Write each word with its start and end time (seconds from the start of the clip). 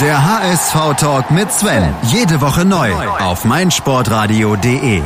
Der 0.00 0.24
HSV-Talk 0.24 1.30
mit 1.30 1.52
Sven. 1.52 1.94
Jede 2.04 2.40
Woche 2.40 2.64
neu 2.64 2.90
auf 3.20 3.44
meinsportradio.de. 3.44 5.02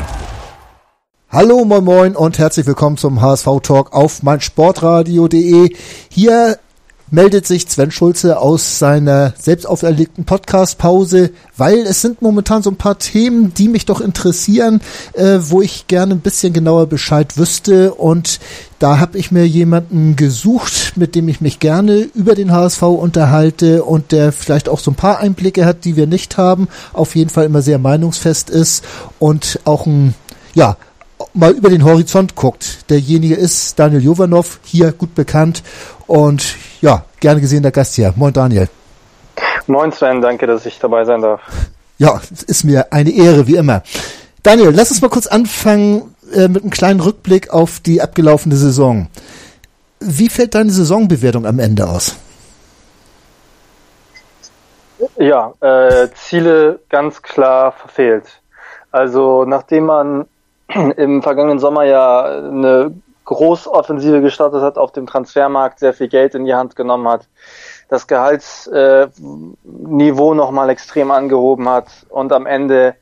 Hallo, 1.29 1.65
moin 1.65 1.85
moin 1.85 2.17
und 2.17 2.39
herzlich 2.39 2.67
willkommen 2.67 2.97
zum 2.97 3.21
HSV-Talk 3.21 3.93
auf 3.93 4.23
meinsportradio.de. 4.23 5.77
Hier 6.09 6.59
meldet 7.11 7.47
sich 7.47 7.69
Sven 7.69 7.91
Schulze 7.91 8.41
aus 8.41 8.79
seiner 8.79 9.35
selbst 9.39 9.67
auferlegten 9.67 10.25
Podcast-Pause, 10.25 11.31
weil 11.57 11.79
es 11.81 12.03
sind 12.03 12.21
momentan 12.21 12.63
so 12.63 12.71
ein 12.71 12.77
paar 12.77 12.99
Themen, 12.99 13.55
die 13.55 13.69
mich 13.69 13.87
doch 13.87 14.01
interessieren, 14.01 14.81
äh, 15.13 15.39
wo 15.41 15.63
ich 15.63 15.87
gerne 15.87 16.15
ein 16.15 16.21
bisschen 16.21 16.53
genauer 16.53 16.87
Bescheid 16.87 17.37
wüsste 17.39 17.95
und 17.95 18.41
da 18.79 18.99
habe 18.99 19.17
ich 19.19 19.31
mir 19.31 19.47
jemanden 19.47 20.17
gesucht, 20.17 20.93
mit 20.97 21.15
dem 21.15 21.29
ich 21.29 21.41
mich 21.41 21.61
gerne 21.61 22.09
über 22.15 22.35
den 22.35 22.53
HSV 22.53 22.83
unterhalte 22.83 23.85
und 23.85 24.13
der 24.13 24.33
vielleicht 24.33 24.69
auch 24.69 24.81
so 24.81 24.91
ein 24.91 24.97
paar 24.97 25.21
Einblicke 25.21 25.65
hat, 25.65 25.85
die 25.85 25.97
wir 25.97 26.07
nicht 26.07 26.37
haben, 26.37 26.69
auf 26.93 27.15
jeden 27.15 27.31
Fall 27.31 27.47
immer 27.47 27.63
sehr 27.63 27.79
meinungsfest 27.79 28.51
ist 28.51 28.85
und 29.19 29.61
auch 29.65 29.87
ein 29.87 30.15
ja, 30.55 30.77
mal 31.35 31.53
über 31.53 31.69
den 31.69 31.85
Horizont 31.85 32.35
guckt. 32.35 32.91
Derjenige 32.91 33.35
ist 33.35 33.79
Daniel 33.79 34.03
Jovanov, 34.03 34.59
hier 34.65 34.93
gut 34.93 35.15
bekannt 35.15 35.63
und 36.07 36.57
ja, 36.81 37.05
gerne 37.21 37.41
gesehener 37.41 37.71
Gast 37.71 37.95
hier. 37.95 38.13
Moin 38.17 38.33
Daniel. 38.33 38.69
Moin 39.67 39.93
Sven, 39.93 40.23
danke, 40.23 40.47
dass 40.47 40.67
ich 40.67 40.79
dabei 40.79 41.05
sein 41.05 41.23
darf. 41.23 41.41
Ja, 41.99 42.21
es 42.33 42.43
ist 42.43 42.65
mir 42.65 42.93
eine 42.93 43.11
Ehre, 43.11 43.47
wie 43.47 43.57
immer. 43.57 43.83
Daniel, 44.43 44.71
lass 44.71 44.91
uns 44.91 45.03
mal 45.03 45.09
kurz 45.09 45.27
anfangen 45.27 46.15
äh, 46.33 46.49
mit 46.49 46.63
einem 46.63 46.71
kleinen 46.71 47.01
Rückblick 47.01 47.51
auf 47.51 47.81
die 47.81 48.01
abgelaufene 48.01 48.55
Saison. 48.57 49.09
Wie 50.01 50.29
fällt 50.29 50.55
deine 50.55 50.71
Saisonbewertung 50.71 51.47
am 51.47 51.59
Ende 51.59 51.89
aus? 51.89 52.17
Ja, 55.19 55.53
äh, 55.61 56.09
Ziele 56.15 56.81
ganz 56.89 57.23
klar 57.23 57.73
verfehlt. 57.73 58.41
Also 58.93 59.45
nachdem 59.45 59.87
man 59.87 60.27
im 60.97 61.23
vergangenen 61.23 61.59
Sommer 61.59 61.85
ja 61.85 62.25
eine 62.25 62.93
Großoffensive 63.27 64.23
gestartet 64.23 64.63
hat 64.63 64.79
auf 64.79 64.93
dem 64.93 65.07
Transfermarkt, 65.07 65.81
sehr 65.81 65.93
viel 65.93 66.09
Geld 66.09 66.35
in 66.35 66.47
die 66.47 66.55
Hand 66.55 66.77
genommen 66.77 67.09
hat, 67.09 67.29
das 67.89 68.07
Gehaltsniveau 68.07 69.13
äh, 70.33 70.37
nochmal 70.37 70.71
extrem 70.71 71.11
angehoben 71.11 71.69
hat 71.69 71.89
und 72.09 72.33
am 72.33 72.47
Ende 72.47 72.95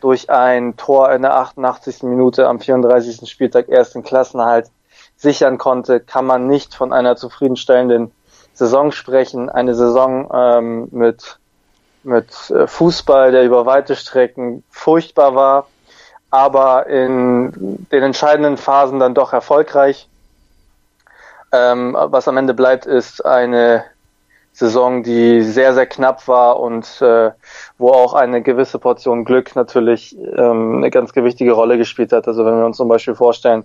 durch 0.00 0.30
ein 0.30 0.76
Tor 0.76 1.10
in 1.12 1.22
der 1.22 1.36
88. 1.36 2.02
Minute 2.02 2.46
am 2.46 2.60
34. 2.60 3.28
Spieltag 3.30 3.68
ersten 3.68 4.02
Klassenhalt 4.02 4.70
sichern 5.16 5.58
konnte, 5.58 6.00
kann 6.00 6.26
man 6.26 6.46
nicht 6.46 6.74
von 6.74 6.92
einer 6.92 7.16
zufriedenstellenden 7.16 8.12
Saison 8.52 8.92
sprechen. 8.92 9.48
Eine 9.48 9.74
Saison 9.74 10.28
ähm, 10.32 10.88
mit, 10.90 11.38
mit 12.02 12.50
äh, 12.50 12.66
Fußball, 12.66 13.32
der 13.32 13.44
über 13.44 13.66
weite 13.66 13.96
Strecken 13.96 14.62
furchtbar 14.70 15.34
war, 15.34 15.66
aber 16.30 16.86
in 16.86 17.86
den 17.90 18.02
entscheidenden 18.02 18.56
Phasen 18.56 18.98
dann 18.98 19.14
doch 19.14 19.32
erfolgreich. 19.32 20.08
Ähm, 21.52 21.96
was 21.98 22.28
am 22.28 22.36
Ende 22.36 22.52
bleibt, 22.52 22.84
ist 22.84 23.24
eine 23.24 23.84
Saison, 24.52 25.02
die 25.02 25.42
sehr, 25.42 25.72
sehr 25.72 25.86
knapp 25.86 26.26
war 26.26 26.60
und 26.60 27.00
äh, 27.00 27.30
wo 27.78 27.90
auch 27.90 28.12
eine 28.12 28.42
gewisse 28.42 28.78
Portion 28.78 29.24
Glück 29.24 29.54
natürlich 29.54 30.16
ähm, 30.36 30.78
eine 30.78 30.90
ganz 30.90 31.12
gewichtige 31.12 31.52
Rolle 31.52 31.78
gespielt 31.78 32.12
hat. 32.12 32.26
Also 32.26 32.44
wenn 32.44 32.58
wir 32.58 32.66
uns 32.66 32.76
zum 32.76 32.88
Beispiel 32.88 33.14
vorstellen, 33.14 33.64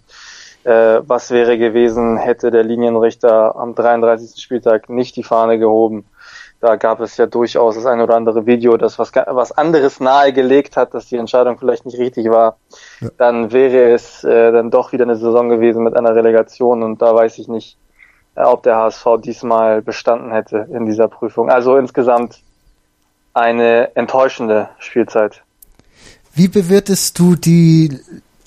äh, 0.64 1.02
was 1.06 1.31
wäre 1.31 1.58
gewesen, 1.58 2.17
hätte 2.17 2.52
der 2.52 2.64
Linienrichter 2.64 3.56
am 3.56 3.75
33. 3.75 4.41
Spieltag 4.41 4.88
nicht 4.88 5.16
die 5.16 5.23
Fahne 5.23 5.58
gehoben 5.59 6.06
da 6.64 6.78
gab 6.78 7.02
es 7.02 7.17
ja 7.17 7.25
durchaus 7.25 7.75
das 7.75 7.86
ein 7.86 8.00
oder 8.00 8.16
andere 8.16 8.45
Video, 8.45 8.78
das 8.78 8.97
was, 8.97 9.11
was 9.14 9.52
anderes 9.52 10.00
nahegelegt 10.00 10.78
hat, 10.78 10.94
dass 10.94 11.08
die 11.08 11.17
Entscheidung 11.17 11.58
vielleicht 11.59 11.86
nicht 11.86 12.00
richtig 12.00 12.30
war. 12.30 12.56
Ja. 13.02 13.09
Dann 13.17 13.52
wäre 13.52 13.92
es 13.92 14.23
äh, 14.23 14.53
dann 14.53 14.72
doch 14.72 14.94
wieder 14.94 15.03
eine 15.03 15.18
Saison 15.18 15.50
gewesen 15.50 15.84
mit 15.84 15.94
einer 15.94 16.16
Relegation 16.16 16.81
und 16.81 17.01
da 17.01 17.13
weiß 17.13 17.38
ich 17.40 17.50
nicht, 17.50 17.78
äh, 18.35 18.44
ob 18.44 18.63
der 18.63 18.78
HSV 18.78 19.06
diesmal 19.22 19.81
bestanden 19.81 20.31
hätte 20.31 20.69
in 20.72 20.85
dieser 20.85 21.09
Prüfung. 21.09 21.50
Also 21.50 21.75
insgesamt 21.75 22.40
eine 23.34 23.94
enttäuschende 23.97 24.69
Spielzeit. 24.80 25.44
Wie 26.34 26.47
bewertest 26.47 27.19
du 27.19 27.35
die 27.35 28.00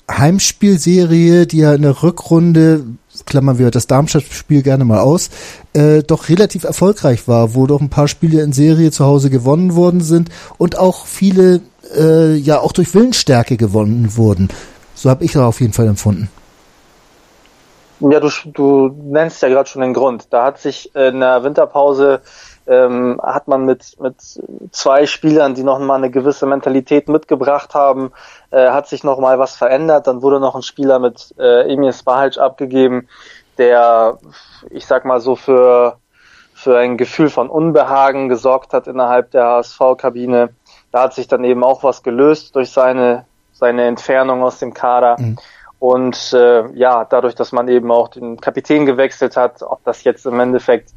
Heimspielserie, 0.09 1.47
die 1.47 1.59
ja 1.59 1.73
in 1.73 1.81
der 1.81 2.01
Rückrunde 2.01 2.85
klammern 3.25 3.57
wir 3.57 3.71
das 3.71 3.87
Darmstadt-Spiel 3.87 4.61
gerne 4.61 4.85
mal 4.85 4.99
aus, 4.99 5.29
äh, 5.73 6.03
doch 6.03 6.29
relativ 6.29 6.63
erfolgreich 6.63 7.27
war, 7.27 7.55
wo 7.55 7.67
doch 7.67 7.81
ein 7.81 7.89
paar 7.89 8.07
Spiele 8.07 8.41
in 8.41 8.53
Serie 8.53 8.91
zu 8.91 9.05
Hause 9.05 9.29
gewonnen 9.29 9.75
worden 9.75 10.01
sind 10.01 10.29
und 10.57 10.77
auch 10.77 11.05
viele 11.05 11.61
äh, 11.95 12.35
ja 12.35 12.59
auch 12.59 12.71
durch 12.71 12.93
Willensstärke 12.93 13.57
gewonnen 13.57 14.15
wurden. 14.15 14.49
So 14.95 15.09
habe 15.09 15.25
ich 15.25 15.33
das 15.33 15.41
auf 15.41 15.61
jeden 15.61 15.73
Fall 15.73 15.87
empfunden. 15.87 16.29
Ja, 17.99 18.19
du, 18.19 18.29
du 18.45 18.95
nennst 19.05 19.41
ja 19.41 19.49
gerade 19.49 19.67
schon 19.67 19.81
den 19.81 19.93
Grund. 19.93 20.27
Da 20.29 20.45
hat 20.45 20.59
sich 20.59 20.93
in 20.95 21.19
der 21.19 21.43
Winterpause 21.43 22.21
ähm, 22.67 23.19
hat 23.23 23.47
man 23.47 23.65
mit, 23.65 23.99
mit 23.99 24.15
zwei 24.71 25.05
Spielern, 25.05 25.55
die 25.55 25.63
noch 25.63 25.79
mal 25.79 25.95
eine 25.95 26.11
gewisse 26.11 26.45
Mentalität 26.45 27.07
mitgebracht 27.07 27.73
haben, 27.73 28.11
äh, 28.51 28.69
hat 28.69 28.87
sich 28.87 29.03
noch 29.03 29.19
mal 29.19 29.39
was 29.39 29.55
verändert. 29.55 30.07
Dann 30.07 30.21
wurde 30.21 30.39
noch 30.39 30.55
ein 30.55 30.61
Spieler 30.61 30.99
mit 30.99 31.33
äh, 31.39 31.71
Emil 31.71 31.93
Spahalc 31.93 32.37
abgegeben, 32.37 33.07
der, 33.57 34.17
ich 34.69 34.85
sag 34.85 35.05
mal 35.05 35.19
so, 35.19 35.35
für, 35.35 35.97
für 36.53 36.77
ein 36.77 36.97
Gefühl 36.97 37.29
von 37.29 37.49
Unbehagen 37.49 38.29
gesorgt 38.29 38.73
hat 38.73 38.87
innerhalb 38.87 39.31
der 39.31 39.45
HSV-Kabine. 39.45 40.49
Da 40.91 41.03
hat 41.03 41.13
sich 41.13 41.27
dann 41.27 41.43
eben 41.43 41.63
auch 41.63 41.83
was 41.83 42.03
gelöst 42.03 42.55
durch 42.55 42.71
seine, 42.71 43.25
seine 43.53 43.85
Entfernung 43.85 44.43
aus 44.43 44.59
dem 44.59 44.73
Kader. 44.73 45.15
Mhm. 45.19 45.37
Und 45.79 46.33
äh, 46.33 46.71
ja, 46.73 47.05
dadurch, 47.05 47.35
dass 47.35 47.51
man 47.51 47.67
eben 47.67 47.91
auch 47.91 48.07
den 48.07 48.41
Kapitän 48.41 48.85
gewechselt 48.85 49.37
hat, 49.37 49.61
ob 49.61 49.83
das 49.83 50.03
jetzt 50.03 50.25
im 50.25 50.39
Endeffekt 50.39 50.89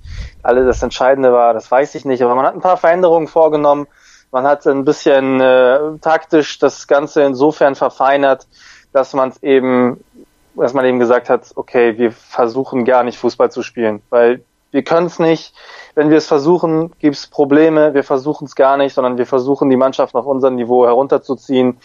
alle 0.42 0.64
das 0.64 0.82
Entscheidende 0.82 1.32
war, 1.32 1.52
das 1.52 1.70
weiß 1.70 1.94
ich 1.96 2.04
nicht. 2.04 2.22
Aber 2.22 2.34
man 2.34 2.46
hat 2.46 2.54
ein 2.54 2.62
paar 2.62 2.78
Veränderungen 2.78 3.28
vorgenommen. 3.28 3.86
Man 4.30 4.44
hat 4.44 4.66
ein 4.66 4.84
bisschen 4.84 5.40
äh, 5.40 5.98
taktisch 6.00 6.58
das 6.58 6.86
Ganze 6.86 7.22
insofern 7.22 7.74
verfeinert, 7.74 8.46
dass 8.92 9.12
man 9.12 9.32
eben, 9.42 10.02
dass 10.54 10.72
man 10.72 10.84
eben 10.86 10.98
gesagt 10.98 11.28
hat, 11.28 11.50
okay, 11.56 11.98
wir 11.98 12.12
versuchen 12.12 12.84
gar 12.84 13.02
nicht 13.02 13.18
Fußball 13.18 13.50
zu 13.50 13.62
spielen, 13.62 14.02
weil 14.08 14.42
wir 14.70 14.82
können 14.82 15.06
es 15.06 15.18
nicht. 15.18 15.54
Wenn 15.94 16.10
wir 16.10 16.18
es 16.18 16.26
versuchen, 16.26 16.92
gibt 16.98 17.16
es 17.16 17.26
Probleme. 17.26 17.94
Wir 17.94 18.04
versuchen 18.04 18.44
es 18.44 18.54
gar 18.54 18.76
nicht, 18.76 18.94
sondern 18.94 19.18
wir 19.18 19.26
versuchen 19.26 19.68
die 19.70 19.76
Mannschaft 19.76 20.14
auf 20.14 20.26
unser 20.26 20.50
Niveau 20.50 20.86
herunterzuziehen. 20.86 21.78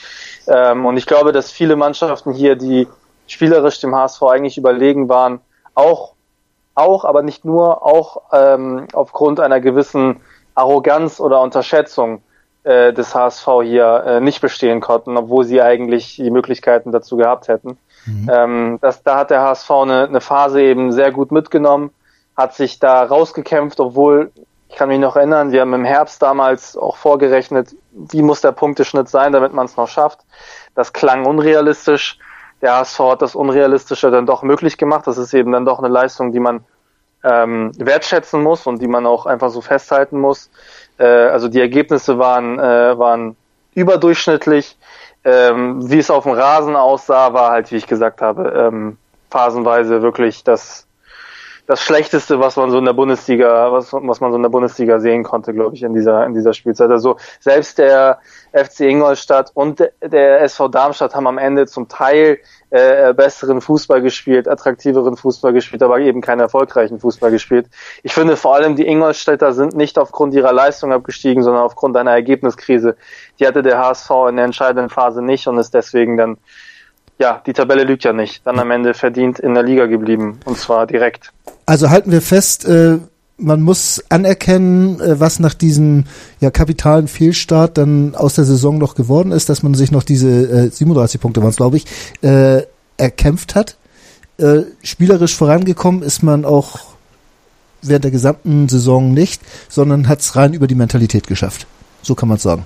Ähm, 0.48 0.86
und 0.86 0.98
ich 0.98 1.08
glaube, 1.08 1.32
dass 1.32 1.52
viele 1.52 1.76
Mannschaften 1.76 2.32
hier, 2.32 2.56
die 2.56 2.88
spielerisch 3.28 3.80
dem 3.80 3.96
HSV 3.96 4.22
eigentlich 4.24 4.58
überlegen 4.58 5.10
waren, 5.10 5.40
auch, 5.74 6.14
auch, 6.76 7.06
aber 7.06 7.24
nicht 7.24 7.46
nur, 7.46 7.84
auch 7.84 8.22
ähm, 8.32 8.88
aufgrund 8.94 9.40
einer 9.40 9.60
gewissen 9.60 10.22
Arroganz 10.54 11.20
oder 11.20 11.42
Unterschätzung 11.42 12.22
äh, 12.64 12.94
des 12.94 13.16
HSV 13.16 13.48
hier 13.64 14.04
äh, 14.06 14.22
nicht 14.22 14.42
bestehen 14.42 14.80
konnten, 14.80 15.18
obwohl 15.18 15.44
sie 15.44 15.62
eigentlich 15.62 16.18
die 16.18 16.30
Möglichkeiten 16.30 16.92
dazu 16.92 17.18
gehabt 17.18 17.48
hätten. 17.48 17.78
Mhm. 18.06 18.30
Ähm, 18.32 18.78
das, 18.82 19.02
da 19.02 19.18
hat 19.18 19.32
der 19.32 19.42
HSV 19.42 19.72
eine, 19.72 20.04
eine 20.04 20.22
Phase 20.22 20.62
eben 20.62 20.92
sehr 20.92 21.12
gut 21.12 21.32
mitgenommen 21.32 21.90
hat 22.36 22.54
sich 22.54 22.80
da 22.80 23.04
rausgekämpft, 23.04 23.80
obwohl 23.80 24.32
ich 24.70 24.76
kann 24.76 24.90
mich 24.90 25.00
noch 25.00 25.16
erinnern, 25.16 25.52
wir 25.52 25.62
haben 25.62 25.74
im 25.74 25.86
Herbst 25.86 26.22
damals 26.22 26.76
auch 26.76 26.98
vorgerechnet, 26.98 27.76
wie 27.92 28.22
muss 28.22 28.42
der 28.42 28.52
Punkteschnitt 28.52 29.08
sein, 29.08 29.32
damit 29.32 29.54
man 29.54 29.66
es 29.66 29.78
noch 29.78 29.88
schafft. 29.88 30.20
Das 30.74 30.92
klang 30.92 31.26
unrealistisch. 31.26 32.20
Der 32.62 32.78
HSV 32.78 33.00
hat 33.00 33.22
das 33.22 33.36
Unrealistische 33.36 34.12
dann 34.12 34.26
doch 34.26 34.44
möglich 34.44 34.78
gemacht. 34.78 35.08
Das 35.08 35.18
ist 35.18 35.34
eben 35.34 35.52
dann 35.52 35.66
doch 35.66 35.80
eine 35.80 35.88
Leistung, 35.88 36.32
die 36.32 36.40
man 36.40 36.66
ähm, 37.24 37.72
wertschätzen 37.78 38.42
muss 38.42 38.68
und 38.68 38.82
die 38.82 38.88
man 38.88 39.06
auch 39.06 39.26
einfach 39.26 39.50
so 39.50 39.62
festhalten 39.62 40.20
muss. 40.20 40.50
Äh, 40.98 41.06
also 41.06 41.48
die 41.48 41.60
Ergebnisse 41.60 42.18
waren, 42.20 42.60
äh, 42.60 42.98
waren 42.98 43.36
überdurchschnittlich. 43.74 44.78
Ähm, 45.24 45.90
wie 45.90 45.98
es 45.98 46.12
auf 46.12 46.24
dem 46.24 46.34
Rasen 46.34 46.76
aussah, 46.76 47.34
war 47.34 47.52
halt, 47.52 47.72
wie 47.72 47.78
ich 47.78 47.88
gesagt 47.88 48.22
habe, 48.22 48.50
ähm, 48.50 48.98
phasenweise 49.32 50.02
wirklich 50.02 50.44
das 50.44 50.86
das 51.68 51.82
Schlechteste, 51.82 52.40
was 52.40 52.56
man 52.58 52.70
so 52.70 52.78
in 52.78 52.86
der 52.86 52.94
Bundesliga, 52.94 53.72
was, 53.72 53.92
was 53.92 54.20
man 54.20 54.32
so 54.32 54.38
in 54.38 54.44
der 54.44 54.50
Bundesliga 54.50 55.00
sehen 55.00 55.24
konnte, 55.24 55.54
glaube 55.54 55.76
ich, 55.76 55.84
in 55.84 55.94
dieser, 55.94 56.26
in 56.26 56.34
dieser 56.34 56.54
Spielzeit. 56.54 56.92
Also 56.92 57.18
selbst 57.40 57.80
der 57.80 58.20
FC 58.54 58.82
Ingolstadt 58.82 59.52
und 59.54 59.80
der 60.02 60.42
SV 60.42 60.68
Darmstadt 60.68 61.16
haben 61.16 61.28
am 61.28 61.38
Ende 61.38 61.66
zum 61.66 61.88
Teil 61.88 62.40
äh, 62.70 63.14
besseren 63.14 63.62
Fußball 63.62 64.02
gespielt, 64.02 64.48
attraktiveren 64.48 65.18
Fußball 65.18 65.54
gespielt, 65.54 65.82
aber 65.82 66.00
eben 66.00 66.22
keinen 66.22 66.42
erfolgreichen 66.42 67.00
Fußball 67.00 67.32
gespielt. 67.32 67.68
Ich 68.04 68.14
finde 68.14 68.38
vor 68.38 68.54
allem 68.56 68.76
die 68.76 68.86
Ingolstädter 68.86 69.54
sind 69.54 69.76
nicht 69.76 69.98
aufgrund 69.98 70.34
ihrer 70.34 70.54
Leistung 70.54 70.92
abgestiegen, 70.94 71.42
sondern 71.42 71.64
aufgrund 71.64 71.98
einer 71.98 72.12
Ergebniskrise. 72.12 72.96
Die 73.40 73.48
hatte 73.48 73.64
der 73.64 73.80
HSV 73.80 74.10
in 74.30 74.36
der 74.36 74.46
entscheidenden 74.46 74.90
Phase 74.90 75.24
nicht 75.24 75.48
und 75.48 75.58
ist 75.58 75.74
deswegen 75.74 76.18
dann 76.18 76.38
ja, 77.18 77.42
die 77.46 77.54
Tabelle 77.54 77.84
lügt 77.84 78.04
ja 78.04 78.14
nicht. 78.14 78.46
Dann 78.46 78.60
am 78.60 78.72
Ende 78.72 78.94
verdient 78.94 79.40
in 79.40 79.54
der 79.54 79.64
Liga 79.64 79.86
geblieben 79.86 80.40
und 80.46 80.58
zwar 80.58 80.88
direkt. 80.88 81.32
Also 81.66 81.90
halten 81.90 82.12
wir 82.12 82.22
fest, 82.22 82.66
äh, 82.66 83.00
man 83.38 83.62
muss 83.62 84.04
anerkennen, 84.10 85.00
äh, 85.00 85.20
was 85.20 85.40
nach 85.40 85.54
diesem 85.54 86.06
ja 86.40 86.52
kapitalen 86.52 87.08
Fehlstart 87.08 87.78
dann 87.78 88.16
aus 88.16 88.36
der 88.36 88.46
Saison 88.46 88.78
noch 88.78 88.96
geworden 88.96 89.32
ist, 89.32 89.50
dass 89.50 89.64
man 89.64 89.74
sich 89.74 89.92
noch 89.92 90.04
diese 90.04 90.30
äh, 90.30 90.70
37 90.70 91.20
Punkte 91.20 91.42
waren 91.42 91.50
es, 91.50 91.58
glaube 91.58 91.78
ich, 91.78 91.86
äh, 92.22 92.64
erkämpft 92.98 93.56
hat. 93.56 93.78
Äh, 94.38 94.64
spielerisch 94.84 95.36
vorangekommen 95.36 96.02
ist 96.02 96.22
man 96.22 96.44
auch 96.46 96.80
während 97.82 98.04
der 98.04 98.12
gesamten 98.12 98.68
Saison 98.68 99.14
nicht, 99.14 99.42
sondern 99.70 100.08
hat 100.08 100.20
es 100.20 100.36
rein 100.36 100.54
über 100.54 100.68
die 100.68 100.76
Mentalität 100.76 101.28
geschafft. 101.28 101.68
So 102.02 102.16
kann 102.16 102.30
man 102.30 102.38
es 102.38 102.44
sagen. 102.44 102.66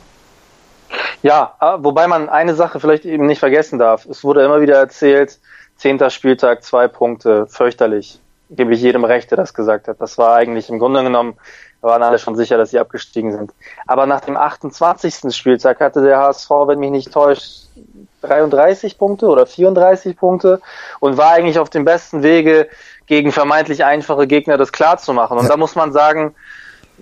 Ja, 1.22 1.56
äh, 1.60 1.78
wobei 1.80 2.08
man 2.08 2.30
eine 2.30 2.56
Sache 2.56 2.80
vielleicht 2.80 3.06
eben 3.06 3.26
nicht 3.26 3.40
vergessen 3.40 3.80
darf. 3.80 4.06
Es 4.06 4.24
wurde 4.24 4.44
immer 4.44 4.62
wieder 4.62 4.78
erzählt, 4.78 5.40
zehnter 5.78 6.10
Spieltag, 6.10 6.64
zwei 6.64 6.88
Punkte, 6.88 7.48
fürchterlich 7.48 8.20
gebe 8.50 8.74
ich 8.74 8.82
jedem 8.82 9.04
Recht, 9.04 9.30
der 9.32 9.38
das 9.38 9.54
gesagt 9.54 9.88
hat. 9.88 10.02
Das 10.02 10.18
war 10.18 10.36
eigentlich 10.36 10.70
im 10.70 10.80
Grunde 10.80 11.04
genommen, 11.04 11.36
waren 11.82 12.04
alle 12.04 12.18
schon 12.18 12.36
sicher, 12.36 12.58
dass 12.58 12.72
sie 12.72 12.80
abgestiegen 12.80 13.32
sind. 13.32 13.52
Aber 13.86 14.06
nach 14.06 14.22
dem 14.22 14.36
28. 14.36 15.36
Spieltag 15.36 15.80
hatte 15.80 16.02
der 16.02 16.18
HSV, 16.18 16.50
wenn 16.66 16.80
mich 16.80 16.92
nicht 16.92 17.14
täuscht, 17.14 17.68
33 18.22 18.98
Punkte 18.98 19.28
oder 19.28 19.46
34 19.46 20.18
Punkte 20.18 20.62
und 21.00 21.18
war 21.18 21.32
eigentlich 21.32 21.60
auf 21.60 21.70
dem 21.70 21.86
besten 21.86 22.24
Wege, 22.24 22.68
gegen 23.06 23.32
vermeintlich 23.32 23.84
einfache 23.84 24.28
Gegner 24.28 24.58
das 24.58 24.72
klar 24.72 24.98
zu 24.98 25.14
machen. 25.14 25.38
Und 25.38 25.46
ja. 25.46 25.50
da 25.50 25.58
muss 25.58 25.76
man 25.76 25.92
sagen, 25.92 26.36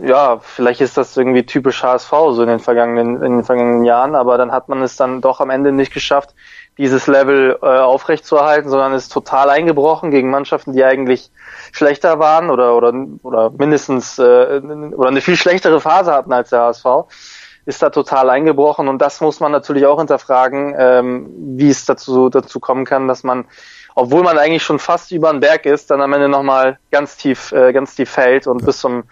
ja, 0.02 0.40
vielleicht 0.40 0.82
ist 0.82 0.98
das 0.98 1.16
irgendwie 1.18 1.46
typisch 1.46 1.84
HSV 1.84 2.10
so 2.10 2.42
in 2.42 2.48
den 2.48 2.60
vergangenen, 2.60 3.22
in 3.22 3.38
den 3.38 3.44
vergangenen 3.44 3.84
Jahren, 3.84 4.16
aber 4.16 4.38
dann 4.38 4.52
hat 4.52 4.70
man 4.70 4.82
es 4.82 4.96
dann 4.96 5.22
doch 5.22 5.40
am 5.40 5.50
Ende 5.50 5.72
nicht 5.72 5.94
geschafft, 5.94 6.34
dieses 6.78 7.08
Level 7.08 7.58
äh, 7.62 7.66
aufrechtzuerhalten, 7.66 8.70
sondern 8.70 8.94
ist 8.94 9.12
total 9.12 9.50
eingebrochen 9.50 10.12
gegen 10.12 10.30
Mannschaften, 10.30 10.74
die 10.74 10.84
eigentlich 10.84 11.32
schlechter 11.72 12.20
waren 12.20 12.50
oder 12.50 12.76
oder 12.76 12.94
oder 13.24 13.50
mindestens 13.52 14.20
äh, 14.20 14.62
oder 14.96 15.10
eine 15.10 15.22
viel 15.22 15.36
schlechtere 15.36 15.82
Phase 15.82 16.14
hatten 16.14 16.34
als 16.34 16.50
der 16.50 16.62
HSV, 16.62 16.86
ist 17.66 17.82
da 17.82 17.90
total 17.90 18.30
eingebrochen 18.30 18.88
und 18.88 19.02
das 19.02 19.22
muss 19.22 19.40
man 19.40 19.52
natürlich 19.52 19.86
auch 19.86 19.98
hinterfragen, 19.98 20.76
ähm, 20.78 21.30
wie 21.58 21.70
es 21.70 21.86
dazu 21.86 22.30
dazu 22.30 22.60
kommen 22.60 22.86
kann, 22.86 23.08
dass 23.08 23.24
man 23.24 23.46
obwohl 24.00 24.22
man 24.22 24.38
eigentlich 24.38 24.62
schon 24.62 24.78
fast 24.78 25.12
über 25.12 25.32
den 25.32 25.40
Berg 25.40 25.66
ist, 25.66 25.90
dann 25.90 26.02
am 26.02 26.14
Ende 26.14 26.30
nochmal 26.30 26.78
ganz 26.92 27.18
tief, 27.18 27.52
äh, 27.52 27.74
ganz 27.74 27.96
tief 27.96 28.12
fällt 28.12 28.46
und 28.46 28.62
ja. 28.62 28.68
bis 28.68 28.78
zum 28.78 29.06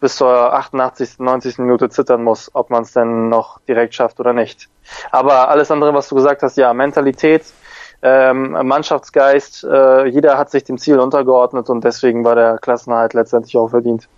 bis 0.00 0.16
zur 0.16 0.52
88., 0.54 1.18
90. 1.18 1.58
Minute 1.58 1.90
zittern 1.90 2.24
muss, 2.24 2.50
ob 2.54 2.70
man 2.70 2.82
es 2.82 2.92
denn 2.92 3.28
noch 3.28 3.60
direkt 3.68 3.94
schafft 3.94 4.18
oder 4.20 4.32
nicht. 4.32 4.68
Aber 5.10 5.48
alles 5.48 5.70
andere, 5.70 5.94
was 5.94 6.08
du 6.08 6.14
gesagt 6.14 6.42
hast, 6.42 6.56
ja, 6.56 6.72
Mentalität, 6.72 7.44
ähm, 8.02 8.52
Mannschaftsgeist, 8.52 9.64
äh, 9.64 10.06
jeder 10.06 10.38
hat 10.38 10.50
sich 10.50 10.64
dem 10.64 10.78
Ziel 10.78 10.98
untergeordnet 10.98 11.68
und 11.68 11.84
deswegen 11.84 12.24
war 12.24 12.34
der 12.34 12.58
Klassenhalt 12.58 13.12
letztendlich 13.14 13.56
auch 13.56 13.68
verdient. 13.68 14.08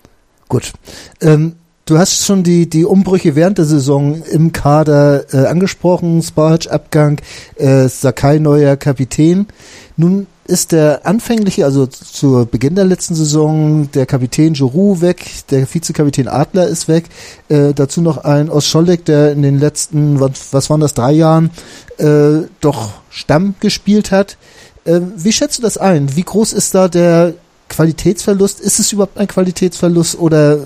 Gut. 0.48 0.72
Ähm, 1.20 1.56
du 1.86 1.98
hast 1.98 2.24
schon 2.24 2.44
die, 2.44 2.68
die 2.68 2.84
Umbrüche 2.84 3.34
während 3.34 3.58
der 3.58 3.64
Saison 3.64 4.22
im 4.22 4.52
Kader 4.52 5.34
äh, 5.34 5.46
angesprochen, 5.46 6.22
Sparge 6.22 6.70
Abgang, 6.70 7.20
äh, 7.56 7.88
Sakai 7.88 8.38
neuer 8.38 8.76
Kapitän. 8.76 9.48
Nun 9.96 10.26
ist 10.52 10.72
der 10.72 11.06
anfängliche, 11.06 11.64
also 11.64 11.86
zu 11.86 12.46
Beginn 12.48 12.74
der 12.74 12.84
letzten 12.84 13.14
Saison, 13.14 13.90
der 13.92 14.04
Kapitän 14.04 14.52
Giroud 14.52 15.00
weg, 15.00 15.24
der 15.50 15.66
Vizekapitän 15.66 16.28
Adler 16.28 16.68
ist 16.68 16.88
weg, 16.88 17.06
äh, 17.48 17.72
dazu 17.72 18.02
noch 18.02 18.18
ein 18.18 18.50
Oscholek, 18.50 19.06
der 19.06 19.32
in 19.32 19.40
den 19.40 19.58
letzten, 19.58 20.20
was, 20.20 20.52
was 20.52 20.68
waren 20.68 20.80
das, 20.80 20.92
drei 20.92 21.12
Jahren 21.12 21.50
äh, 21.96 22.46
doch 22.60 22.90
Stamm 23.08 23.54
gespielt 23.60 24.10
hat. 24.10 24.36
Äh, 24.84 25.00
wie 25.16 25.32
schätzt 25.32 25.56
du 25.58 25.62
das 25.62 25.78
ein? 25.78 26.14
Wie 26.16 26.22
groß 26.22 26.52
ist 26.52 26.74
da 26.74 26.88
der 26.88 27.32
Qualitätsverlust? 27.70 28.60
Ist 28.60 28.78
es 28.78 28.92
überhaupt 28.92 29.16
ein 29.16 29.28
Qualitätsverlust 29.28 30.18
oder 30.18 30.58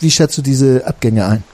wie 0.00 0.10
schätzt 0.10 0.38
du 0.38 0.42
diese 0.42 0.86
Abgänge 0.86 1.26
ein? 1.26 1.44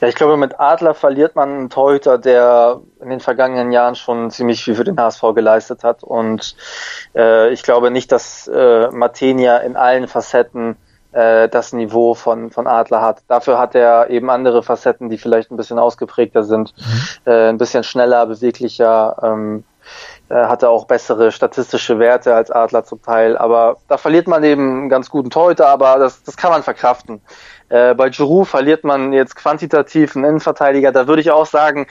Ja, 0.00 0.08
ich 0.08 0.14
glaube, 0.14 0.36
mit 0.36 0.60
Adler 0.60 0.94
verliert 0.94 1.36
man 1.36 1.50
einen 1.50 1.70
Torhüter, 1.70 2.18
der 2.18 2.80
in 3.00 3.08
den 3.08 3.20
vergangenen 3.20 3.72
Jahren 3.72 3.94
schon 3.94 4.30
ziemlich 4.30 4.62
viel 4.62 4.74
für 4.74 4.84
den 4.84 5.00
HSV 5.00 5.22
geleistet 5.34 5.84
hat. 5.84 6.02
Und 6.02 6.54
äh, 7.14 7.50
ich 7.50 7.62
glaube 7.62 7.90
nicht, 7.90 8.12
dass 8.12 8.46
äh, 8.46 8.90
Matenia 8.90 9.58
in 9.58 9.76
allen 9.76 10.06
Facetten 10.06 10.76
äh, 11.12 11.48
das 11.48 11.72
Niveau 11.72 12.14
von, 12.14 12.50
von 12.50 12.66
Adler 12.66 13.00
hat. 13.00 13.22
Dafür 13.28 13.58
hat 13.58 13.74
er 13.74 14.10
eben 14.10 14.28
andere 14.28 14.62
Facetten, 14.62 15.08
die 15.08 15.16
vielleicht 15.16 15.50
ein 15.50 15.56
bisschen 15.56 15.78
ausgeprägter 15.78 16.44
sind, 16.44 16.74
mhm. 16.76 17.32
äh, 17.32 17.48
ein 17.48 17.58
bisschen 17.58 17.82
schneller, 17.82 18.26
beweglicher. 18.26 19.16
Ähm, 19.22 19.64
äh, 20.28 20.34
hatte 20.34 20.68
auch 20.68 20.86
bessere 20.86 21.30
statistische 21.30 22.00
Werte 22.00 22.34
als 22.34 22.50
Adler 22.50 22.84
zum 22.84 23.00
Teil, 23.00 23.38
aber 23.38 23.76
da 23.86 23.96
verliert 23.96 24.26
man 24.26 24.42
eben 24.42 24.78
einen 24.78 24.88
ganz 24.88 25.08
guten 25.08 25.30
Torhüter, 25.30 25.68
aber 25.68 25.98
das, 25.98 26.24
das 26.24 26.36
kann 26.36 26.50
man 26.50 26.64
verkraften. 26.64 27.20
Äh, 27.68 27.94
bei 27.94 28.10
Giroud 28.10 28.46
verliert 28.46 28.84
man 28.84 29.12
jetzt 29.12 29.34
quantitativ 29.34 30.14
einen 30.14 30.24
Innenverteidiger. 30.24 30.92
Da 30.92 31.08
würde 31.08 31.22
ich 31.22 31.30
auch 31.30 31.46
sagen, 31.46 31.86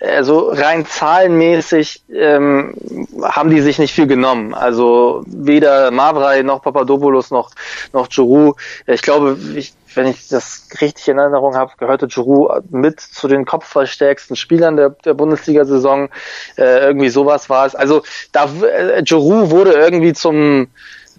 also 0.00 0.48
rein 0.48 0.86
zahlenmäßig 0.86 2.02
ähm, 2.12 2.74
haben 3.22 3.50
die 3.50 3.60
sich 3.60 3.78
nicht 3.78 3.94
viel 3.94 4.06
genommen. 4.06 4.54
Also 4.54 5.22
weder 5.26 5.90
Mavrai 5.90 6.42
noch 6.42 6.62
Papadopoulos 6.62 7.30
noch 7.30 7.50
noch 7.92 8.08
Giroud. 8.08 8.56
Ich 8.86 9.02
glaube, 9.02 9.36
ich, 9.54 9.74
wenn 9.94 10.08
ich 10.08 10.28
das 10.28 10.68
richtig 10.80 11.08
in 11.08 11.18
Erinnerung 11.18 11.54
habe, 11.54 11.72
gehörte 11.78 12.08
Giroud 12.08 12.70
mit 12.70 13.00
zu 13.00 13.28
den 13.28 13.44
kopfverstärksten 13.44 14.34
Spielern 14.34 14.76
der, 14.76 14.90
der 14.90 15.14
Bundesliga-Saison. 15.14 16.08
Äh, 16.56 16.86
irgendwie 16.86 17.10
sowas 17.10 17.48
war 17.48 17.66
es. 17.66 17.76
Also 17.76 18.02
da 18.32 18.48
äh, 18.64 19.02
Giroud 19.04 19.50
wurde 19.50 19.72
irgendwie 19.72 20.12
zum 20.12 20.68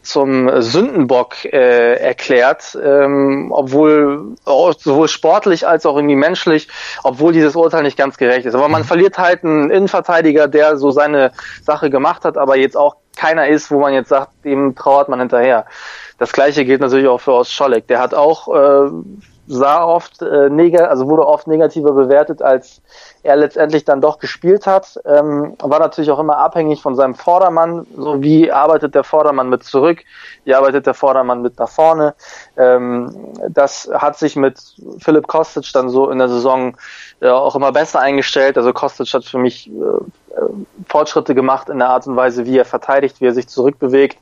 zum 0.01 0.61
Sündenbock 0.61 1.45
äh, 1.45 1.95
erklärt, 1.95 2.77
ähm, 2.83 3.51
obwohl 3.51 4.35
sowohl 4.45 5.07
sportlich 5.07 5.67
als 5.67 5.85
auch 5.85 5.95
irgendwie 5.95 6.15
menschlich, 6.15 6.67
obwohl 7.03 7.33
dieses 7.33 7.55
Urteil 7.55 7.83
nicht 7.83 7.97
ganz 7.97 8.17
gerecht 8.17 8.45
ist. 8.45 8.55
Aber 8.55 8.67
man 8.67 8.81
mhm. 8.81 8.87
verliert 8.87 9.17
halt 9.17 9.43
einen 9.43 9.69
Innenverteidiger, 9.69 10.47
der 10.47 10.77
so 10.77 10.91
seine 10.91 11.31
Sache 11.63 11.89
gemacht 11.89 12.25
hat, 12.25 12.37
aber 12.37 12.57
jetzt 12.57 12.77
auch 12.77 12.95
keiner 13.15 13.47
ist, 13.47 13.71
wo 13.71 13.79
man 13.79 13.93
jetzt 13.93 14.09
sagt, 14.09 14.31
dem 14.45 14.75
trauert 14.75 15.09
man 15.09 15.19
hinterher. 15.19 15.65
Das 16.17 16.31
gleiche 16.31 16.65
gilt 16.65 16.81
natürlich 16.81 17.07
auch 17.07 17.19
für 17.19 17.33
Ost 17.33 17.53
Scholleck. 17.53 17.87
Der 17.87 17.99
hat 17.99 18.13
auch 18.13 18.47
äh, 18.47 18.91
sah 19.51 19.83
oft 19.83 20.21
äh, 20.21 20.49
neg 20.49 20.79
also 20.79 21.07
wurde 21.07 21.27
oft 21.27 21.47
negativer 21.47 21.91
bewertet, 21.91 22.41
als 22.41 22.81
er 23.23 23.35
letztendlich 23.35 23.83
dann 23.83 23.99
doch 23.99 24.19
gespielt 24.19 24.65
hat. 24.65 24.99
Ähm, 25.05 25.55
war 25.59 25.79
natürlich 25.79 26.09
auch 26.09 26.19
immer 26.19 26.37
abhängig 26.37 26.81
von 26.81 26.95
seinem 26.95 27.15
Vordermann. 27.15 27.85
So 27.95 28.21
wie 28.21 28.51
arbeitet 28.51 28.95
der 28.95 29.03
Vordermann 29.03 29.49
mit 29.49 29.63
zurück, 29.63 29.99
wie 30.45 30.55
arbeitet 30.55 30.85
der 30.85 30.93
Vordermann 30.93 31.41
mit 31.41 31.59
nach 31.59 31.69
vorne. 31.69 32.15
Ähm, 32.57 33.13
das 33.49 33.89
hat 33.93 34.17
sich 34.17 34.35
mit 34.35 34.59
Philipp 34.99 35.27
Kostic 35.27 35.69
dann 35.73 35.89
so 35.89 36.09
in 36.09 36.19
der 36.19 36.29
Saison 36.29 36.77
äh, 37.19 37.27
auch 37.27 37.55
immer 37.55 37.73
besser 37.73 37.99
eingestellt. 37.99 38.57
Also 38.57 38.71
Kostic 38.71 39.13
hat 39.13 39.25
für 39.25 39.37
mich 39.37 39.69
äh, 39.69 39.71
äh 39.71 40.49
Fortschritte 40.87 41.35
gemacht 41.35 41.69
in 41.69 41.79
der 41.79 41.89
Art 41.89 42.07
und 42.07 42.15
Weise, 42.15 42.45
wie 42.45 42.57
er 42.57 42.65
verteidigt, 42.65 43.21
wie 43.21 43.25
er 43.25 43.33
sich 43.33 43.47
zurückbewegt. 43.47 44.17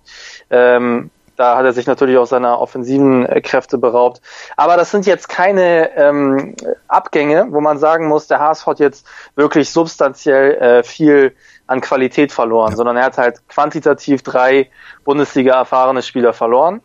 Ähm, 0.50 1.12
da 1.40 1.56
hat 1.56 1.64
er 1.64 1.72
sich 1.72 1.88
natürlich 1.88 2.18
auch 2.18 2.28
seiner 2.28 2.60
offensiven 2.60 3.26
äh, 3.26 3.40
Kräfte 3.40 3.78
beraubt. 3.78 4.22
Aber 4.58 4.76
das 4.76 4.92
sind 4.92 5.06
jetzt 5.06 5.30
keine 5.30 5.96
ähm, 5.96 6.56
Abgänge, 6.90 7.48
wo 7.52 7.62
man 7.62 7.78
sagen 7.78 8.10
muss, 8.10 8.28
der 8.28 8.40
HSV 8.40 8.66
hat 8.68 8.80
jetzt 8.80 9.06
wirklich 9.36 9.70
substanziell 9.70 10.56
äh, 10.56 10.84
viel 10.84 11.34
an 11.66 11.80
Qualität 11.80 12.34
verloren, 12.34 12.72
ja. 12.72 12.76
sondern 12.76 12.98
er 12.98 13.06
hat 13.06 13.18
halt 13.18 13.48
quantitativ 13.48 14.22
drei 14.22 14.70
Bundesliga 15.06 15.54
erfahrene 15.54 16.02
Spieler 16.02 16.34
verloren. 16.34 16.82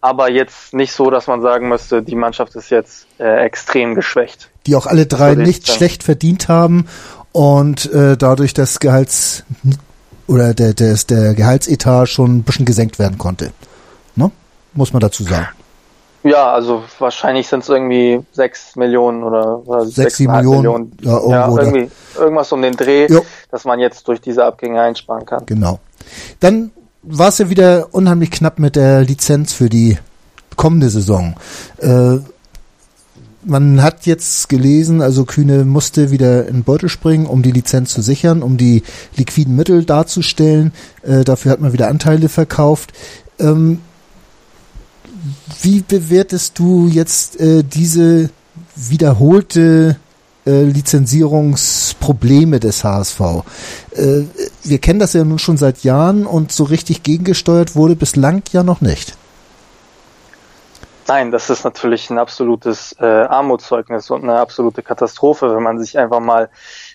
Aber 0.00 0.28
jetzt 0.28 0.74
nicht 0.74 0.92
so, 0.92 1.08
dass 1.08 1.28
man 1.28 1.40
sagen 1.40 1.68
müsste, 1.68 2.02
die 2.02 2.16
Mannschaft 2.16 2.56
ist 2.56 2.70
jetzt 2.70 3.06
äh, 3.20 3.44
extrem 3.44 3.94
geschwächt. 3.94 4.50
Die 4.66 4.74
auch 4.74 4.86
alle 4.86 5.06
drei 5.06 5.36
nicht 5.36 5.70
schlecht 5.70 6.02
verdient 6.02 6.48
haben 6.48 6.88
und 7.30 7.92
äh, 7.92 8.16
dadurch 8.16 8.52
das 8.52 8.80
Gehalts 8.80 9.44
oder 10.26 10.54
der, 10.54 10.74
der, 10.74 10.96
der 11.08 11.34
Gehaltsetat 11.34 12.08
schon 12.08 12.38
ein 12.38 12.42
bisschen 12.42 12.64
gesenkt 12.64 12.98
werden 12.98 13.16
konnte? 13.16 13.52
Muss 14.74 14.92
man 14.92 15.00
dazu 15.00 15.22
sagen. 15.24 15.48
Ja, 16.24 16.52
also 16.52 16.84
wahrscheinlich 16.98 17.48
sind 17.48 17.64
es 17.64 17.68
irgendwie 17.68 18.20
sechs 18.32 18.76
Millionen 18.76 19.24
oder, 19.24 19.66
oder 19.66 19.84
sechs, 19.86 20.18
sieben 20.18 20.32
Millionen. 20.32 20.56
Millionen. 20.60 20.96
Ja, 21.00 21.28
ja 21.28 21.48
irgendwie, 21.48 21.90
irgendwas 22.16 22.52
um 22.52 22.62
den 22.62 22.76
Dreh, 22.76 23.06
jo. 23.08 23.24
dass 23.50 23.64
man 23.64 23.80
jetzt 23.80 24.06
durch 24.06 24.20
diese 24.20 24.44
Abgänge 24.44 24.80
einsparen 24.80 25.26
kann. 25.26 25.44
Genau. 25.46 25.80
Dann 26.38 26.70
war 27.02 27.28
es 27.28 27.38
ja 27.38 27.50
wieder 27.50 27.88
unheimlich 27.90 28.30
knapp 28.30 28.60
mit 28.60 28.76
der 28.76 29.02
Lizenz 29.02 29.52
für 29.52 29.68
die 29.68 29.98
kommende 30.56 30.88
Saison. 30.90 31.34
Äh, 31.78 32.18
man 33.44 33.82
hat 33.82 34.06
jetzt 34.06 34.48
gelesen, 34.48 35.02
also 35.02 35.24
Kühne 35.24 35.64
musste 35.64 36.12
wieder 36.12 36.46
in 36.46 36.58
den 36.58 36.64
Beutel 36.64 36.88
springen, 36.88 37.26
um 37.26 37.42
die 37.42 37.50
Lizenz 37.50 37.92
zu 37.92 38.00
sichern, 38.00 38.42
um 38.44 38.56
die 38.56 38.84
liquiden 39.16 39.56
Mittel 39.56 39.84
darzustellen. 39.84 40.72
Äh, 41.02 41.24
dafür 41.24 41.50
hat 41.50 41.60
man 41.60 41.72
wieder 41.72 41.88
Anteile 41.88 42.28
verkauft. 42.28 42.92
Ähm, 43.40 43.80
wie 45.62 45.82
bewertest 45.82 46.58
du 46.58 46.88
jetzt 46.88 47.38
äh, 47.40 47.62
diese 47.62 48.30
wiederholte 48.74 49.96
äh, 50.46 50.62
Lizenzierungsprobleme 50.62 52.60
des 52.60 52.84
HSV? 52.84 53.20
Äh, 53.92 54.22
wir 54.64 54.78
kennen 54.78 54.98
das 54.98 55.12
ja 55.12 55.24
nun 55.24 55.38
schon 55.38 55.56
seit 55.56 55.84
Jahren 55.84 56.26
und 56.26 56.52
so 56.52 56.64
richtig 56.64 57.02
gegengesteuert 57.02 57.76
wurde 57.76 57.96
bislang 57.96 58.42
ja 58.52 58.62
noch 58.62 58.80
nicht. 58.80 59.16
Nein, 61.08 61.30
das 61.30 61.50
ist 61.50 61.64
natürlich 61.64 62.10
ein 62.10 62.18
absolutes 62.18 62.94
äh, 63.00 63.04
Armutszeugnis 63.04 64.10
und 64.10 64.22
eine 64.22 64.38
absolute 64.38 64.82
Katastrophe, 64.82 65.54
wenn 65.54 65.62
man 65.62 65.78
sich 65.78 65.98
einfach 65.98 66.20
mal 66.20 66.48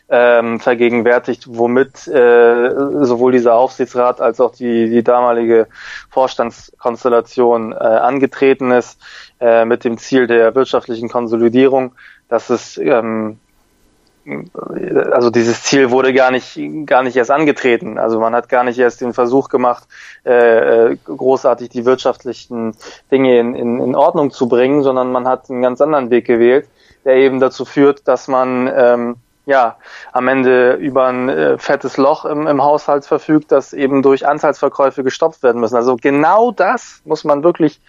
ähm, 0.10 0.60
vergegenwärtigt, 0.60 1.46
womit 1.48 2.08
äh, 2.08 2.70
sowohl 3.02 3.34
dieser 3.34 3.56
Aufsichtsrat 3.56 4.22
als 4.22 4.40
auch 4.40 4.54
die, 4.54 4.90
die 4.90 5.04
damalige 5.04 5.68
Vorstandskonstellation 6.10 7.74
äh, 7.74 7.76
angetreten 7.76 8.72
ist, 8.72 9.00
äh, 9.40 9.66
mit 9.66 9.84
dem 9.84 9.98
Ziel 9.98 10.28
der 10.28 10.56
wirtschaftlichen 10.56 11.10
Konsolidierung. 11.10 11.94
dass 12.30 12.50
es 12.50 12.78
ähm, 12.78 13.40
also 15.12 15.30
dieses 15.30 15.64
Ziel 15.64 15.90
wurde 15.90 16.14
gar 16.14 16.32
nicht 16.32 16.60
gar 16.86 17.04
nicht 17.04 17.16
erst 17.16 17.32
angetreten. 17.32 17.98
Also 17.98 18.20
man 18.20 18.36
hat 18.36 18.50
gar 18.50 18.64
nicht 18.64 18.78
erst 18.78 19.00
den 19.02 19.14
Versuch 19.14 19.48
gemacht, 19.50 19.88
äh, 20.26 20.92
äh, 20.92 20.98
großartig 21.06 21.70
die 21.70 21.86
wirtschaftlichen 21.86 22.76
Dinge 23.10 23.40
in, 23.40 23.56
in, 23.56 23.80
in 23.80 23.96
Ordnung 23.96 24.32
zu 24.32 24.50
bringen, 24.50 24.84
sondern 24.84 25.12
man 25.12 25.28
hat 25.28 25.50
einen 25.50 25.62
ganz 25.62 25.80
anderen 25.80 26.10
Weg 26.10 26.26
gewählt, 26.26 26.68
der 27.06 27.16
eben 27.16 27.40
dazu 27.40 27.64
führt, 27.64 28.08
dass 28.08 28.28
man 28.28 28.70
ähm, 28.76 29.16
ja, 29.48 29.78
am 30.12 30.28
Ende 30.28 30.74
über 30.74 31.06
ein 31.06 31.30
äh, 31.30 31.58
fettes 31.58 31.96
Loch 31.96 32.26
im, 32.26 32.48
im 32.48 32.62
Haushalt 32.62 33.06
verfügt, 33.06 33.50
das 33.54 33.72
eben 33.72 34.02
durch 34.02 34.28
Anteilsverkäufe 34.28 35.06
gestopft 35.06 35.42
werden 35.42 35.62
müssen. 35.62 35.78
Also 35.78 35.96
genau 35.96 36.52
das 36.52 37.02
muss 37.06 37.24
man 37.24 37.46
wirklich, 37.46 37.80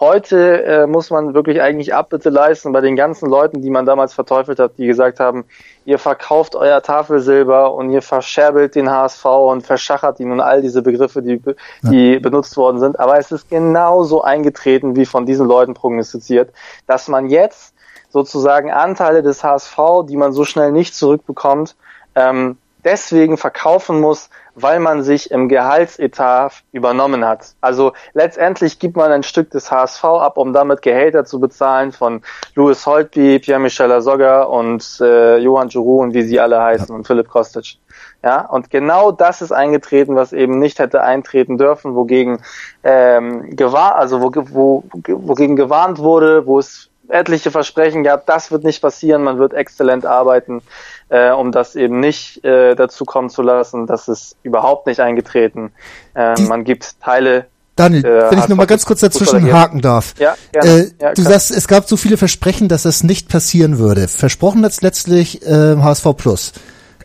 heute 0.00 0.64
äh, 0.64 0.86
muss 0.88 1.10
man 1.10 1.32
wirklich 1.32 1.62
eigentlich 1.62 1.94
Abbitte 1.94 2.30
leisten 2.30 2.72
bei 2.72 2.80
den 2.80 2.96
ganzen 2.96 3.30
Leuten, 3.30 3.62
die 3.62 3.70
man 3.70 3.86
damals 3.86 4.12
verteufelt 4.12 4.58
hat, 4.58 4.72
die 4.76 4.88
gesagt 4.88 5.20
haben, 5.20 5.44
ihr 5.84 6.00
verkauft 6.00 6.56
euer 6.56 6.82
Tafelsilber 6.82 7.72
und 7.74 7.90
ihr 7.90 8.02
verscherbelt 8.02 8.74
den 8.74 8.90
HSV 8.90 9.24
und 9.24 9.64
verschachert 9.64 10.18
ihn 10.18 10.32
und 10.32 10.40
all 10.40 10.62
diese 10.62 10.82
Begriffe, 10.82 11.22
die, 11.22 11.40
die 11.82 12.14
ja. 12.14 12.18
benutzt 12.18 12.56
worden 12.56 12.80
sind. 12.80 12.98
Aber 12.98 13.18
es 13.18 13.30
ist 13.30 13.48
genauso 13.48 14.22
eingetreten, 14.22 14.96
wie 14.96 15.06
von 15.06 15.26
diesen 15.26 15.46
Leuten 15.46 15.74
prognostiziert, 15.74 16.52
dass 16.88 17.06
man 17.06 17.28
jetzt 17.28 17.73
sozusagen 18.14 18.70
Anteile 18.70 19.24
des 19.24 19.42
HSV, 19.42 20.06
die 20.08 20.16
man 20.16 20.32
so 20.32 20.44
schnell 20.44 20.70
nicht 20.70 20.94
zurückbekommt, 20.94 21.74
ähm, 22.14 22.58
deswegen 22.84 23.36
verkaufen 23.36 24.00
muss, 24.00 24.30
weil 24.54 24.78
man 24.78 25.02
sich 25.02 25.32
im 25.32 25.48
Gehaltsetat 25.48 26.52
übernommen 26.70 27.24
hat. 27.24 27.54
Also 27.60 27.92
letztendlich 28.12 28.78
gibt 28.78 28.96
man 28.96 29.10
ein 29.10 29.24
Stück 29.24 29.50
des 29.50 29.72
HSV 29.72 30.04
ab, 30.04 30.38
um 30.38 30.52
damit 30.52 30.80
Gehälter 30.82 31.24
zu 31.24 31.40
bezahlen 31.40 31.90
von 31.90 32.22
Louis 32.54 32.86
Holtby, 32.86 33.40
Pierre-Michel 33.40 33.90
Azogga 33.90 34.44
und 34.44 35.00
äh, 35.00 35.38
Johann 35.38 35.66
Giroud 35.66 36.04
und 36.04 36.14
wie 36.14 36.22
sie 36.22 36.38
alle 36.38 36.62
heißen 36.62 36.90
ja. 36.90 36.94
und 36.94 37.08
Philipp 37.08 37.28
Kostic. 37.28 37.78
Ja, 38.22 38.46
und 38.46 38.70
genau 38.70 39.10
das 39.10 39.42
ist 39.42 39.50
eingetreten, 39.50 40.14
was 40.14 40.32
eben 40.32 40.60
nicht 40.60 40.78
hätte 40.78 41.02
eintreten 41.02 41.58
dürfen, 41.58 41.96
wogegen 41.96 42.38
ähm, 42.84 43.56
gewahr, 43.56 43.96
also 43.96 44.22
wo, 44.22 44.30
wo, 44.52 44.84
wogegen 45.08 45.56
gewarnt 45.56 45.98
wurde, 45.98 46.46
wo 46.46 46.60
es 46.60 46.90
etliche 47.08 47.50
Versprechen 47.50 48.02
gehabt, 48.02 48.28
das 48.28 48.50
wird 48.50 48.64
nicht 48.64 48.80
passieren, 48.80 49.22
man 49.22 49.38
wird 49.38 49.52
exzellent 49.52 50.06
arbeiten, 50.06 50.62
äh, 51.08 51.30
um 51.30 51.52
das 51.52 51.76
eben 51.76 52.00
nicht 52.00 52.44
äh, 52.44 52.74
dazu 52.74 53.04
kommen 53.04 53.30
zu 53.30 53.42
lassen. 53.42 53.86
Das 53.86 54.08
ist 54.08 54.36
überhaupt 54.42 54.86
nicht 54.86 55.00
eingetreten. 55.00 55.72
Äh, 56.14 56.40
man 56.42 56.64
gibt 56.64 57.00
Teile. 57.00 57.46
Daniel, 57.76 58.04
äh, 58.04 58.30
wenn 58.30 58.38
ich 58.38 58.48
noch 58.48 58.56
mal 58.56 58.66
ganz 58.66 58.86
kurz 58.86 59.00
dazwischen 59.00 59.52
haken 59.52 59.80
darf. 59.80 60.14
Ja, 60.18 60.36
gerne. 60.52 60.70
Äh, 60.70 60.90
ja, 61.00 61.12
du 61.12 61.22
sagst, 61.22 61.50
es 61.50 61.66
gab 61.66 61.88
so 61.88 61.96
viele 61.96 62.16
Versprechen, 62.16 62.68
dass 62.68 62.84
das 62.84 63.02
nicht 63.02 63.28
passieren 63.28 63.78
würde. 63.78 64.08
Versprochen 64.08 64.64
hat 64.64 64.80
letztlich 64.82 65.40
HSV 65.44 66.16
Plus. 66.16 66.52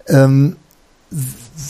Ähm, 0.07 0.55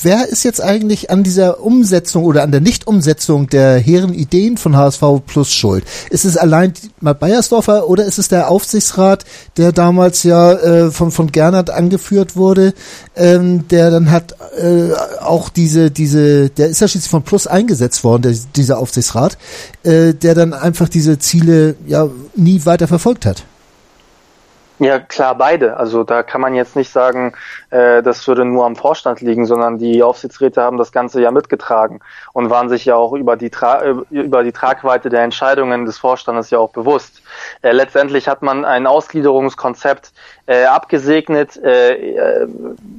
wer 0.01 0.27
ist 0.27 0.43
jetzt 0.43 0.61
eigentlich 0.61 1.09
an 1.09 1.23
dieser 1.23 1.61
Umsetzung 1.61 2.23
oder 2.23 2.43
an 2.43 2.51
der 2.51 2.61
Nichtumsetzung 2.61 3.47
der 3.47 3.77
hehren 3.77 4.13
Ideen 4.13 4.57
von 4.57 4.75
HSV 4.75 5.03
Plus 5.25 5.51
schuld? 5.53 5.83
Ist 6.09 6.25
es 6.25 6.37
allein 6.37 6.73
mal 6.99 7.13
Bayersdorfer 7.13 7.87
oder 7.87 8.05
ist 8.05 8.19
es 8.19 8.27
der 8.27 8.49
Aufsichtsrat, 8.49 9.25
der 9.57 9.71
damals 9.71 10.23
ja 10.23 10.53
äh, 10.53 10.91
von, 10.91 11.11
von 11.11 11.31
Gernert 11.31 11.69
angeführt 11.69 12.35
wurde, 12.35 12.73
ähm, 13.15 13.67
der 13.67 13.91
dann 13.91 14.11
hat 14.11 14.35
äh, 14.61 14.93
auch 15.21 15.49
diese, 15.49 15.91
diese, 15.91 16.49
der 16.49 16.67
ist 16.67 16.81
ja 16.81 16.87
schließlich 16.87 17.11
von 17.11 17.23
Plus 17.23 17.47
eingesetzt 17.47 18.03
worden, 18.03 18.23
der, 18.23 18.35
dieser 18.55 18.79
Aufsichtsrat, 18.79 19.37
äh, 19.83 20.13
der 20.13 20.35
dann 20.35 20.53
einfach 20.53 20.89
diese 20.89 21.19
Ziele 21.19 21.75
ja 21.87 22.09
nie 22.35 22.65
weiter 22.65 22.87
verfolgt 22.87 23.25
hat? 23.25 23.43
Ja, 24.81 24.97
klar, 24.99 25.35
beide. 25.35 25.75
Also 25.75 26.05
da 26.05 26.23
kann 26.23 26.39
man 26.39 26.55
jetzt 26.55 26.77
nicht 26.77 26.89
sagen, 26.89 27.33
äh, 27.69 28.01
das 28.01 28.25
würde 28.29 28.45
nur 28.45 28.65
am 28.65 28.77
Vorstand 28.77 29.19
liegen, 29.19 29.45
sondern 29.45 29.77
die 29.77 30.01
Aufsichtsräte 30.01 30.61
haben 30.61 30.77
das 30.77 30.93
Ganze 30.93 31.21
ja 31.21 31.31
mitgetragen 31.31 31.99
und 32.31 32.49
waren 32.49 32.69
sich 32.69 32.85
ja 32.85 32.95
auch 32.95 33.11
über 33.11 33.35
die, 33.35 33.49
Tra 33.49 33.81
äh, 33.81 33.95
über 34.09 34.41
die 34.43 34.53
Tragweite 34.53 35.09
der 35.09 35.23
Entscheidungen 35.23 35.85
des 35.85 35.97
Vorstandes 35.97 36.49
ja 36.49 36.59
auch 36.59 36.71
bewusst. 36.71 37.21
Äh, 37.61 37.73
letztendlich 37.73 38.29
hat 38.29 38.41
man 38.41 38.63
ein 38.63 38.87
Ausgliederungskonzept 38.87 40.13
äh, 40.49 40.65
abgesegnet. 40.65 41.57
Äh, 41.57 42.15
äh, 42.15 42.47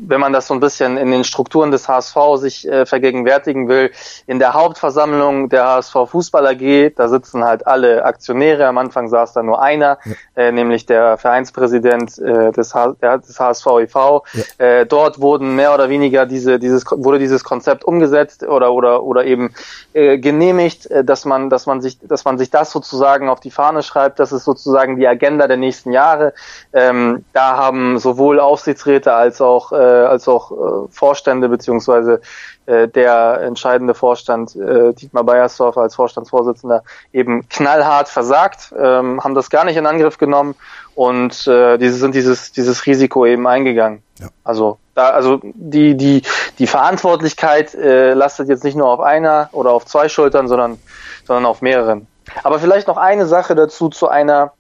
wenn 0.06 0.20
man 0.20 0.32
das 0.32 0.46
so 0.46 0.54
ein 0.54 0.60
bisschen 0.60 0.96
in 0.96 1.10
den 1.10 1.24
Strukturen 1.24 1.72
des 1.72 1.88
HSV 1.88 2.16
sich 2.36 2.68
äh, 2.68 2.86
vergegenwärtigen 2.86 3.68
will, 3.68 3.90
in 4.28 4.38
der 4.38 4.54
Hauptversammlung 4.54 5.48
der 5.48 5.66
HSV 5.66 5.96
Fußball 6.06 6.46
AG, 6.46 6.92
da 6.94 7.08
sitzen 7.08 7.44
halt 7.44 7.66
alle 7.66 8.04
Aktionäre. 8.04 8.66
Am 8.66 8.78
Anfang 8.78 9.08
saß 9.08 9.32
da 9.32 9.42
nur 9.42 9.60
einer, 9.60 9.98
ja. 10.04 10.12
äh, 10.36 10.52
nämlich 10.52 10.86
der 10.86 11.18
Vereinspräsident 11.18 12.18
äh, 12.18 12.52
des, 12.52 12.74
H 12.74 12.94
der, 13.02 13.18
des 13.18 13.38
HSV 13.40 13.66
e.V. 13.82 14.24
Ja. 14.32 14.64
Äh, 14.64 14.86
dort 14.86 15.20
wurden 15.20 15.56
mehr 15.56 15.74
oder 15.74 15.88
weniger 15.88 16.26
diese, 16.26 16.60
dieses, 16.60 16.84
wurde 16.86 17.18
dieses 17.18 17.42
Konzept 17.42 17.84
umgesetzt 17.84 18.44
oder, 18.44 18.72
oder, 18.72 19.02
oder 19.02 19.24
eben 19.24 19.52
äh, 19.92 20.18
genehmigt, 20.18 20.88
äh, 20.88 21.02
dass 21.02 21.24
man, 21.24 21.50
dass 21.50 21.66
man 21.66 21.80
sich, 21.80 21.98
dass 22.00 22.24
man 22.24 22.38
sich 22.38 22.50
das 22.50 22.70
sozusagen 22.70 23.28
auf 23.28 23.40
die 23.40 23.50
Fahne 23.50 23.82
schreibt. 23.82 24.20
Das 24.20 24.30
ist 24.30 24.44
sozusagen 24.44 24.96
die 24.96 25.08
Agenda 25.08 25.48
der 25.48 25.56
nächsten 25.56 25.90
Jahre. 25.90 26.32
Ähm, 26.72 27.24
da 27.40 27.56
haben 27.56 27.98
sowohl 27.98 28.38
Aufsichtsräte 28.38 29.14
als 29.14 29.40
auch, 29.40 29.72
äh, 29.72 29.76
als 29.76 30.28
auch 30.28 30.50
äh, 30.52 30.88
Vorstände 30.90 31.48
beziehungsweise 31.48 32.20
äh, 32.66 32.86
der 32.86 33.40
entscheidende 33.40 33.94
Vorstand 33.94 34.54
äh, 34.56 34.92
Dietmar 34.92 35.24
Beiersdorf 35.24 35.78
als 35.78 35.94
Vorstandsvorsitzender 35.94 36.82
eben 37.14 37.48
knallhart 37.48 38.10
versagt, 38.10 38.74
ähm, 38.78 39.24
haben 39.24 39.34
das 39.34 39.48
gar 39.48 39.64
nicht 39.64 39.78
in 39.78 39.86
Angriff 39.86 40.18
genommen 40.18 40.54
und 40.94 41.46
äh, 41.46 41.78
diese 41.78 41.94
sind 41.94 42.14
dieses 42.14 42.52
dieses 42.52 42.84
Risiko 42.84 43.24
eben 43.24 43.46
eingegangen. 43.46 44.02
Ja. 44.18 44.28
Also 44.44 44.78
da 44.94 45.08
also 45.08 45.40
die 45.42 45.96
die 45.96 46.20
die 46.58 46.66
Verantwortlichkeit 46.66 47.74
äh, 47.74 48.12
lastet 48.12 48.50
jetzt 48.50 48.64
nicht 48.64 48.76
nur 48.76 48.88
auf 48.88 49.00
einer 49.00 49.48
oder 49.52 49.70
auf 49.70 49.86
zwei 49.86 50.10
Schultern, 50.10 50.46
sondern 50.46 50.78
sondern 51.24 51.46
auf 51.46 51.62
mehreren. 51.62 52.06
Aber 52.44 52.58
vielleicht 52.58 52.86
noch 52.86 52.98
eine 52.98 53.24
Sache 53.24 53.54
dazu 53.54 53.88
zu 53.88 54.08
einer 54.08 54.52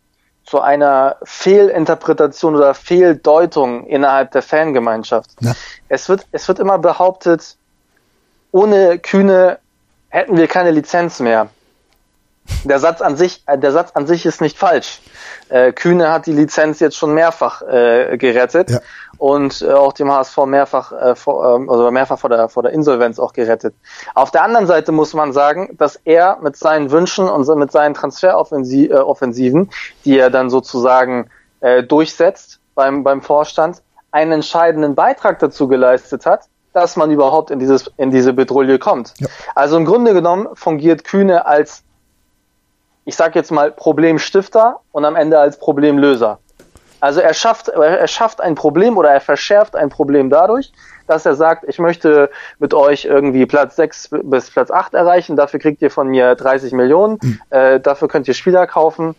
zu 0.44 0.60
einer 0.60 1.16
Fehlinterpretation 1.22 2.56
oder 2.56 2.74
Fehldeutung 2.74 3.86
innerhalb 3.86 4.32
der 4.32 4.42
Fangemeinschaft. 4.42 5.30
Ja. 5.40 5.54
Es 5.88 6.08
wird, 6.08 6.26
es 6.32 6.48
wird 6.48 6.58
immer 6.58 6.78
behauptet, 6.78 7.56
ohne 8.52 8.98
Kühne 8.98 9.58
hätten 10.08 10.36
wir 10.36 10.48
keine 10.48 10.72
Lizenz 10.72 11.20
mehr. 11.20 11.48
Der 12.64 12.78
Satz 12.78 13.00
an 13.00 13.16
sich, 13.16 13.42
äh, 13.46 13.58
der 13.58 13.72
Satz 13.72 13.92
an 13.94 14.06
sich 14.06 14.26
ist 14.26 14.40
nicht 14.40 14.58
falsch. 14.58 15.00
Äh, 15.48 15.72
Kühne 15.72 16.10
hat 16.12 16.26
die 16.26 16.32
Lizenz 16.32 16.80
jetzt 16.80 16.96
schon 16.96 17.14
mehrfach 17.14 17.62
äh, 17.62 18.16
gerettet. 18.18 18.70
Ja 18.70 18.80
und 19.20 19.60
äh, 19.60 19.70
auch 19.72 19.92
dem 19.92 20.10
HSV 20.10 20.46
mehrfach, 20.46 20.92
äh, 20.92 21.14
vor, 21.14 21.44
äh, 21.44 21.70
also 21.70 21.90
mehrfach 21.90 22.18
vor 22.18 22.30
der, 22.30 22.48
vor 22.48 22.62
der 22.62 22.72
Insolvenz 22.72 23.18
auch 23.18 23.34
gerettet. 23.34 23.74
Auf 24.14 24.30
der 24.30 24.42
anderen 24.42 24.66
Seite 24.66 24.92
muss 24.92 25.12
man 25.12 25.34
sagen, 25.34 25.76
dass 25.76 25.96
er 26.04 26.38
mit 26.40 26.56
seinen 26.56 26.90
Wünschen 26.90 27.28
und 27.28 27.46
mit 27.58 27.70
seinen 27.70 27.92
Transferoffensiven, 27.92 29.64
äh, 29.64 29.68
die 30.06 30.18
er 30.18 30.30
dann 30.30 30.48
sozusagen 30.48 31.28
äh, 31.60 31.82
durchsetzt 31.82 32.60
beim, 32.74 33.04
beim 33.04 33.20
Vorstand, 33.20 33.82
einen 34.10 34.32
entscheidenden 34.32 34.94
Beitrag 34.94 35.38
dazu 35.38 35.68
geleistet 35.68 36.24
hat, 36.24 36.46
dass 36.72 36.96
man 36.96 37.10
überhaupt 37.10 37.50
in 37.50 37.58
dieses 37.58 37.90
in 37.98 38.10
diese 38.10 38.32
Bedrohung 38.32 38.78
kommt. 38.78 39.12
Ja. 39.18 39.28
Also 39.54 39.76
im 39.76 39.84
Grunde 39.84 40.14
genommen 40.14 40.48
fungiert 40.54 41.04
Kühne 41.04 41.44
als 41.44 41.82
ich 43.04 43.16
sage 43.16 43.38
jetzt 43.38 43.50
mal 43.50 43.70
Problemstifter 43.70 44.80
und 44.92 45.04
am 45.04 45.16
Ende 45.16 45.38
als 45.38 45.58
Problemlöser. 45.58 46.38
Also 47.00 47.20
er 47.20 47.32
schafft, 47.32 47.68
er 47.68 48.06
schafft 48.06 48.40
ein 48.42 48.54
Problem 48.54 48.98
oder 48.98 49.10
er 49.10 49.20
verschärft 49.20 49.74
ein 49.74 49.88
Problem 49.88 50.28
dadurch, 50.28 50.70
dass 51.06 51.24
er 51.24 51.34
sagt, 51.34 51.64
ich 51.66 51.78
möchte 51.78 52.30
mit 52.58 52.74
euch 52.74 53.06
irgendwie 53.06 53.46
Platz 53.46 53.76
6 53.76 54.10
bis 54.22 54.50
Platz 54.50 54.70
8 54.70 54.94
erreichen, 54.94 55.34
dafür 55.34 55.60
kriegt 55.60 55.80
ihr 55.80 55.90
von 55.90 56.08
mir 56.08 56.34
30 56.34 56.72
Millionen, 56.72 57.18
mhm. 57.22 57.40
äh, 57.48 57.80
dafür 57.80 58.08
könnt 58.08 58.28
ihr 58.28 58.34
Spieler 58.34 58.66
kaufen. 58.66 59.16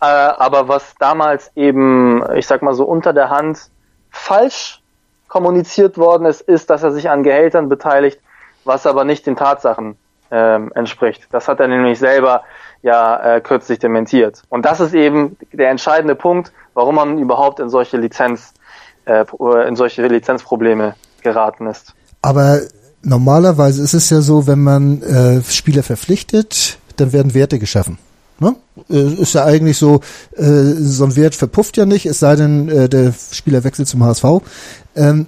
Äh, 0.00 0.06
aber 0.06 0.68
was 0.68 0.94
damals 1.00 1.50
eben, 1.56 2.22
ich 2.34 2.46
sag 2.46 2.62
mal 2.62 2.74
so 2.74 2.84
unter 2.84 3.12
der 3.12 3.30
Hand 3.30 3.68
falsch 4.10 4.80
kommuniziert 5.26 5.98
worden 5.98 6.26
ist, 6.26 6.40
ist, 6.40 6.70
dass 6.70 6.84
er 6.84 6.92
sich 6.92 7.10
an 7.10 7.24
Gehältern 7.24 7.68
beteiligt, 7.68 8.20
was 8.64 8.86
aber 8.86 9.04
nicht 9.04 9.26
den 9.26 9.34
Tatsachen 9.34 9.96
ähm, 10.30 10.72
entspricht. 10.74 11.26
Das 11.30 11.48
hat 11.48 11.60
er 11.60 11.68
nämlich 11.68 11.98
selber 11.98 12.42
ja 12.82 13.36
äh, 13.36 13.40
kürzlich 13.40 13.78
dementiert. 13.78 14.42
Und 14.48 14.64
das 14.64 14.80
ist 14.80 14.94
eben 14.94 15.36
der 15.52 15.70
entscheidende 15.70 16.14
Punkt, 16.14 16.52
warum 16.74 16.96
man 16.96 17.18
überhaupt 17.18 17.60
in 17.60 17.68
solche 17.68 17.96
Lizenz, 17.96 18.52
äh, 19.06 19.24
in 19.66 19.76
solche 19.76 20.06
Lizenzprobleme 20.06 20.94
geraten 21.22 21.66
ist. 21.66 21.94
Aber 22.22 22.60
normalerweise 23.02 23.82
ist 23.82 23.94
es 23.94 24.10
ja 24.10 24.20
so, 24.20 24.46
wenn 24.46 24.62
man 24.62 25.02
äh, 25.02 25.42
Spieler 25.42 25.82
verpflichtet, 25.82 26.78
dann 26.96 27.12
werden 27.12 27.34
Werte 27.34 27.58
geschaffen. 27.58 27.98
Ne? 28.40 28.56
Äh, 28.90 29.14
ist 29.14 29.34
ja 29.34 29.44
eigentlich 29.44 29.78
so, 29.78 30.00
äh, 30.36 30.42
so 30.42 31.04
ein 31.04 31.16
Wert 31.16 31.34
verpufft 31.34 31.76
ja 31.76 31.86
nicht, 31.86 32.06
es 32.06 32.18
sei 32.18 32.36
denn, 32.36 32.68
äh, 32.68 32.88
der 32.88 33.14
Spieler 33.32 33.64
wechselt 33.64 33.88
zum 33.88 34.02
HSV. 34.04 34.24
Ähm, 34.96 35.26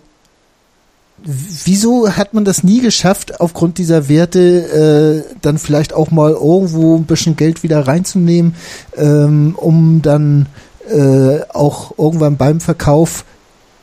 wieso 1.26 2.16
hat 2.16 2.34
man 2.34 2.44
das 2.44 2.62
nie 2.62 2.80
geschafft, 2.80 3.40
aufgrund 3.40 3.78
dieser 3.78 4.08
Werte 4.08 5.24
äh, 5.28 5.36
dann 5.42 5.58
vielleicht 5.58 5.92
auch 5.92 6.10
mal 6.10 6.32
irgendwo 6.32 6.96
ein 6.96 7.04
bisschen 7.04 7.36
Geld 7.36 7.62
wieder 7.62 7.86
reinzunehmen, 7.86 8.54
ähm, 8.96 9.56
um 9.56 10.02
dann 10.02 10.46
äh, 10.88 11.40
auch 11.52 11.98
irgendwann 11.98 12.36
beim 12.36 12.60
Verkauf 12.60 13.24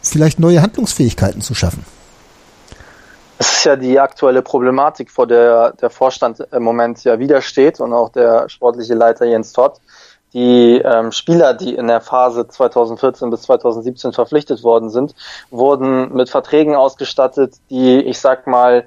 vielleicht 0.01 0.39
neue 0.39 0.61
Handlungsfähigkeiten 0.61 1.41
zu 1.41 1.53
schaffen? 1.53 1.85
Das 3.37 3.57
ist 3.57 3.65
ja 3.65 3.75
die 3.75 3.99
aktuelle 3.99 4.41
Problematik, 4.41 5.11
vor 5.11 5.27
der 5.27 5.73
der 5.73 5.89
Vorstand 5.89 6.39
im 6.51 6.63
Moment 6.63 7.03
ja 7.03 7.19
widersteht 7.19 7.81
und 7.81 7.91
auch 7.91 8.09
der 8.09 8.47
sportliche 8.47 8.93
Leiter 8.93 9.25
Jens 9.25 9.51
Todd. 9.51 9.81
Die 10.33 10.81
ähm, 10.83 11.11
Spieler, 11.11 11.53
die 11.53 11.75
in 11.75 11.87
der 11.87 12.01
Phase 12.01 12.47
2014 12.47 13.29
bis 13.29 13.43
2017 13.43 14.13
verpflichtet 14.13 14.63
worden 14.63 14.89
sind, 14.89 15.13
wurden 15.51 16.13
mit 16.13 16.29
Verträgen 16.29 16.75
ausgestattet, 16.75 17.55
die, 17.69 17.99
ich 17.99 18.19
sag 18.19 18.47
mal, 18.47 18.85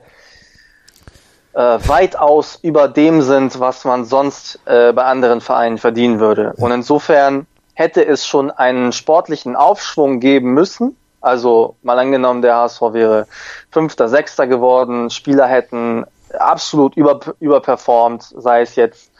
äh, 1.53 1.79
weitaus 1.87 2.59
über 2.62 2.88
dem 2.88 3.23
sind, 3.23 3.61
was 3.61 3.85
man 3.85 4.05
sonst 4.05 4.61
äh, 4.67 4.93
bei 4.93 5.05
anderen 5.05 5.41
Vereinen 5.41 5.79
verdienen 5.79 6.21
würde. 6.21 6.53
Und 6.57 6.71
insofern 6.73 7.47
hätte 7.75 8.05
es 8.05 8.26
schon 8.26 8.50
einen 8.50 8.93
sportlichen 8.93 9.55
Aufschwung 9.55 10.21
geben 10.21 10.53
müssen, 10.53 10.97
also 11.21 11.76
mal 11.83 11.99
angenommen, 11.99 12.43
der 12.43 12.57
HSV 12.57 12.81
wäre 12.93 13.26
Fünfter, 13.71 14.09
Sechster 14.09 14.47
geworden, 14.47 15.11
Spieler 15.11 15.47
hätten 15.47 16.05
absolut 16.38 16.97
über, 16.97 17.21
überperformt, 17.41 18.23
sei 18.37 18.62
es 18.62 18.76
jetzt 18.76 19.11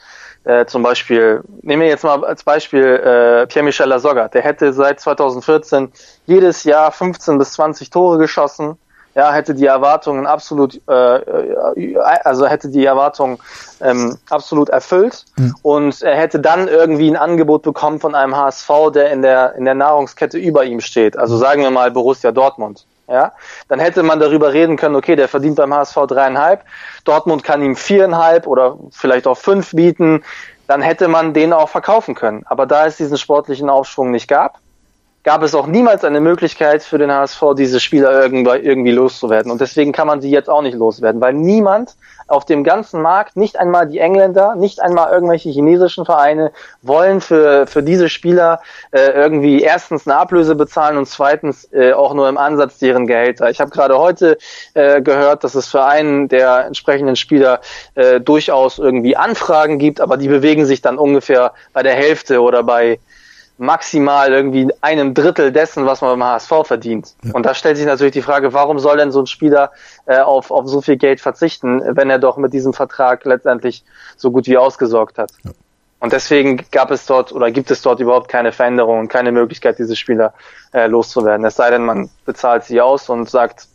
äh, 0.47 0.65
zum 0.65 0.81
Beispiel, 0.81 1.43
nehmen 1.61 1.81
wir 1.81 1.89
jetzt 1.89 2.05
mal 2.05 2.23
als 2.23 2.43
Beispiel 2.43 2.83
äh, 2.83 3.47
Pierre-Michel 3.47 3.87
Lasogga, 3.87 4.29
der 4.29 4.41
hätte 4.41 4.71
seit 4.71 4.99
2014 4.99 5.91
jedes 6.25 6.63
Jahr 6.63 6.91
15 6.91 7.37
bis 7.37 7.51
20 7.53 7.89
Tore 7.89 8.17
geschossen, 8.17 8.77
ja, 9.17 9.33
hätte 9.33 9.55
die 9.55 9.65
Erwartungen 9.65 10.27
absolut, 10.27 10.79
äh, 10.87 11.15
äh, 11.17 11.97
also 12.23 12.45
hätte 12.45 12.69
die 12.69 12.85
Erwartungen 12.85 13.39
ähm, 13.81 14.15
absolut 14.29 14.69
erfüllt 14.69 15.25
mhm. 15.37 15.55
und 15.63 16.03
er 16.03 16.15
hätte 16.15 16.39
dann 16.39 16.67
irgendwie 16.67 17.09
ein 17.09 17.17
Angebot 17.17 17.63
bekommen 17.63 17.99
von 17.99 18.13
einem 18.13 18.37
HSV, 18.37 18.69
der 18.93 19.09
in 19.11 19.23
der 19.23 19.55
in 19.55 19.65
der 19.65 19.73
Nahrungskette 19.73 20.37
über 20.37 20.65
ihm 20.65 20.81
steht. 20.81 21.17
Also 21.17 21.35
sagen 21.35 21.63
wir 21.63 21.71
mal 21.71 21.89
Borussia 21.89 22.31
Dortmund. 22.31 22.85
Ja, 23.09 23.31
dann 23.69 23.79
hätte 23.79 24.03
man 24.03 24.19
darüber 24.19 24.53
reden 24.53 24.75
können, 24.75 24.95
okay, 24.95 25.15
der 25.15 25.29
verdient 25.29 25.55
beim 25.55 25.73
HSV 25.73 25.95
dreieinhalb, 26.07 26.63
Dortmund 27.05 27.43
kann 27.43 27.63
ihm 27.63 27.77
viereinhalb 27.77 28.45
oder 28.45 28.77
vielleicht 28.91 29.27
auch 29.27 29.37
fünf 29.37 29.71
bieten, 29.71 30.25
dann 30.67 30.81
hätte 30.81 31.07
man 31.07 31.33
den 31.33 31.53
auch 31.53 31.69
verkaufen 31.69 32.15
können. 32.15 32.43
Aber 32.45 32.65
da 32.65 32.85
es 32.85 32.97
diesen 32.97 33.17
sportlichen 33.17 33.69
Aufschwung 33.69 34.11
nicht 34.11 34.27
gab, 34.27 34.59
gab 35.27 35.43
es 35.43 35.53
auch 35.53 35.67
niemals 35.67 36.05
eine 36.05 36.21
Möglichkeit 36.21 36.83
für 36.83 36.97
den 36.97 37.11
HSV, 37.11 37.43
diese 37.57 37.81
Spieler 37.81 38.31
irgendwie, 38.31 38.91
loszuwerden. 38.91 39.51
Und 39.51 39.59
deswegen 39.59 39.91
kann 39.91 40.07
man 40.07 40.21
sie 40.21 40.31
jetzt 40.31 40.49
auch 40.49 40.61
nicht 40.61 40.77
loswerden, 40.77 41.19
weil 41.19 41.33
niemand 41.33 41.97
auf 42.29 42.45
dem 42.45 42.63
ganzen 42.63 43.01
Markt, 43.01 43.35
nicht 43.35 43.59
einmal 43.59 43.87
die 43.87 43.99
Engländer, 43.99 44.55
nicht 44.55 44.79
einmal 44.79 45.11
irgendwelche 45.11 45.49
chinesischen 45.49 46.05
Vereine 46.05 46.53
wollen 46.81 47.19
für, 47.19 47.67
für 47.67 47.83
diese 47.83 48.07
Spieler 48.07 48.61
äh, 48.91 49.11
irgendwie 49.11 49.61
erstens 49.61 50.07
eine 50.07 50.15
Ablöse 50.15 50.55
bezahlen 50.55 50.95
und 50.95 51.09
zweitens 51.09 51.67
äh, 51.73 51.91
auch 51.91 52.13
nur 52.13 52.29
im 52.29 52.37
Ansatz 52.37 52.77
deren 52.79 53.05
Gehälter. 53.05 53.49
Ich 53.49 53.59
habe 53.59 53.69
gerade 53.69 53.97
heute 53.97 54.37
äh, 54.75 55.01
gehört, 55.01 55.43
dass 55.43 55.55
es 55.55 55.67
für 55.67 55.83
einen 55.83 56.29
der 56.29 56.67
entsprechenden 56.67 57.17
Spieler 57.17 57.59
äh, 57.95 58.21
durchaus 58.21 58.79
irgendwie 58.79 59.17
Anfragen 59.17 59.77
gibt, 59.77 59.99
aber 59.99 60.15
die 60.15 60.29
bewegen 60.29 60.65
sich 60.65 60.81
dann 60.81 60.97
ungefähr 60.97 61.51
bei 61.73 61.83
der 61.83 61.95
Hälfte 61.95 62.41
oder 62.41 62.63
bei 62.63 62.99
maximal 63.57 64.31
irgendwie 64.31 64.67
einem 64.81 65.13
Drittel 65.13 65.51
dessen, 65.51 65.85
was 65.85 66.01
man 66.01 66.11
beim 66.11 66.27
HSV 66.27 66.51
verdient. 66.63 67.15
Ja. 67.23 67.33
Und 67.33 67.45
da 67.45 67.53
stellt 67.53 67.77
sich 67.77 67.85
natürlich 67.85 68.13
die 68.13 68.21
Frage, 68.21 68.53
warum 68.53 68.79
soll 68.79 68.97
denn 68.97 69.11
so 69.11 69.19
ein 69.19 69.27
Spieler 69.27 69.71
äh, 70.05 70.19
auf, 70.19 70.51
auf 70.51 70.67
so 70.67 70.81
viel 70.81 70.97
Geld 70.97 71.21
verzichten, 71.21 71.81
wenn 71.95 72.09
er 72.09 72.19
doch 72.19 72.37
mit 72.37 72.53
diesem 72.53 72.73
Vertrag 72.73 73.25
letztendlich 73.25 73.83
so 74.15 74.31
gut 74.31 74.47
wie 74.47 74.57
ausgesorgt 74.57 75.17
hat. 75.17 75.31
Ja. 75.43 75.51
Und 75.99 76.13
deswegen 76.13 76.63
gab 76.71 76.91
es 76.91 77.07
dort 77.07 77.31
oder 77.31 77.49
gibt 77.49 77.71
es 77.71 77.81
dort 77.81 77.99
überhaupt 77.99 78.29
keine 78.29 78.51
Veränderung 78.51 78.99
und 78.99 79.07
keine 79.07 79.31
Möglichkeit, 79.31 79.79
diese 79.79 79.95
Spieler 79.95 80.33
äh, 80.71 80.85
loszuwerden. 80.85 81.43
Es 81.45 81.55
sei 81.55 81.71
denn, 81.71 81.83
man 81.83 82.09
bezahlt 82.25 82.65
sie 82.65 82.79
aus 82.81 83.09
und 83.09 83.27
sagt, 83.29 83.67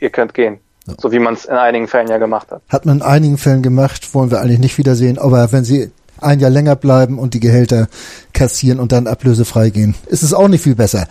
ihr 0.00 0.10
könnt 0.10 0.32
gehen. 0.32 0.60
So 0.96 1.12
wie 1.12 1.18
man 1.18 1.34
es 1.34 1.44
in 1.44 1.54
einigen 1.54 1.86
Fällen 1.86 2.08
ja 2.08 2.16
gemacht 2.16 2.50
hat. 2.50 2.62
Hat 2.70 2.86
man 2.86 2.98
in 2.98 3.02
einigen 3.02 3.36
Fällen 3.36 3.62
gemacht, 3.62 4.14
wollen 4.14 4.30
wir 4.30 4.40
eigentlich 4.40 4.58
nicht 4.58 4.78
wiedersehen. 4.78 5.18
Aber 5.18 5.52
wenn 5.52 5.62
sie 5.62 5.90
ein 6.20 6.40
Jahr 6.40 6.50
länger 6.50 6.76
bleiben 6.76 7.18
und 7.18 7.34
die 7.34 7.40
Gehälter 7.40 7.88
kassieren 8.32 8.80
und 8.80 8.92
dann 8.92 9.06
ablösefrei 9.06 9.70
gehen. 9.70 9.94
Ist 10.06 10.22
es 10.22 10.34
auch 10.34 10.48
nicht 10.48 10.62
viel 10.62 10.74
besser. 10.74 11.06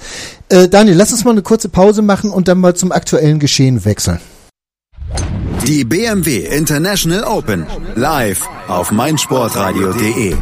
Äh, 0.50 0.67
Daniel, 0.67 0.96
lass 0.96 1.12
uns 1.12 1.24
mal 1.24 1.32
eine 1.32 1.41
kurze 1.41 1.70
Pause 1.70 2.02
machen 2.02 2.32
und 2.32 2.48
dann 2.48 2.60
mal 2.60 2.76
zum 2.76 2.91
aktuellen 2.91 3.39
Geschehen 3.39 3.86
wechseln. 3.86 4.20
Die 5.65 5.84
BMW 5.84 6.46
International 6.46 7.26
Open 7.26 7.65
live 7.96 8.48
auf 8.70 8.91
meinsportradio.de. 8.91 10.34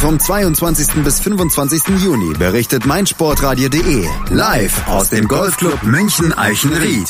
Vom 0.00 0.18
22. 0.18 1.04
bis 1.04 1.20
25. 1.20 2.02
Juni 2.02 2.32
berichtet 2.36 2.84
meinsportradio.de 2.86 4.04
live 4.30 4.88
aus 4.88 5.10
dem 5.10 5.28
Golfclub 5.28 5.84
München 5.84 6.32
Eichenried. 6.32 7.06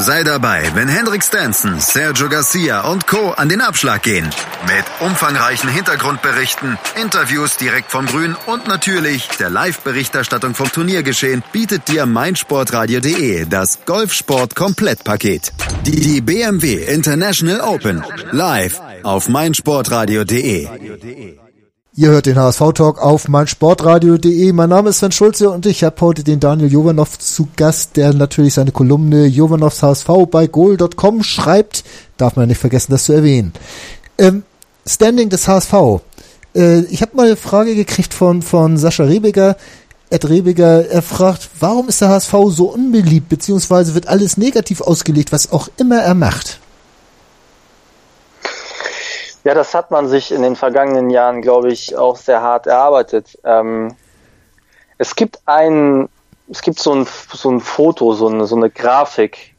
Sei 0.00 0.24
dabei, 0.24 0.62
wenn 0.72 0.88
Hendrik 0.88 1.22
Stenson, 1.22 1.78
Sergio 1.78 2.30
Garcia 2.30 2.90
und 2.90 3.06
Co. 3.06 3.32
an 3.32 3.50
den 3.50 3.60
Abschlag 3.60 4.02
gehen. 4.02 4.30
Mit 4.66 4.84
umfangreichen 5.00 5.68
Hintergrundberichten, 5.68 6.78
Interviews 7.00 7.58
direkt 7.58 7.90
vom 7.90 8.06
Grün 8.06 8.34
und 8.46 8.66
natürlich 8.66 9.28
der 9.38 9.50
Live-Berichterstattung 9.50 10.54
vom 10.54 10.72
Turniergeschehen 10.72 11.44
bietet 11.52 11.88
dir 11.88 12.06
meinsportradio.de 12.06 13.44
das 13.44 13.80
Golfsport-Komplettpaket. 13.84 15.52
Die 15.84 16.22
BMW 16.22 16.84
International 16.84 17.60
Open. 17.60 18.02
Live 18.32 18.80
auf 19.02 19.28
meinsportradio.de. 19.28 21.49
Ihr 22.00 22.08
hört 22.08 22.24
den 22.24 22.38
HSV-Talk 22.38 22.98
auf 22.98 23.28
meinsportradio.de. 23.28 24.54
Mein 24.54 24.70
Name 24.70 24.88
ist 24.88 25.00
Sven 25.00 25.12
Schulze 25.12 25.50
und 25.50 25.66
ich 25.66 25.84
habe 25.84 26.00
heute 26.00 26.24
den 26.24 26.40
Daniel 26.40 26.72
Jovanov 26.72 27.18
zu 27.18 27.46
Gast, 27.56 27.98
der 27.98 28.14
natürlich 28.14 28.54
seine 28.54 28.72
Kolumne 28.72 29.26
Jovanovs 29.26 29.82
HSV 29.82 30.08
bei 30.30 30.46
goal.com 30.46 31.22
schreibt. 31.22 31.84
Darf 32.16 32.36
man 32.36 32.48
nicht 32.48 32.56
vergessen, 32.56 32.92
das 32.92 33.04
zu 33.04 33.12
erwähnen. 33.12 33.52
Ähm, 34.16 34.44
Standing 34.86 35.28
des 35.28 35.46
HSV. 35.46 35.74
Äh, 36.54 36.84
ich 36.84 37.02
habe 37.02 37.14
mal 37.16 37.26
eine 37.26 37.36
Frage 37.36 37.74
gekriegt 37.74 38.14
von, 38.14 38.40
von 38.40 38.78
Sascha 38.78 39.04
Rebiger. 39.04 39.58
Ed 40.08 40.26
Rebiger, 40.26 40.88
er 40.88 41.02
fragt, 41.02 41.50
warum 41.60 41.90
ist 41.90 42.00
der 42.00 42.08
HSV 42.08 42.32
so 42.48 42.72
unbeliebt, 42.72 43.28
beziehungsweise 43.28 43.94
wird 43.94 44.08
alles 44.08 44.38
negativ 44.38 44.80
ausgelegt, 44.80 45.32
was 45.32 45.52
auch 45.52 45.68
immer 45.76 45.98
er 45.98 46.14
macht? 46.14 46.60
Ja, 49.42 49.54
das 49.54 49.74
hat 49.74 49.90
man 49.90 50.06
sich 50.06 50.32
in 50.32 50.42
den 50.42 50.54
vergangenen 50.54 51.08
Jahren, 51.08 51.40
glaube 51.40 51.72
ich, 51.72 51.96
auch 51.96 52.16
sehr 52.16 52.42
hart 52.42 52.66
erarbeitet. 52.66 53.38
Ähm, 53.42 53.94
es 54.98 55.16
gibt 55.16 55.40
ein, 55.46 56.10
es 56.50 56.60
gibt 56.60 56.78
so 56.78 56.94
ein, 56.94 57.06
so 57.32 57.50
ein 57.50 57.60
Foto, 57.60 58.12
so 58.12 58.28
eine, 58.28 58.44
so 58.46 58.56
eine 58.56 58.68
Grafik, 58.68 59.54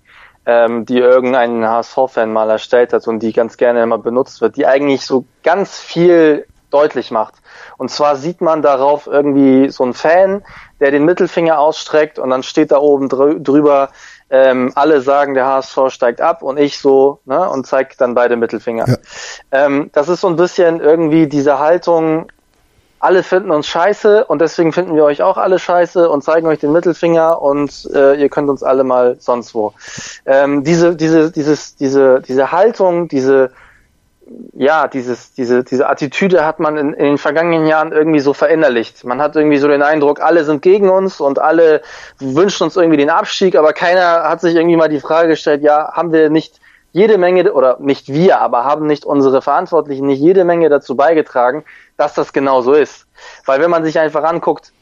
ähm, 0.45 0.85
die 0.85 0.99
irgendein 0.99 1.65
HSV-Fan 1.67 2.31
mal 2.31 2.49
erstellt 2.51 2.93
hat 2.93 3.07
und 3.07 3.21
die 3.21 3.33
ganz 3.33 3.57
gerne 3.57 3.81
immer 3.81 3.97
benutzt 3.97 4.39
wird, 4.41 4.55
die 4.55 4.67
eigentlich 4.67 5.03
so 5.03 5.25
ganz 5.41 5.79
viel 5.79 6.45
deutlich 6.69 7.09
macht. 7.09 7.35
Und 7.77 7.89
zwar 7.89 8.15
sieht 8.15 8.39
man 8.39 8.61
darauf 8.61 9.07
irgendwie 9.07 9.69
so 9.69 9.83
einen 9.83 9.93
Fan, 9.93 10.43
der 10.79 10.91
den 10.91 11.05
Mittelfinger 11.05 11.57
ausstreckt 11.59 12.19
und 12.19 12.29
dann 12.29 12.43
steht 12.43 12.71
da 12.71 12.77
oben 12.77 13.09
drüber, 13.09 13.89
ähm, 14.31 14.71
alle 14.75 15.01
sagen, 15.01 15.33
der 15.33 15.45
HSV 15.45 15.89
steigt 15.89 16.21
ab 16.21 16.41
und 16.41 16.57
ich 16.57 16.79
so, 16.79 17.19
ne, 17.25 17.49
und 17.49 17.67
zeig 17.67 17.97
dann 17.97 18.15
beide 18.15 18.37
Mittelfinger. 18.37 18.87
Ja. 18.87 18.97
Ähm, 19.51 19.89
das 19.93 20.07
ist 20.07 20.21
so 20.21 20.29
ein 20.29 20.37
bisschen 20.37 20.79
irgendwie 20.79 21.27
diese 21.27 21.59
Haltung, 21.59 22.31
alle 23.01 23.23
finden 23.23 23.51
uns 23.51 23.67
scheiße 23.67 24.25
und 24.25 24.39
deswegen 24.39 24.71
finden 24.71 24.95
wir 24.95 25.03
euch 25.03 25.21
auch 25.21 25.37
alle 25.37 25.59
scheiße 25.59 26.09
und 26.09 26.23
zeigen 26.23 26.47
euch 26.47 26.59
den 26.59 26.71
Mittelfinger 26.71 27.41
und 27.41 27.89
äh, 27.93 28.13
ihr 28.13 28.29
könnt 28.29 28.49
uns 28.49 28.63
alle 28.63 28.83
mal 28.83 29.17
sonst 29.19 29.53
wo. 29.53 29.73
Ähm, 30.25 30.63
diese, 30.63 30.95
diese, 30.95 31.31
dieses, 31.31 31.75
diese, 31.75 32.21
diese 32.21 32.51
Haltung, 32.51 33.07
diese 33.07 33.51
ja, 34.53 34.87
dieses, 34.87 35.33
diese, 35.33 35.63
diese 35.63 35.89
Attitüde 35.89 36.45
hat 36.45 36.59
man 36.59 36.77
in, 36.77 36.93
in 36.93 37.05
den 37.05 37.17
vergangenen 37.17 37.65
Jahren 37.65 37.91
irgendwie 37.91 38.19
so 38.19 38.33
verinnerlicht. 38.33 39.03
Man 39.03 39.21
hat 39.21 39.35
irgendwie 39.35 39.57
so 39.57 39.67
den 39.67 39.81
Eindruck, 39.81 40.21
alle 40.21 40.43
sind 40.43 40.61
gegen 40.61 40.89
uns 40.89 41.19
und 41.19 41.39
alle 41.39 41.81
wünschen 42.19 42.63
uns 42.63 42.75
irgendwie 42.75 42.97
den 42.97 43.09
Abstieg, 43.09 43.55
aber 43.55 43.73
keiner 43.73 44.23
hat 44.23 44.41
sich 44.41 44.55
irgendwie 44.55 44.75
mal 44.75 44.89
die 44.89 44.99
Frage 44.99 45.29
gestellt, 45.29 45.61
ja, 45.63 45.93
haben 45.93 46.11
wir 46.11 46.29
nicht 46.29 46.59
jede 46.93 47.17
Menge, 47.17 47.53
oder 47.53 47.77
nicht 47.79 48.09
wir, 48.09 48.41
aber 48.41 48.65
haben 48.65 48.85
nicht 48.85 49.05
unsere 49.05 49.41
Verantwortlichen 49.41 50.07
nicht 50.07 50.19
jede 50.19 50.43
Menge 50.43 50.69
dazu 50.69 50.95
beigetragen, 50.95 51.63
dass 51.97 52.13
das 52.13 52.33
genau 52.33 52.61
so 52.61 52.73
ist. 52.73 53.07
Weil 53.45 53.61
wenn 53.61 53.71
man 53.71 53.83
sich 53.83 53.97
einfach 53.99 54.23
anguckt, 54.23 54.73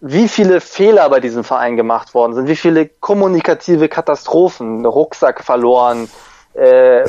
wie 0.00 0.28
viele 0.28 0.60
Fehler 0.60 1.08
bei 1.08 1.20
diesem 1.20 1.44
Verein 1.44 1.76
gemacht 1.76 2.12
worden 2.12 2.34
sind, 2.34 2.48
wie 2.48 2.56
viele 2.56 2.86
kommunikative 2.86 3.88
Katastrophen, 3.88 4.84
Rucksack 4.84 5.42
verloren, 5.42 6.10
äh, 6.54 7.04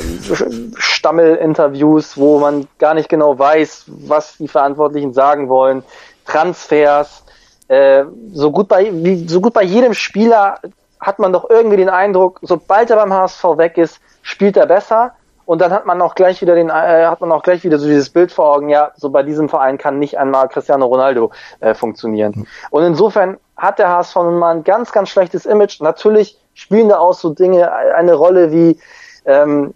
Stammelinterviews, 0.76 2.16
wo 2.16 2.38
man 2.38 2.66
gar 2.78 2.94
nicht 2.94 3.08
genau 3.08 3.38
weiß, 3.38 3.84
was 3.86 4.36
die 4.38 4.48
Verantwortlichen 4.48 5.12
sagen 5.12 5.48
wollen, 5.48 5.84
Transfers, 6.26 7.24
äh, 7.68 8.04
so 8.32 8.50
gut 8.50 8.68
bei 8.68 8.90
wie, 8.92 9.28
so 9.28 9.40
gut 9.40 9.52
bei 9.52 9.62
jedem 9.62 9.94
Spieler 9.94 10.58
hat 11.00 11.18
man 11.18 11.32
doch 11.32 11.48
irgendwie 11.48 11.76
den 11.76 11.88
Eindruck, 11.88 12.40
sobald 12.42 12.90
er 12.90 12.96
beim 12.96 13.12
HSV 13.12 13.44
weg 13.56 13.78
ist, 13.78 14.00
spielt 14.22 14.56
er 14.56 14.66
besser 14.66 15.12
und 15.44 15.60
dann 15.60 15.72
hat 15.72 15.86
man 15.86 16.02
auch 16.02 16.14
gleich 16.14 16.40
wieder 16.40 16.54
den 16.54 16.68
äh, 16.68 17.06
hat 17.06 17.20
man 17.20 17.30
auch 17.30 17.42
gleich 17.42 17.62
wieder 17.62 17.78
so 17.78 17.86
dieses 17.86 18.10
Bild 18.10 18.32
vor 18.32 18.52
Augen, 18.52 18.68
ja, 18.68 18.90
so 18.96 19.10
bei 19.10 19.22
diesem 19.22 19.48
Verein 19.48 19.78
kann 19.78 19.98
nicht 19.98 20.18
einmal 20.18 20.48
Cristiano 20.48 20.86
Ronaldo 20.86 21.30
äh, 21.60 21.74
funktionieren. 21.74 22.46
Und 22.70 22.82
insofern 22.82 23.36
hat 23.56 23.78
der 23.78 23.88
HSV 23.88 24.16
nun 24.16 24.38
mal 24.38 24.56
ein 24.56 24.64
ganz 24.64 24.90
ganz 24.92 25.08
schlechtes 25.08 25.46
Image. 25.46 25.80
Natürlich 25.80 26.38
spielen 26.54 26.88
da 26.88 26.98
auch 26.98 27.14
so 27.14 27.30
Dinge 27.30 27.72
eine 27.72 28.14
Rolle 28.14 28.50
wie 28.50 28.78
ähm, 29.26 29.74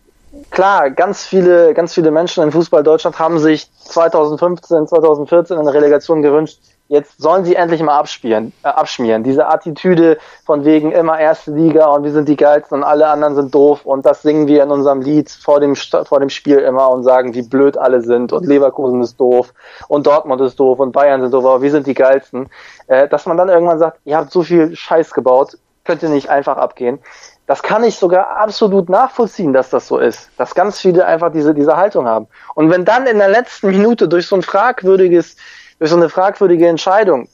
klar, 0.51 0.91
ganz 0.91 1.25
viele, 1.25 1.75
ganz 1.75 1.95
viele 1.95 2.11
Menschen 2.11 2.43
in 2.43 2.53
Fußball 2.53 2.83
Deutschland 2.83 3.19
haben 3.19 3.39
sich 3.39 3.71
2015, 3.85 4.87
2014 4.87 5.59
in 5.59 5.65
der 5.65 5.75
Relegation 5.75 6.23
gewünscht, 6.23 6.61
jetzt 6.91 7.21
sollen 7.23 7.45
sie 7.45 7.55
endlich 7.55 7.81
mal 7.83 7.97
abspielen, 7.97 8.53
äh, 8.65 8.69
abschmieren. 8.69 9.23
Diese 9.23 9.47
Attitüde 9.47 10.19
von 10.45 10.65
wegen 10.65 10.91
immer 10.91 11.19
erste 11.21 11.53
Liga 11.53 11.87
und 11.87 12.03
wir 12.03 12.11
sind 12.11 12.29
die 12.29 12.37
geilsten 12.37 12.79
und 12.79 12.85
alle 12.85 13.07
anderen 13.07 13.37
sind 13.37 13.55
doof 13.55 13.87
und 13.87 14.05
das 14.05 14.23
singen 14.23 14.49
wir 14.49 14.65
in 14.65 14.71
unserem 14.71 15.01
Lied 15.01 15.31
vor 15.31 15.61
dem, 15.61 15.77
vor 15.77 16.19
dem 16.19 16.31
Spiel 16.31 16.59
immer 16.59 16.91
und 16.91 17.05
sagen, 17.05 17.35
wie 17.35 17.43
blöd 17.43 17.79
alle 17.79 18.03
sind 18.03 18.33
und 18.33 18.45
Leverkusen 18.45 19.01
ist 19.03 19.21
doof 19.21 19.55
und 19.87 20.07
Dortmund 20.07 20.41
ist 20.41 20.59
doof 20.59 20.81
und 20.81 20.91
Bayern 20.91 21.23
sind 21.23 21.33
doof, 21.33 21.45
aber 21.45 21.63
wir 21.63 21.71
sind 21.71 21.87
die 21.87 21.95
geilsten. 21.95 22.49
Äh, 22.89 23.09
dass 23.09 23.25
man 23.25 23.37
dann 23.37 23.49
irgendwann 23.49 23.79
sagt, 23.79 24.01
ihr 24.05 24.17
habt 24.17 24.33
so 24.33 24.43
viel 24.43 24.75
Scheiß 24.75 25.13
gebaut, 25.13 25.59
könnt 25.85 26.03
ihr 26.03 26.09
nicht 26.09 26.29
einfach 26.29 26.57
abgehen. 26.57 26.99
Das 27.51 27.65
kann 27.65 27.83
ich 27.83 27.97
sogar 27.97 28.37
absolut 28.37 28.89
nachvollziehen, 28.89 29.53
dass 29.53 29.71
das 29.71 29.89
so 29.89 29.99
ist, 29.99 30.31
dass 30.37 30.55
ganz 30.55 30.79
viele 30.79 31.05
einfach 31.05 31.33
diese, 31.33 31.53
diese 31.53 31.77
Haltung 31.77 32.07
haben. 32.07 32.29
Und 32.55 32.71
wenn 32.71 32.85
dann 32.85 33.09
in 33.09 33.19
der 33.19 33.29
letzten 33.29 33.71
Minute 33.71 34.07
durch 34.07 34.29
so 34.29 34.37
ein 34.37 34.43
fragwürdiges 34.43 35.35
durch 35.81 35.91
so 35.91 35.97
eine 35.97 36.09
fragwürdige 36.09 36.69
Entscheidung, 36.69 37.27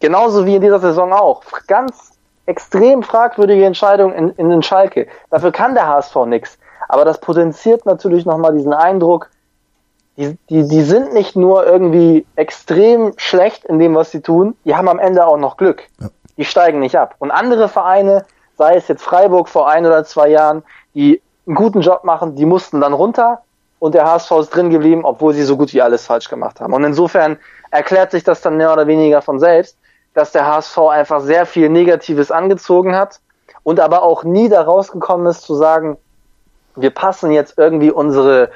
genauso 0.00 0.46
wie 0.46 0.54
in 0.54 0.62
dieser 0.62 0.78
Saison 0.78 1.12
auch, 1.12 1.42
ganz 1.66 2.12
extrem 2.46 3.02
fragwürdige 3.02 3.66
Entscheidung 3.66 4.14
in, 4.14 4.30
in 4.30 4.48
den 4.48 4.62
Schalke. 4.62 5.08
Dafür 5.28 5.52
kann 5.52 5.74
der 5.74 5.88
HSV 5.88 6.16
nichts. 6.24 6.58
Aber 6.88 7.04
das 7.04 7.20
potenziert 7.20 7.84
natürlich 7.84 8.24
nochmal 8.24 8.54
diesen 8.54 8.72
Eindruck, 8.72 9.28
die, 10.16 10.38
die, 10.48 10.66
die 10.66 10.82
sind 10.82 11.12
nicht 11.12 11.36
nur 11.36 11.66
irgendwie 11.66 12.24
extrem 12.34 13.12
schlecht 13.18 13.66
in 13.66 13.78
dem, 13.78 13.94
was 13.94 14.10
sie 14.10 14.22
tun, 14.22 14.56
die 14.64 14.74
haben 14.74 14.88
am 14.88 14.98
Ende 14.98 15.26
auch 15.26 15.36
noch 15.36 15.58
Glück. 15.58 15.82
Ja. 15.98 16.08
Die 16.38 16.46
steigen 16.46 16.80
nicht 16.80 16.96
ab. 16.96 17.16
Und 17.18 17.30
andere 17.30 17.68
Vereine, 17.68 18.24
sei 18.60 18.74
es 18.74 18.88
jetzt 18.88 19.02
Freiburg 19.02 19.48
vor 19.48 19.70
ein 19.70 19.86
oder 19.86 20.04
zwei 20.04 20.28
Jahren, 20.28 20.62
die 20.94 21.22
einen 21.46 21.56
guten 21.56 21.80
Job 21.80 22.04
machen, 22.04 22.36
die 22.36 22.44
mussten 22.44 22.82
dann 22.82 22.92
runter 22.92 23.40
und 23.78 23.94
der 23.94 24.04
HSV 24.04 24.32
ist 24.32 24.50
drin 24.50 24.68
geblieben, 24.68 25.06
obwohl 25.06 25.32
sie 25.32 25.44
so 25.44 25.56
gut 25.56 25.72
wie 25.72 25.80
alles 25.80 26.04
falsch 26.04 26.28
gemacht 26.28 26.60
haben. 26.60 26.74
Und 26.74 26.84
insofern 26.84 27.38
erklärt 27.70 28.10
sich 28.10 28.22
das 28.22 28.42
dann 28.42 28.58
mehr 28.58 28.70
oder 28.70 28.86
weniger 28.86 29.22
von 29.22 29.40
selbst, 29.40 29.78
dass 30.12 30.32
der 30.32 30.46
HSV 30.46 30.76
einfach 30.76 31.22
sehr 31.22 31.46
viel 31.46 31.70
Negatives 31.70 32.30
angezogen 32.30 32.94
hat 32.94 33.20
und 33.62 33.80
aber 33.80 34.02
auch 34.02 34.24
nie 34.24 34.50
da 34.50 34.60
rausgekommen 34.60 35.26
ist 35.28 35.40
zu 35.40 35.54
sagen, 35.54 35.96
wir 36.76 36.90
passen 36.90 37.30
jetzt 37.32 37.56
irgendwie 37.56 37.90
unsere, 37.90 38.50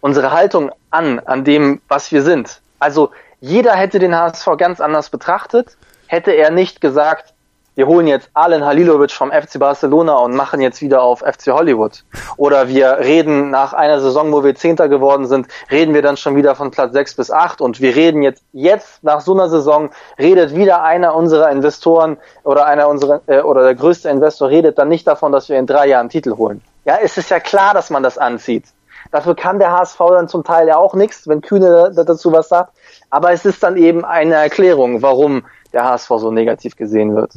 unsere 0.00 0.32
Haltung 0.32 0.70
an, 0.88 1.18
an 1.18 1.44
dem, 1.44 1.82
was 1.88 2.10
wir 2.10 2.22
sind. 2.22 2.62
Also 2.78 3.10
jeder 3.40 3.74
hätte 3.74 3.98
den 3.98 4.16
HSV 4.16 4.48
ganz 4.56 4.80
anders 4.80 5.10
betrachtet, 5.10 5.76
hätte 6.06 6.30
er 6.30 6.50
nicht 6.50 6.80
gesagt, 6.80 7.34
wir 7.74 7.86
holen 7.86 8.06
jetzt 8.06 8.28
Alen 8.34 8.66
Halilovic 8.66 9.12
vom 9.12 9.32
FC 9.32 9.58
Barcelona 9.58 10.16
und 10.16 10.34
machen 10.34 10.60
jetzt 10.60 10.82
wieder 10.82 11.02
auf 11.02 11.20
FC 11.20 11.52
Hollywood. 11.52 12.04
Oder 12.36 12.68
wir 12.68 12.98
reden 12.98 13.48
nach 13.48 13.72
einer 13.72 13.98
Saison, 13.98 14.30
wo 14.30 14.44
wir 14.44 14.54
Zehnter 14.54 14.90
geworden 14.90 15.26
sind, 15.26 15.46
reden 15.70 15.94
wir 15.94 16.02
dann 16.02 16.18
schon 16.18 16.36
wieder 16.36 16.54
von 16.54 16.70
Platz 16.70 16.92
sechs 16.92 17.14
bis 17.14 17.30
acht 17.30 17.62
und 17.62 17.80
wir 17.80 17.96
reden 17.96 18.20
jetzt, 18.20 18.44
jetzt 18.52 19.02
nach 19.02 19.22
so 19.22 19.32
einer 19.32 19.48
Saison, 19.48 19.88
redet 20.18 20.54
wieder 20.54 20.82
einer 20.82 21.14
unserer 21.14 21.50
Investoren 21.50 22.18
oder 22.44 22.66
einer 22.66 22.88
unserer, 22.88 23.22
äh, 23.26 23.40
oder 23.40 23.62
der 23.62 23.74
größte 23.74 24.10
Investor 24.10 24.50
redet 24.50 24.76
dann 24.76 24.90
nicht 24.90 25.06
davon, 25.06 25.32
dass 25.32 25.48
wir 25.48 25.58
in 25.58 25.66
drei 25.66 25.86
Jahren 25.86 26.10
Titel 26.10 26.36
holen. 26.36 26.60
Ja, 26.84 26.98
es 27.02 27.16
ist 27.16 27.30
ja 27.30 27.40
klar, 27.40 27.72
dass 27.72 27.88
man 27.88 28.02
das 28.02 28.18
anzieht. 28.18 28.66
Dafür 29.12 29.34
kann 29.34 29.58
der 29.58 29.72
HSV 29.72 29.98
dann 30.10 30.28
zum 30.28 30.44
Teil 30.44 30.68
ja 30.68 30.76
auch 30.76 30.92
nichts, 30.92 31.26
wenn 31.26 31.40
Kühne 31.40 31.90
dazu 31.94 32.32
was 32.32 32.50
sagt. 32.50 32.74
Aber 33.08 33.32
es 33.32 33.46
ist 33.46 33.62
dann 33.62 33.78
eben 33.78 34.04
eine 34.04 34.34
Erklärung, 34.34 35.00
warum 35.00 35.44
der 35.72 35.84
HSV 35.84 36.08
so 36.18 36.30
negativ 36.30 36.76
gesehen 36.76 37.16
wird 37.16 37.32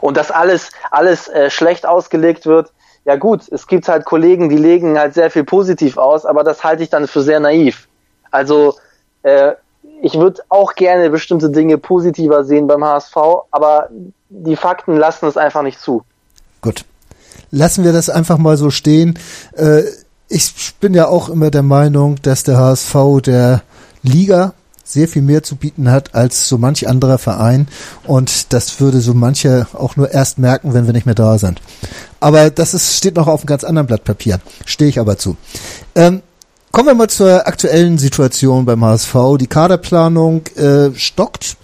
und 0.00 0.16
das 0.16 0.30
alles, 0.30 0.70
alles 0.90 1.28
äh, 1.28 1.50
schlecht 1.50 1.86
ausgelegt 1.86 2.46
wird, 2.46 2.72
ja 3.04 3.16
gut, 3.16 3.48
es 3.50 3.66
gibt 3.66 3.88
halt 3.88 4.04
Kollegen, 4.04 4.48
die 4.48 4.58
legen 4.58 4.98
halt 4.98 5.14
sehr 5.14 5.30
viel 5.30 5.44
positiv 5.44 5.96
aus, 5.96 6.26
aber 6.26 6.44
das 6.44 6.62
halte 6.62 6.82
ich 6.82 6.90
dann 6.90 7.06
für 7.06 7.22
sehr 7.22 7.40
naiv. 7.40 7.88
Also 8.30 8.74
äh, 9.22 9.52
ich 10.02 10.14
würde 10.14 10.42
auch 10.48 10.74
gerne 10.74 11.10
bestimmte 11.10 11.50
Dinge 11.50 11.78
positiver 11.78 12.44
sehen 12.44 12.66
beim 12.66 12.84
HSV, 12.84 13.16
aber 13.50 13.88
die 14.28 14.56
Fakten 14.56 14.96
lassen 14.96 15.26
es 15.26 15.36
einfach 15.36 15.62
nicht 15.62 15.80
zu. 15.80 16.02
Gut. 16.60 16.84
Lassen 17.50 17.82
wir 17.82 17.92
das 17.92 18.10
einfach 18.10 18.36
mal 18.36 18.56
so 18.56 18.70
stehen. 18.70 19.18
Äh, 19.56 19.84
ich 20.28 20.74
bin 20.80 20.92
ja 20.92 21.08
auch 21.08 21.30
immer 21.30 21.50
der 21.50 21.62
Meinung, 21.62 22.16
dass 22.22 22.42
der 22.42 22.58
HSV 22.58 23.22
der 23.24 23.62
Liga 24.02 24.52
sehr 24.88 25.06
viel 25.06 25.22
mehr 25.22 25.42
zu 25.42 25.56
bieten 25.56 25.90
hat 25.90 26.14
als 26.14 26.48
so 26.48 26.56
manch 26.56 26.88
anderer 26.88 27.18
Verein 27.18 27.68
und 28.06 28.52
das 28.54 28.80
würde 28.80 29.00
so 29.00 29.12
mancher 29.12 29.68
auch 29.74 29.96
nur 29.96 30.10
erst 30.10 30.38
merken, 30.38 30.72
wenn 30.72 30.86
wir 30.86 30.94
nicht 30.94 31.04
mehr 31.04 31.14
da 31.14 31.36
sind. 31.38 31.60
Aber 32.20 32.48
das 32.50 32.72
ist, 32.72 32.96
steht 32.96 33.16
noch 33.16 33.26
auf 33.26 33.40
einem 33.40 33.46
ganz 33.48 33.64
anderen 33.64 33.86
Blatt 33.86 34.04
Papier. 34.04 34.40
Stehe 34.64 34.88
ich 34.88 34.98
aber 34.98 35.18
zu. 35.18 35.36
Ähm, 35.94 36.22
kommen 36.72 36.88
wir 36.88 36.94
mal 36.94 37.10
zur 37.10 37.46
aktuellen 37.46 37.98
Situation 37.98 38.64
beim 38.64 38.82
HSV. 38.82 39.14
Die 39.38 39.46
Kaderplanung 39.46 40.46
äh, 40.56 40.90
stockt. 40.94 41.57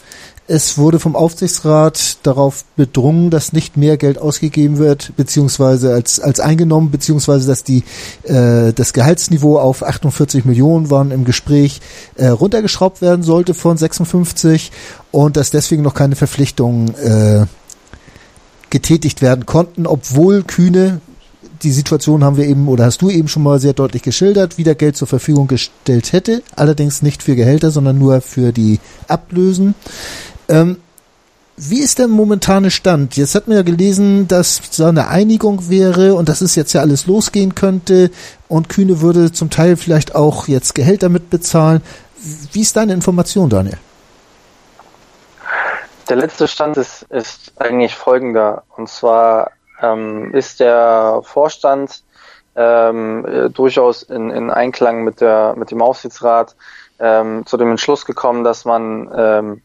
Es 0.47 0.77
wurde 0.77 1.01
vom 1.01 1.17
Aufsichtsrat 1.17 2.19
darauf 2.23 2.65
bedrungen, 2.77 3.31
dass 3.31 3.55
nicht 3.55 3.79
mehr 3.79 3.97
Geld 3.97 4.19
ausgegeben 4.19 4.77
wird, 4.77 5.13
beziehungsweise 5.17 5.95
als, 5.95 6.21
als 6.21 6.39
eingenommen, 6.39 6.91
beziehungsweise 6.91 7.47
dass 7.47 7.65
die, 7.65 7.83
äh, 8.25 8.75
das 8.75 8.93
Gehaltsniveau 8.93 9.59
auf 9.59 9.83
48 9.83 10.45
Millionen 10.45 10.91
waren 10.91 11.13
im 11.13 11.25
Gespräch 11.25 11.81
äh, 12.17 12.27
runtergeschraubt 12.27 13.01
werden 13.01 13.23
sollte 13.23 13.55
von 13.55 13.79
56 13.79 14.71
und 15.13 15.39
dass 15.39 15.51
deswegen 15.51 15.83
noch 15.83 15.95
keine 15.95 16.15
Verpflichtungen 16.15 16.95
äh, 16.97 17.47
getätigt 18.69 19.23
werden 19.23 19.47
konnten, 19.47 19.87
obwohl 19.87 20.43
Kühne 20.43 21.01
die 21.63 21.73
Situation 21.73 22.23
haben 22.23 22.37
wir 22.37 22.47
eben 22.47 22.69
oder 22.69 22.85
hast 22.85 23.01
du 23.01 23.09
eben 23.09 23.29
schon 23.29 23.43
mal 23.43 23.61
sehr 23.61 23.73
deutlich 23.73 24.03
geschildert, 24.03 24.59
wieder 24.59 24.75
Geld 24.75 24.97
zur 24.97 25.09
Verfügung 25.09 25.47
gestellt 25.47 26.13
hätte, 26.13 26.43
allerdings 26.55 27.01
nicht 27.01 27.23
für 27.23 27.35
Gehälter, 27.35 27.71
sondern 27.71 27.99
nur 27.99 28.21
für 28.21 28.53
die 28.53 28.81
Ablösen. 29.09 29.75
Ähm, 30.49 30.79
wie 31.57 31.81
ist 31.81 32.01
der 32.01 32.09
momentane 32.09 32.71
Stand? 32.73 33.17
Jetzt 33.17 33.37
hat 33.37 33.47
man 33.47 33.57
ja 33.57 33.63
gelesen, 33.63 34.27
dass 34.27 34.61
so 34.71 34.87
eine 34.87 35.07
Einigung 35.07 35.69
wäre 35.69 36.15
und 36.15 36.29
dass 36.29 36.41
es 36.41 36.57
jetzt 36.57 36.73
ja 36.73 36.81
alles 36.81 37.07
losgehen 37.07 37.55
könnte 37.55 38.11
und 38.49 38.69
Kühne 38.69 39.01
würde 39.01 39.31
zum 39.31 39.51
Teil 39.51 39.77
vielleicht 39.77 40.17
auch 40.17 40.49
jetzt 40.49 40.75
Gehälter 40.75 41.09
mitbezahlen. 41.09 41.81
Wie 42.53 42.63
ist 42.63 42.77
deine 42.77 42.93
Information, 42.93 43.51
Daniel? 43.51 43.79
Der 46.09 46.17
letzte 46.17 46.49
Stand 46.49 46.77
ist, 46.77 47.03
ist 47.05 47.53
eigentlich 47.57 47.95
folgender. 47.95 48.65
Und 48.77 48.89
zwar 48.89 49.53
ähm, 49.81 50.35
ist 50.35 50.59
der 50.59 51.21
Vorstand 51.23 52.03
ähm, 52.57 53.25
äh, 53.27 53.51
durchaus 53.51 54.03
in, 54.03 54.31
in 54.31 54.51
Einklang 54.51 55.05
mit, 55.05 55.21
der, 55.21 55.55
mit 55.57 55.71
dem 55.71 55.83
Aufsichtsrat 55.83 56.57
ähm, 56.99 57.47
zu 57.47 57.57
dem 57.57 57.71
Entschluss 57.71 58.05
gekommen, 58.05 58.45
dass 58.45 58.65
man 58.65 59.11
ähm, 59.17 59.63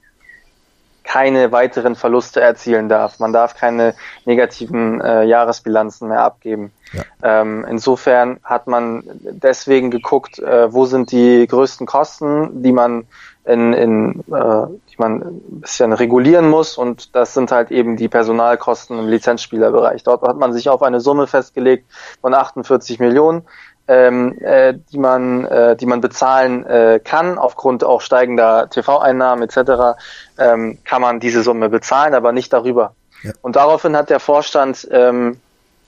keine 1.09 1.51
weiteren 1.51 1.95
Verluste 1.95 2.39
erzielen 2.39 2.87
darf. 2.87 3.17
Man 3.17 3.33
darf 3.33 3.55
keine 3.55 3.95
negativen 4.25 5.01
äh, 5.01 5.23
Jahresbilanzen 5.23 6.07
mehr 6.07 6.21
abgeben. 6.21 6.71
Ja. 6.93 7.41
Ähm, 7.41 7.65
insofern 7.67 8.39
hat 8.43 8.67
man 8.67 9.01
deswegen 9.23 9.89
geguckt, 9.89 10.37
äh, 10.37 10.71
wo 10.71 10.85
sind 10.85 11.11
die 11.11 11.47
größten 11.47 11.87
Kosten, 11.87 12.61
die 12.61 12.71
man 12.71 13.07
in, 13.43 13.73
in 13.73 14.19
äh, 14.31 14.67
die 14.91 14.97
man 14.99 15.21
ein 15.21 15.61
bisschen 15.61 15.93
regulieren 15.93 16.47
muss 16.47 16.77
und 16.77 17.15
das 17.15 17.33
sind 17.33 17.51
halt 17.51 17.71
eben 17.71 17.97
die 17.97 18.07
Personalkosten 18.07 18.99
im 18.99 19.07
Lizenzspielerbereich. 19.07 20.03
Dort 20.03 20.21
hat 20.21 20.37
man 20.37 20.53
sich 20.53 20.69
auf 20.69 20.83
eine 20.83 20.99
Summe 20.99 21.25
festgelegt 21.25 21.91
von 22.21 22.35
48 22.35 22.99
Millionen 22.99 23.47
ähm, 23.89 24.37
äh, 24.39 24.75
die 24.91 24.99
man, 24.99 25.45
äh, 25.45 25.75
die 25.75 25.87
man 25.87 25.99
bezahlen 25.99 26.63
äh, 26.65 27.01
kann 27.03 27.39
aufgrund 27.39 27.83
auch 27.83 28.01
steigender 28.01 28.69
TV-Einnahmen 28.69 29.41
etc. 29.41 29.99
Ähm, 30.37 30.77
kann 30.85 31.01
man 31.01 31.19
diese 31.19 31.41
Summe 31.41 31.69
bezahlen, 31.69 32.13
aber 32.13 32.31
nicht 32.31 32.53
darüber. 32.53 32.93
Ja. 33.23 33.31
Und 33.41 33.55
daraufhin 33.55 33.97
hat 33.97 34.11
der 34.11 34.19
Vorstand 34.19 34.87
ähm, 34.91 35.39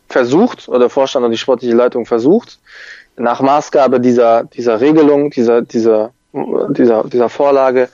versucht 0.10 0.68
oder 0.68 0.80
der 0.80 0.90
Vorstand 0.90 1.24
und 1.26 1.32
die 1.32 1.38
sportliche 1.38 1.76
Leitung 1.76 2.08
versucht 2.08 2.60
nach 3.18 3.40
Maßgabe 3.40 4.00
dieser 4.00 4.46
dieser 4.46 4.82
Regelung 4.82 5.30
dieser 5.30 5.62
dieser 5.62 6.12
dieser 6.34 7.04
dieser 7.04 7.30
Vorlage 7.30 7.90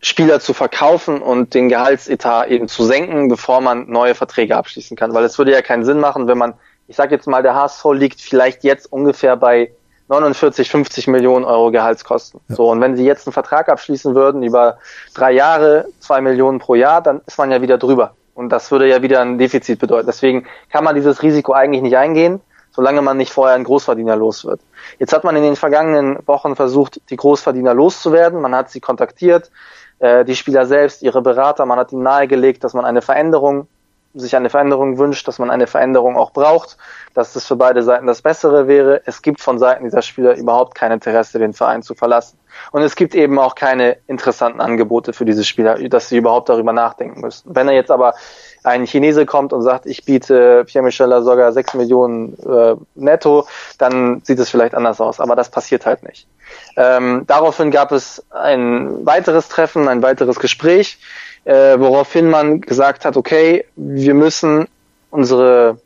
Spieler 0.00 0.40
zu 0.40 0.52
verkaufen 0.54 1.22
und 1.22 1.54
den 1.54 1.68
Gehaltsetat 1.68 2.48
eben 2.48 2.66
zu 2.66 2.82
senken, 2.84 3.28
bevor 3.28 3.60
man 3.60 3.88
neue 3.88 4.16
Verträge 4.16 4.56
abschließen 4.56 4.96
kann. 4.96 5.14
Weil 5.14 5.24
es 5.24 5.38
würde 5.38 5.52
ja 5.52 5.62
keinen 5.62 5.84
Sinn 5.84 6.00
machen, 6.00 6.26
wenn 6.26 6.38
man 6.38 6.54
Ich 6.92 6.96
sage 6.96 7.14
jetzt 7.14 7.26
mal, 7.26 7.42
der 7.42 7.54
HSV 7.54 7.86
liegt 7.94 8.20
vielleicht 8.20 8.64
jetzt 8.64 8.92
ungefähr 8.92 9.34
bei 9.34 9.72
49, 10.08 10.70
50 10.70 11.06
Millionen 11.06 11.46
Euro 11.46 11.70
Gehaltskosten. 11.70 12.38
Ja. 12.50 12.56
So, 12.56 12.70
und 12.70 12.82
wenn 12.82 12.98
sie 12.98 13.06
jetzt 13.06 13.26
einen 13.26 13.32
Vertrag 13.32 13.70
abschließen 13.70 14.14
würden 14.14 14.42
über 14.42 14.76
drei 15.14 15.32
Jahre, 15.32 15.86
zwei 16.00 16.20
Millionen 16.20 16.58
pro 16.58 16.74
Jahr, 16.74 17.00
dann 17.00 17.22
ist 17.26 17.38
man 17.38 17.50
ja 17.50 17.62
wieder 17.62 17.78
drüber. 17.78 18.14
Und 18.34 18.50
das 18.50 18.70
würde 18.70 18.86
ja 18.86 19.00
wieder 19.00 19.22
ein 19.22 19.38
Defizit 19.38 19.78
bedeuten. 19.78 20.04
Deswegen 20.04 20.44
kann 20.70 20.84
man 20.84 20.94
dieses 20.94 21.22
Risiko 21.22 21.54
eigentlich 21.54 21.80
nicht 21.80 21.96
eingehen, 21.96 22.42
solange 22.72 23.00
man 23.00 23.16
nicht 23.16 23.32
vorher 23.32 23.56
ein 23.56 23.64
Großverdiener 23.64 24.16
los 24.16 24.44
wird. 24.44 24.60
Jetzt 24.98 25.14
hat 25.14 25.24
man 25.24 25.34
in 25.34 25.44
den 25.44 25.56
vergangenen 25.56 26.18
Wochen 26.26 26.56
versucht, 26.56 27.00
die 27.08 27.16
Großverdiener 27.16 27.72
loszuwerden. 27.72 28.38
Man 28.42 28.54
hat 28.54 28.70
sie 28.70 28.80
kontaktiert, 28.80 29.50
äh, 29.98 30.26
die 30.26 30.36
Spieler 30.36 30.66
selbst, 30.66 31.00
ihre 31.00 31.22
Berater. 31.22 31.64
Man 31.64 31.78
hat 31.78 31.90
ihnen 31.90 32.02
nahegelegt, 32.02 32.62
dass 32.64 32.74
man 32.74 32.84
eine 32.84 33.00
Veränderung 33.00 33.66
sich 34.14 34.36
eine 34.36 34.50
Veränderung 34.50 34.98
wünscht, 34.98 35.26
dass 35.26 35.38
man 35.38 35.50
eine 35.50 35.66
Veränderung 35.66 36.16
auch 36.16 36.32
braucht, 36.32 36.76
dass 37.14 37.32
das 37.32 37.46
für 37.46 37.56
beide 37.56 37.82
Seiten 37.82 38.06
das 38.06 38.22
Bessere 38.22 38.68
wäre. 38.68 39.02
Es 39.06 39.22
gibt 39.22 39.40
von 39.40 39.58
Seiten 39.58 39.84
dieser 39.84 40.02
Spieler 40.02 40.36
überhaupt 40.36 40.74
kein 40.74 40.92
Interesse, 40.92 41.38
den 41.38 41.52
Verein 41.52 41.82
zu 41.82 41.94
verlassen. 41.94 42.38
Und 42.70 42.82
es 42.82 42.96
gibt 42.96 43.14
eben 43.14 43.38
auch 43.38 43.54
keine 43.54 43.96
interessanten 44.06 44.60
Angebote 44.60 45.12
für 45.12 45.24
diese 45.24 45.44
Spieler, 45.44 45.76
dass 45.88 46.08
sie 46.08 46.18
überhaupt 46.18 46.48
darüber 46.48 46.72
nachdenken 46.72 47.20
müssen. 47.20 47.54
Wenn 47.54 47.68
er 47.68 47.74
jetzt 47.74 47.90
aber 47.90 48.14
ein 48.62 48.86
Chinese 48.86 49.26
kommt 49.26 49.52
und 49.52 49.62
sagt, 49.62 49.86
ich 49.86 50.04
biete 50.04 50.64
Pierre-Michel 50.64 51.22
sogar 51.22 51.52
sechs 51.52 51.74
Millionen 51.74 52.36
äh, 52.46 52.76
netto, 52.94 53.46
dann 53.78 54.20
sieht 54.24 54.38
es 54.38 54.50
vielleicht 54.50 54.74
anders 54.74 55.00
aus. 55.00 55.20
Aber 55.20 55.34
das 55.34 55.50
passiert 55.50 55.86
halt 55.86 56.02
nicht. 56.02 56.28
Ähm, 56.76 57.24
daraufhin 57.26 57.70
gab 57.70 57.92
es 57.92 58.24
ein 58.30 59.04
weiteres 59.06 59.48
Treffen, 59.48 59.88
ein 59.88 60.02
weiteres 60.02 60.38
Gespräch 60.38 60.98
äh, 61.44 61.78
woraufhin 61.78 62.28
man 62.28 62.60
gesagt 62.60 63.04
hat, 63.04 63.16
okay, 63.16 63.64
wir 63.76 64.14
müssen 64.14 64.68
unsere 65.10 65.78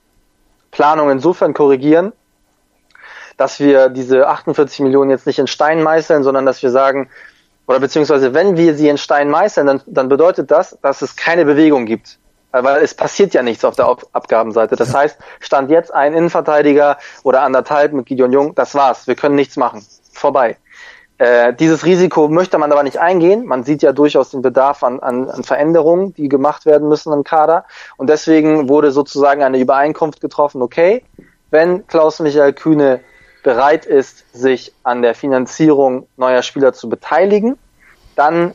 Planung 0.71 1.11
insofern 1.11 1.55
korrigieren, 1.55 2.13
dass 3.37 3.61
wir 3.61 3.89
diese 3.89 4.29
48 4.29 4.81
Millionen 4.81 5.11
jetzt 5.11 5.27
nicht 5.27 5.39
in 5.39 5.47
Stein 5.47 5.83
meißeln, 5.83 6.23
sondern 6.23 6.47
dass 6.47 6.63
wir 6.63 6.71
sagen, 6.71 7.09
oder 7.67 7.81
beziehungsweise 7.81 8.35
wenn 8.35 8.57
wir 8.57 8.75
sie 8.75 8.89
in 8.89 8.99
Stein 8.99 9.29
meißeln, 9.31 9.67
dann, 9.67 9.83
dann 9.87 10.09
bedeutet 10.09 10.51
das, 10.51 10.79
dass 10.83 11.03
es 11.03 11.17
keine 11.17 11.45
Bewegung 11.45 11.87
gibt. 11.87 12.19
Weil 12.53 12.83
es 12.83 12.95
passiert 12.95 13.35
ja 13.35 13.43
nichts 13.43 13.65
auf 13.65 13.77
der 13.77 13.87
Abgabenseite. 13.87 14.77
Das 14.77 14.95
heißt, 14.95 15.19
stand 15.41 15.71
jetzt 15.71 15.93
ein 15.93 16.15
Innenverteidiger 16.15 16.97
oder 17.23 17.43
anderthalb 17.43 17.93
mit 17.93 18.07
Gideon 18.07 18.33
Jung, 18.33 18.55
das 18.55 18.75
war's. 18.75 19.07
Wir 19.07 19.15
können 19.15 19.35
nichts 19.35 19.57
machen. 19.57 19.85
Vorbei. 20.13 20.57
Äh, 21.19 21.55
dieses 21.55 21.87
Risiko 21.87 22.29
möchte 22.29 22.59
man 22.59 22.71
aber 22.73 22.83
nicht 22.83 22.99
eingehen. 22.99 23.47
Man 23.47 23.65
sieht 23.65 23.83
ja 23.83 23.93
durchaus 23.93 24.31
den 24.31 24.43
Bedarf 24.43 24.83
an, 24.83 25.01
an, 25.01 25.31
an 25.31 25.45
Veränderungen, 25.45 26.13
die 26.15 26.29
gemacht 26.29 26.67
werden 26.67 26.89
müssen 26.89 27.13
im 27.13 27.25
Kader. 27.25 27.65
Und 27.97 28.11
deswegen 28.11 28.69
wurde 28.69 28.91
sozusagen 28.91 29.43
eine 29.43 29.59
Übereinkunft 29.59 30.21
getroffen, 30.21 30.61
okay, 30.61 31.03
wenn 31.51 31.87
Klaus-Michael 31.87 32.53
Kühne 32.53 33.01
bereit 33.43 33.87
ist, 33.87 34.25
sich 34.35 34.75
an 34.83 35.03
der 35.03 35.15
Finanzierung 35.15 36.09
neuer 36.17 36.43
Spieler 36.43 36.73
zu 36.73 36.89
beteiligen, 36.89 37.57
dann 38.17 38.55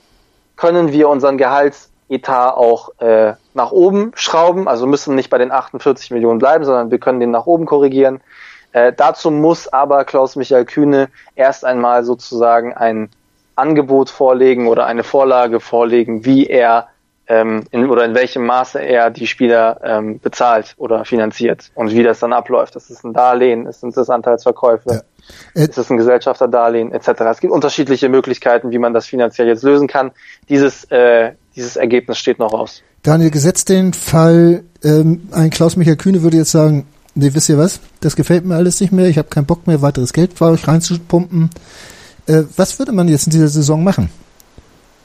können 0.56 0.92
wir 0.92 1.10
unseren 1.10 1.38
Gehaltsetat 1.38 2.54
auch 2.56 2.90
äh, 3.00 3.34
nach 3.54 3.72
oben 3.72 4.12
schrauben, 4.16 4.68
also 4.68 4.86
müssen 4.86 5.16
nicht 5.16 5.30
bei 5.30 5.38
den 5.38 5.52
48 5.52 6.12
Millionen 6.12 6.40
bleiben, 6.40 6.66
sondern 6.66 6.92
wir 6.92 7.00
können 7.00 7.20
den 7.20 7.32
nach 7.32 7.46
oben 7.48 7.66
korrigieren. 7.66 8.22
Äh, 8.74 8.94
dazu 8.96 9.32
muss 9.32 9.68
aber 9.68 10.06
Klaus-Michael 10.06 10.66
Kühne 10.66 11.10
erst 11.36 11.66
einmal 11.66 12.04
sozusagen 12.04 12.74
ein 12.74 13.10
Angebot 13.56 14.10
vorlegen 14.10 14.68
oder 14.68 14.86
eine 14.86 15.04
Vorlage 15.04 15.60
vorlegen, 15.60 16.26
wie 16.26 16.48
er 16.48 16.88
ähm, 17.28 17.64
in, 17.72 17.90
oder 17.90 18.06
in 18.06 18.16
welchem 18.16 18.46
Maße 18.46 18.80
er 18.80 19.10
die 19.10 19.28
Spieler 19.28 19.80
ähm, 19.84 20.20
bezahlt 20.20 20.74
oder 20.78 21.06
finanziert 21.06 21.72
und 21.76 21.92
wie 21.92 22.04
das 22.04 22.20
dann 22.20 22.34
abläuft. 22.34 22.76
Das 22.76 22.90
ist 22.90 23.04
ein 23.04 23.14
Darlehen, 23.14 23.72
sind 23.72 23.96
das 23.96 24.10
Anteilsverkäufe, 24.10 25.04
ja. 25.56 25.64
ist 25.64 25.78
es 25.78 25.90
ein 25.90 25.98
Gesellschafterdarlehen 25.98 26.92
etc. 26.92 27.22
Es 27.32 27.40
gibt 27.40 27.54
unterschiedliche 27.54 28.10
Möglichkeiten, 28.10 28.72
wie 28.72 28.80
man 28.80 28.94
das 28.94 29.06
finanziell 29.06 29.48
jetzt 29.48 29.64
lösen 29.64 29.88
kann. 29.88 30.12
Dieses, 30.50 30.86
äh, 30.92 31.34
dieses 31.56 31.76
Ergebnis 31.76 32.18
steht 32.18 32.40
noch 32.40 32.54
aus. 32.54 32.82
Daniel, 33.04 33.32
gesetzt 33.32 33.70
den 33.70 33.94
Fall, 33.94 34.64
ähm, 34.84 35.30
ein 35.32 35.50
Klaus-Michael 35.50 35.98
Kühne 35.98 36.24
würde 36.24 36.38
jetzt 36.38 36.52
sagen, 36.52 36.86
nee, 37.16 37.30
wisst 37.34 37.50
ihr 37.50 37.58
was? 37.58 37.80
Das 38.00 38.16
gefällt 38.16 38.46
mir 38.46 38.56
alles 38.56 38.80
nicht 38.80 38.92
mehr. 38.92 39.08
Ich 39.08 39.18
habe 39.18 39.30
keinen 39.30 39.46
Bock 39.46 39.68
mehr, 39.68 39.82
weiteres 39.82 40.14
Geld 40.14 40.38
bei 40.38 40.48
euch 40.48 40.68
reinzupumpen. 40.68 41.50
Äh, 42.28 42.44
was 42.56 42.80
würde 42.80 42.92
man 42.92 43.08
jetzt 43.08 43.28
in 43.28 43.32
dieser 43.32 43.48
Saison 43.48 43.84
machen? 43.84 44.10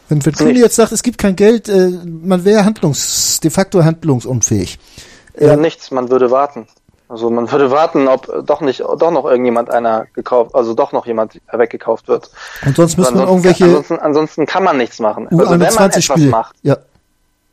Wenn, 0.08 0.20
Kühne 0.20 0.60
jetzt 0.60 0.76
sagt, 0.76 0.92
es 0.92 1.02
gibt 1.02 1.18
kein 1.18 1.34
Geld, 1.34 1.68
äh, 1.68 1.90
man 2.04 2.44
wäre 2.44 2.64
handlungs, 2.64 3.40
de 3.40 3.50
facto 3.50 3.82
handlungsunfähig. 3.82 4.78
Ja, 5.38 5.54
äh, 5.54 5.56
nichts, 5.56 5.90
man 5.90 6.10
würde 6.10 6.30
warten. 6.30 6.68
Also 7.08 7.30
man 7.30 7.50
würde 7.50 7.70
warten, 7.70 8.08
ob 8.08 8.46
doch 8.46 8.60
nicht, 8.60 8.80
doch 8.80 9.10
noch 9.10 9.24
irgendjemand 9.24 9.70
einer 9.70 10.06
gekauft, 10.14 10.54
also 10.54 10.74
doch 10.74 10.92
noch 10.92 11.06
jemand 11.06 11.40
weggekauft 11.52 12.08
wird. 12.08 12.30
Und 12.64 12.76
sonst 12.76 12.98
müssen 12.98 13.16
wir 13.16 13.26
irgendwelche. 13.26 13.64
Ansonsten, 13.64 13.98
ansonsten 13.98 14.46
kann 14.46 14.64
man 14.64 14.76
nichts 14.76 14.98
machen. 14.98 15.28
Also 15.28 15.50
wenn 15.50 15.60
man 15.60 15.90
etwas 15.90 16.04
Spiele. 16.04 16.30
macht, 16.30 16.56
ja. 16.62 16.76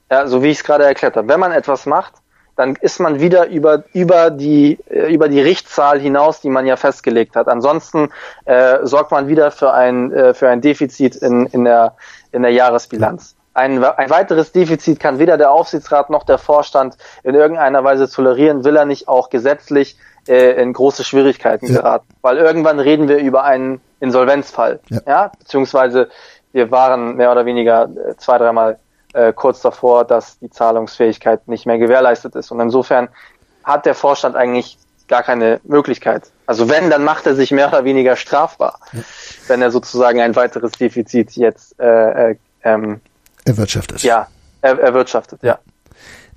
ja, 0.09 0.27
so 0.27 0.41
wie 0.41 0.49
ich 0.49 0.57
es 0.57 0.63
gerade 0.63 0.85
erklärt 0.85 1.15
habe, 1.15 1.27
wenn 1.27 1.39
man 1.39 1.51
etwas 1.51 1.85
macht, 1.85 2.13
dann 2.55 2.75
ist 2.81 2.99
man 2.99 3.19
wieder 3.19 3.47
über, 3.47 3.83
über, 3.93 4.29
die, 4.29 4.79
äh, 4.89 5.13
über 5.13 5.27
die 5.27 5.41
Richtzahl 5.41 5.99
hinaus, 5.99 6.41
die 6.41 6.49
man 6.49 6.65
ja 6.65 6.75
festgelegt 6.75 7.35
hat. 7.35 7.47
Ansonsten 7.47 8.09
äh, 8.45 8.79
sorgt 8.83 9.11
man 9.11 9.27
wieder 9.27 9.51
für 9.51 9.73
ein, 9.73 10.11
äh, 10.11 10.33
für 10.33 10.49
ein 10.49 10.61
Defizit 10.61 11.15
in, 11.15 11.47
in, 11.47 11.63
der, 11.65 11.95
in 12.31 12.43
der 12.43 12.51
Jahresbilanz. 12.51 13.35
Ein, 13.55 13.83
ein 13.83 14.09
weiteres 14.09 14.51
Defizit 14.51 14.99
kann 14.99 15.19
weder 15.19 15.37
der 15.37 15.51
Aufsichtsrat 15.51 16.09
noch 16.09 16.23
der 16.23 16.39
Vorstand 16.39 16.97
in 17.23 17.35
irgendeiner 17.35 17.83
Weise 17.83 18.09
tolerieren, 18.09 18.63
will 18.63 18.75
er 18.75 18.85
nicht 18.85 19.07
auch 19.07 19.29
gesetzlich 19.29 19.95
äh, 20.27 20.61
in 20.61 20.73
große 20.73 21.03
Schwierigkeiten 21.03 21.67
ja. 21.67 21.81
geraten. 21.81 22.07
Weil 22.21 22.37
irgendwann 22.37 22.79
reden 22.79 23.07
wir 23.07 23.17
über 23.17 23.43
einen 23.43 23.81
Insolvenzfall. 23.99 24.79
Ja. 24.89 24.99
ja, 25.05 25.31
beziehungsweise 25.37 26.09
wir 26.51 26.71
waren 26.71 27.15
mehr 27.15 27.31
oder 27.31 27.45
weniger 27.45 27.83
äh, 27.83 28.15
zwei, 28.17 28.37
dreimal 28.37 28.79
äh, 29.13 29.33
kurz 29.33 29.61
davor, 29.61 30.05
dass 30.05 30.39
die 30.39 30.49
Zahlungsfähigkeit 30.49 31.47
nicht 31.47 31.65
mehr 31.65 31.77
gewährleistet 31.77 32.35
ist. 32.35 32.51
Und 32.51 32.59
insofern 32.59 33.09
hat 33.63 33.85
der 33.85 33.95
Vorstand 33.95 34.35
eigentlich 34.35 34.77
gar 35.07 35.23
keine 35.23 35.59
Möglichkeit. 35.63 36.31
Also 36.45 36.69
wenn, 36.69 36.89
dann 36.89 37.03
macht 37.03 37.25
er 37.25 37.35
sich 37.35 37.51
mehr 37.51 37.67
oder 37.67 37.83
weniger 37.83 38.15
strafbar, 38.15 38.79
ja. 38.91 39.01
wenn 39.47 39.61
er 39.61 39.71
sozusagen 39.71 40.21
ein 40.21 40.35
weiteres 40.35 40.71
Defizit 40.73 41.31
jetzt 41.33 41.79
äh, 41.79 42.31
äh, 42.31 42.35
ähm, 42.63 43.01
erwirtschaftet. 43.45 44.01
Ja, 44.03 44.27
er, 44.61 44.79
erwirtschaftet, 44.79 45.43
ja. 45.43 45.59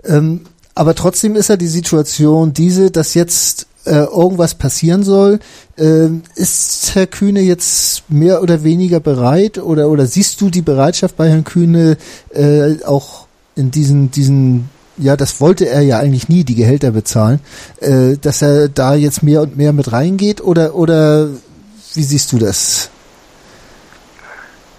Ähm, 0.04 0.46
aber 0.74 0.94
trotzdem 0.94 1.36
ist 1.36 1.48
ja 1.48 1.56
die 1.56 1.66
Situation 1.66 2.52
diese, 2.52 2.90
dass 2.90 3.14
jetzt 3.14 3.66
äh, 3.86 4.04
irgendwas 4.04 4.54
passieren 4.54 5.02
soll. 5.02 5.38
Äh, 5.78 6.08
ist 6.34 6.94
Herr 6.94 7.06
Kühne 7.06 7.40
jetzt 7.40 8.10
mehr 8.10 8.42
oder 8.42 8.62
weniger 8.62 9.00
bereit 9.00 9.58
oder, 9.58 9.88
oder 9.88 10.06
siehst 10.06 10.40
du 10.40 10.50
die 10.50 10.62
Bereitschaft 10.62 11.16
bei 11.16 11.28
Herrn 11.28 11.44
Kühne 11.44 11.96
äh, 12.34 12.82
auch 12.84 13.26
in 13.54 13.70
diesen, 13.70 14.10
diesen 14.10 14.68
ja, 14.98 15.16
das 15.16 15.40
wollte 15.40 15.68
er 15.68 15.82
ja 15.82 15.98
eigentlich 15.98 16.28
nie, 16.28 16.44
die 16.44 16.54
Gehälter 16.54 16.90
bezahlen, 16.90 17.40
äh, 17.80 18.16
dass 18.16 18.42
er 18.42 18.68
da 18.68 18.94
jetzt 18.94 19.22
mehr 19.22 19.42
und 19.42 19.56
mehr 19.56 19.72
mit 19.72 19.92
reingeht 19.92 20.40
oder, 20.40 20.74
oder 20.74 21.28
wie 21.94 22.02
siehst 22.02 22.32
du 22.32 22.38
das? 22.38 22.90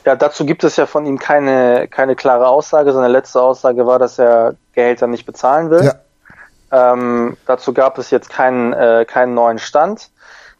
Ja, 0.06 0.16
dazu 0.16 0.46
gibt 0.46 0.64
es 0.64 0.78
ja 0.78 0.86
von 0.86 1.06
ihm 1.06 1.20
keine, 1.20 1.88
keine 1.90 2.16
klare 2.16 2.48
Aussage. 2.48 2.94
Seine 2.94 3.10
letzte 3.10 3.42
Aussage 3.42 3.86
war, 3.86 4.00
dass 4.00 4.18
er 4.18 4.56
Gehälter 4.74 5.06
nicht 5.06 5.26
bezahlen 5.26 5.70
will. 5.70 5.84
Ja. 5.84 5.96
Ähm, 6.72 7.38
dazu 7.46 7.74
gab 7.74 7.98
es 7.98 8.12
jetzt 8.12 8.30
keinen, 8.30 8.74
äh, 8.74 9.06
keinen 9.08 9.34
neuen 9.34 9.60
Stand. 9.60 10.10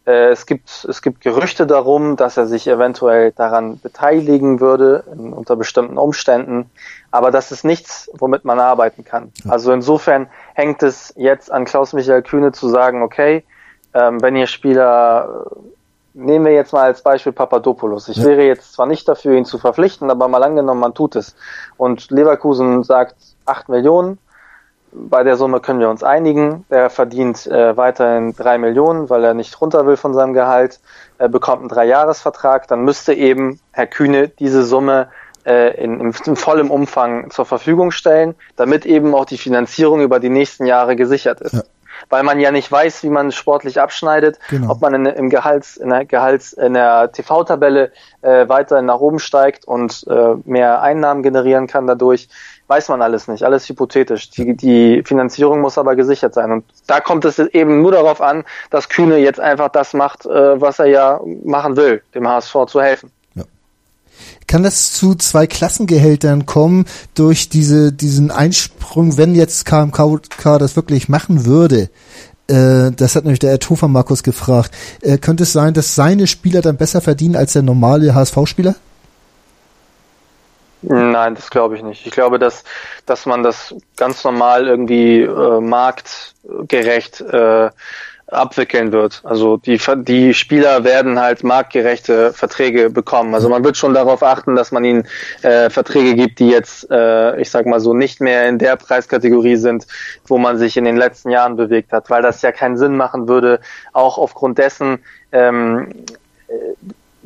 Äh, 0.06 0.30
es, 0.30 0.46
gibt, 0.46 0.86
es 0.88 1.02
gibt 1.02 1.22
Gerüchte 1.22 1.68
darum, 1.68 2.16
dass 2.16 2.38
er 2.38 2.48
sich 2.48 2.68
eventuell 2.68 3.34
daran 3.34 3.80
beteiligen 3.80 4.62
würde, 4.62 5.04
in, 5.12 5.34
unter 5.34 5.58
bestimmten 5.58 5.98
Umständen. 5.98 6.72
Aber 7.12 7.30
das 7.30 7.52
ist 7.52 7.66
nichts, 7.66 8.10
womit 8.14 8.46
man 8.46 8.60
arbeiten 8.60 9.04
kann. 9.04 9.32
Also 9.50 9.72
insofern 9.74 10.28
hängt 10.54 10.82
es 10.82 11.14
jetzt 11.18 11.52
an 11.52 11.66
Klaus-Michael 11.66 12.22
Kühne 12.22 12.54
zu 12.54 12.70
sagen, 12.70 13.04
okay, 13.04 13.44
ähm, 13.94 14.22
wenn 14.22 14.36
ihr 14.38 14.48
Spieler, 14.48 15.46
nehmen 16.14 16.46
wir 16.46 16.54
jetzt 16.54 16.72
mal 16.72 16.84
als 16.84 17.02
Beispiel 17.02 17.34
Papadopoulos. 17.34 18.08
Ich 18.08 18.18
ja. 18.18 18.26
wäre 18.26 18.44
jetzt 18.44 18.74
zwar 18.74 18.86
nicht 18.86 19.08
dafür, 19.08 19.36
ihn 19.36 19.46
zu 19.46 19.58
verpflichten, 19.58 20.10
aber 20.10 20.30
mal 20.30 20.44
angenommen, 20.44 20.80
man 20.80 20.94
tut 20.94 21.18
es. 21.18 21.36
Und 21.76 22.12
Leverkusen 22.12 22.84
sagt 22.84 23.16
acht 23.46 23.68
Millionen, 23.68 24.20
bei 25.10 25.24
der 25.24 25.38
Summe 25.38 25.60
können 25.60 25.80
wir 25.80 25.90
uns 25.90 26.04
einigen. 26.04 26.66
Der 26.70 26.90
verdient 26.90 27.48
äh, 27.48 27.76
weiterhin 27.78 28.36
drei 28.36 28.58
Millionen, 28.58 29.10
weil 29.10 29.24
er 29.24 29.34
nicht 29.34 29.60
runter 29.62 29.86
will 29.86 29.98
von 29.98 30.14
seinem 30.14 30.34
Gehalt. 30.34 30.80
Er 31.18 31.30
bekommt 31.30 31.62
einen 31.62 31.70
Dreijahresvertrag. 31.70 32.68
Dann 32.68 32.82
müsste 32.84 33.14
eben 33.14 33.60
Herr 33.72 33.88
Kühne 33.88 34.28
diese 34.28 34.64
Summe 34.64 35.10
äh, 35.46 35.82
in, 35.82 36.00
in, 36.00 36.16
in 36.26 36.36
vollem 36.36 36.72
Umfang 36.72 37.30
zur 37.32 37.46
Verfügung 37.46 37.92
stellen, 37.92 38.36
damit 38.56 38.86
eben 38.86 39.16
auch 39.16 39.26
die 39.26 39.38
Finanzierung 39.38 40.02
über 40.02 40.20
die 40.20 40.30
nächsten 40.30 40.66
Jahre 40.66 40.96
gesichert 40.96 41.42
ist. 41.42 41.54
Ja. 41.54 41.64
weil 42.10 42.24
man 42.24 42.40
ja 42.40 42.52
nicht 42.52 42.72
weiß, 42.72 43.04
wie 43.04 43.10
man 43.10 43.32
sportlich 43.32 43.82
abschneidet, 43.82 44.40
genau. 44.50 44.72
ob 44.72 44.82
man 44.82 44.94
in, 44.94 45.06
im 45.06 45.30
Gehalts, 45.30 45.78
in 45.78 45.90
der 45.90 46.06
Gehalts, 46.06 46.54
in 46.54 46.74
der 46.74 47.12
TV-Tabelle 47.12 47.92
äh, 48.22 48.48
weiter 48.48 48.82
nach 48.82 49.00
oben 49.00 49.20
steigt 49.20 49.66
und 49.66 50.06
äh, 50.08 50.36
mehr 50.46 50.82
Einnahmen 50.82 51.24
generieren 51.24 51.68
kann 51.68 51.88
dadurch, 51.88 52.30
weiß 52.68 52.90
man 52.90 53.02
alles 53.02 53.28
nicht, 53.28 53.44
alles 53.44 53.68
hypothetisch. 53.70 54.30
Die, 54.32 54.56
die 54.56 55.04
Finanzierung 55.06 55.62
muss 55.62 55.78
aber 55.78 55.96
gesichert 55.96 56.34
sein 56.34 56.52
und 56.52 56.66
da 56.86 57.00
kommt 57.00 57.26
es 57.26 57.40
eben 57.40 57.82
nur 57.82 57.92
darauf 57.92 58.22
an, 58.22 58.44
dass 58.70 58.90
Kühne 58.90 59.18
jetzt 59.18 59.40
einfach 59.40 59.70
das 59.70 59.94
macht, 59.94 60.26
äh, 60.26 60.60
was 60.60 60.80
er 60.80 60.88
ja 60.88 61.20
machen 61.44 61.78
will, 61.78 62.02
dem 62.14 62.28
HSV 62.28 62.66
zu 62.68 62.82
helfen 62.82 63.12
kann 64.48 64.64
das 64.64 64.94
zu 64.94 65.14
zwei 65.16 65.46
Klassengehältern 65.46 66.46
kommen 66.46 66.86
durch 67.14 67.50
diese, 67.50 67.92
diesen 67.92 68.32
Einsprung, 68.32 69.18
wenn 69.18 69.36
jetzt 69.36 69.66
KMK 69.66 70.22
das 70.58 70.76
wirklich 70.76 71.10
machen 71.10 71.46
würde? 71.46 71.90
Äh, 72.48 72.92
das 72.92 73.16
hat 73.16 73.26
nämlich 73.26 73.40
der 73.40 73.52
Ertofer 73.52 73.88
Markus 73.88 74.24
gefragt. 74.24 74.72
Äh, 75.02 75.18
könnte 75.18 75.44
es 75.44 75.54
sein, 75.54 75.74
dass 75.74 75.96
seine 75.96 76.28
Spieler 76.28 76.62
dann 76.62 76.78
besser 76.78 77.02
verdienen 77.02 77.36
als 77.36 77.54
der 77.54 77.62
normale 77.62 78.16
HSV-Spieler? 78.16 78.76
Nein, 80.90 81.36
das 81.36 81.50
glaube 81.50 81.76
ich 81.76 81.84
nicht. 81.84 82.06
Ich 82.06 82.14
glaube, 82.14 82.40
dass, 82.40 82.64
dass 83.06 83.26
man 83.26 83.44
das 83.44 83.76
ganz 83.98 84.24
normal 84.24 84.68
irgendwie 84.68 85.22
äh, 85.22 85.60
marktgerecht 85.60 87.22
äh, 87.22 87.70
abwickeln 88.28 88.92
wird. 88.92 89.22
Also 89.24 89.58
die, 89.58 89.80
die 90.04 90.34
Spieler 90.34 90.84
werden 90.84 91.20
halt 91.20 91.44
marktgerechte 91.44 92.34
Verträge 92.34 92.90
bekommen. 92.90 93.34
Also 93.34 93.50
man 93.50 93.64
wird 93.64 93.78
schon 93.78 93.94
darauf 93.94 94.22
achten, 94.22 94.56
dass 94.56 94.72
man 94.72 94.84
ihnen 94.84 95.08
äh, 95.42 95.70
Verträge 95.70 96.16
gibt, 96.16 96.40
die 96.40 96.50
jetzt, 96.50 96.90
äh, 96.92 97.40
ich 97.40 97.50
sag 97.50 97.66
mal 97.66 97.80
so, 97.80 97.94
nicht 97.94 98.20
mehr 98.20 98.48
in 98.48 98.58
der 98.58 98.76
Preiskategorie 98.76 99.56
sind, 99.56 99.88
wo 100.26 100.38
man 100.38 100.58
sich 100.58 100.78
in 100.78 100.86
den 100.86 100.98
letzten 100.98 101.32
Jahren 101.32 101.56
bewegt 101.56 101.92
hat, 101.94 102.10
weil 102.10 102.22
das 102.22 102.42
ja 102.42 102.52
keinen 102.52 102.78
Sinn 102.78 102.98
machen 102.98 103.28
würde, 103.28 103.60
auch 103.94 104.18
aufgrund 104.18 104.58
dessen, 104.58 105.00
ähm, 105.32 105.94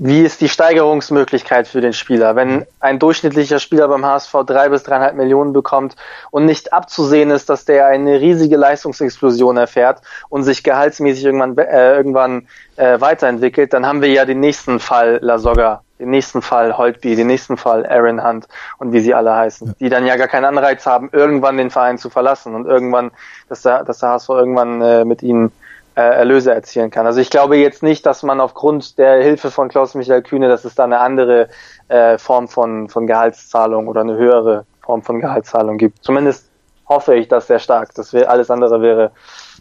wie 0.03 0.23
ist 0.23 0.41
die 0.41 0.49
Steigerungsmöglichkeit 0.49 1.67
für 1.67 1.79
den 1.79 1.93
Spieler? 1.93 2.35
Wenn 2.35 2.65
ein 2.79 2.97
durchschnittlicher 2.97 3.59
Spieler 3.59 3.87
beim 3.87 4.03
HSV 4.03 4.33
drei 4.47 4.67
bis 4.69 4.81
dreieinhalb 4.81 5.15
Millionen 5.15 5.53
bekommt 5.53 5.95
und 6.31 6.45
nicht 6.45 6.73
abzusehen 6.73 7.29
ist, 7.29 7.51
dass 7.51 7.65
der 7.65 7.85
eine 7.85 8.19
riesige 8.19 8.57
Leistungsexplosion 8.57 9.57
erfährt 9.57 10.01
und 10.29 10.41
sich 10.41 10.63
gehaltsmäßig 10.63 11.25
irgendwann, 11.25 11.55
äh, 11.55 11.95
irgendwann 11.95 12.47
äh, 12.77 12.99
weiterentwickelt, 12.99 13.73
dann 13.73 13.85
haben 13.85 14.01
wir 14.01 14.09
ja 14.09 14.25
den 14.25 14.39
nächsten 14.39 14.79
Fall 14.79 15.19
Lasogga, 15.21 15.83
den 15.99 16.09
nächsten 16.09 16.41
Fall 16.41 16.79
Holtby, 16.79 17.15
den 17.15 17.27
nächsten 17.27 17.57
Fall 17.57 17.85
Aaron 17.85 18.27
Hunt 18.27 18.47
und 18.79 18.93
wie 18.93 19.01
sie 19.01 19.13
alle 19.13 19.35
heißen, 19.35 19.67
ja. 19.67 19.73
die 19.79 19.89
dann 19.89 20.07
ja 20.07 20.15
gar 20.15 20.27
keinen 20.27 20.45
Anreiz 20.45 20.83
haben, 20.87 21.11
irgendwann 21.11 21.57
den 21.57 21.69
Verein 21.69 21.99
zu 21.99 22.09
verlassen 22.09 22.55
und 22.55 22.65
irgendwann, 22.65 23.11
dass 23.49 23.61
der, 23.61 23.83
dass 23.83 23.99
der 23.99 24.09
HSV 24.09 24.29
irgendwann 24.29 24.81
äh, 24.81 25.05
mit 25.05 25.21
ihnen 25.21 25.51
äh, 25.95 26.01
Erlöse 26.01 26.53
erzielen 26.53 26.89
kann. 26.89 27.05
Also 27.05 27.19
ich 27.19 27.29
glaube 27.29 27.57
jetzt 27.57 27.83
nicht, 27.83 28.05
dass 28.05 28.23
man 28.23 28.39
aufgrund 28.39 28.97
der 28.97 29.21
Hilfe 29.21 29.51
von 29.51 29.69
Klaus-Michael 29.69 30.21
Kühne, 30.21 30.47
dass 30.47 30.65
es 30.65 30.75
da 30.75 30.85
eine 30.85 30.99
andere 30.99 31.49
äh, 31.89 32.17
Form 32.17 32.47
von, 32.47 32.89
von 32.89 33.07
Gehaltszahlung 33.07 33.87
oder 33.87 34.01
eine 34.01 34.15
höhere 34.15 34.65
Form 34.81 35.01
von 35.03 35.19
Gehaltszahlung 35.19 35.77
gibt. 35.77 36.03
Zumindest 36.03 36.49
hoffe 36.87 37.15
ich 37.15 37.27
das 37.27 37.47
sehr 37.47 37.59
stark. 37.59 37.93
Das 37.95 38.13
wäre 38.13 38.29
alles 38.29 38.49
andere 38.49 38.81
wäre 38.81 39.11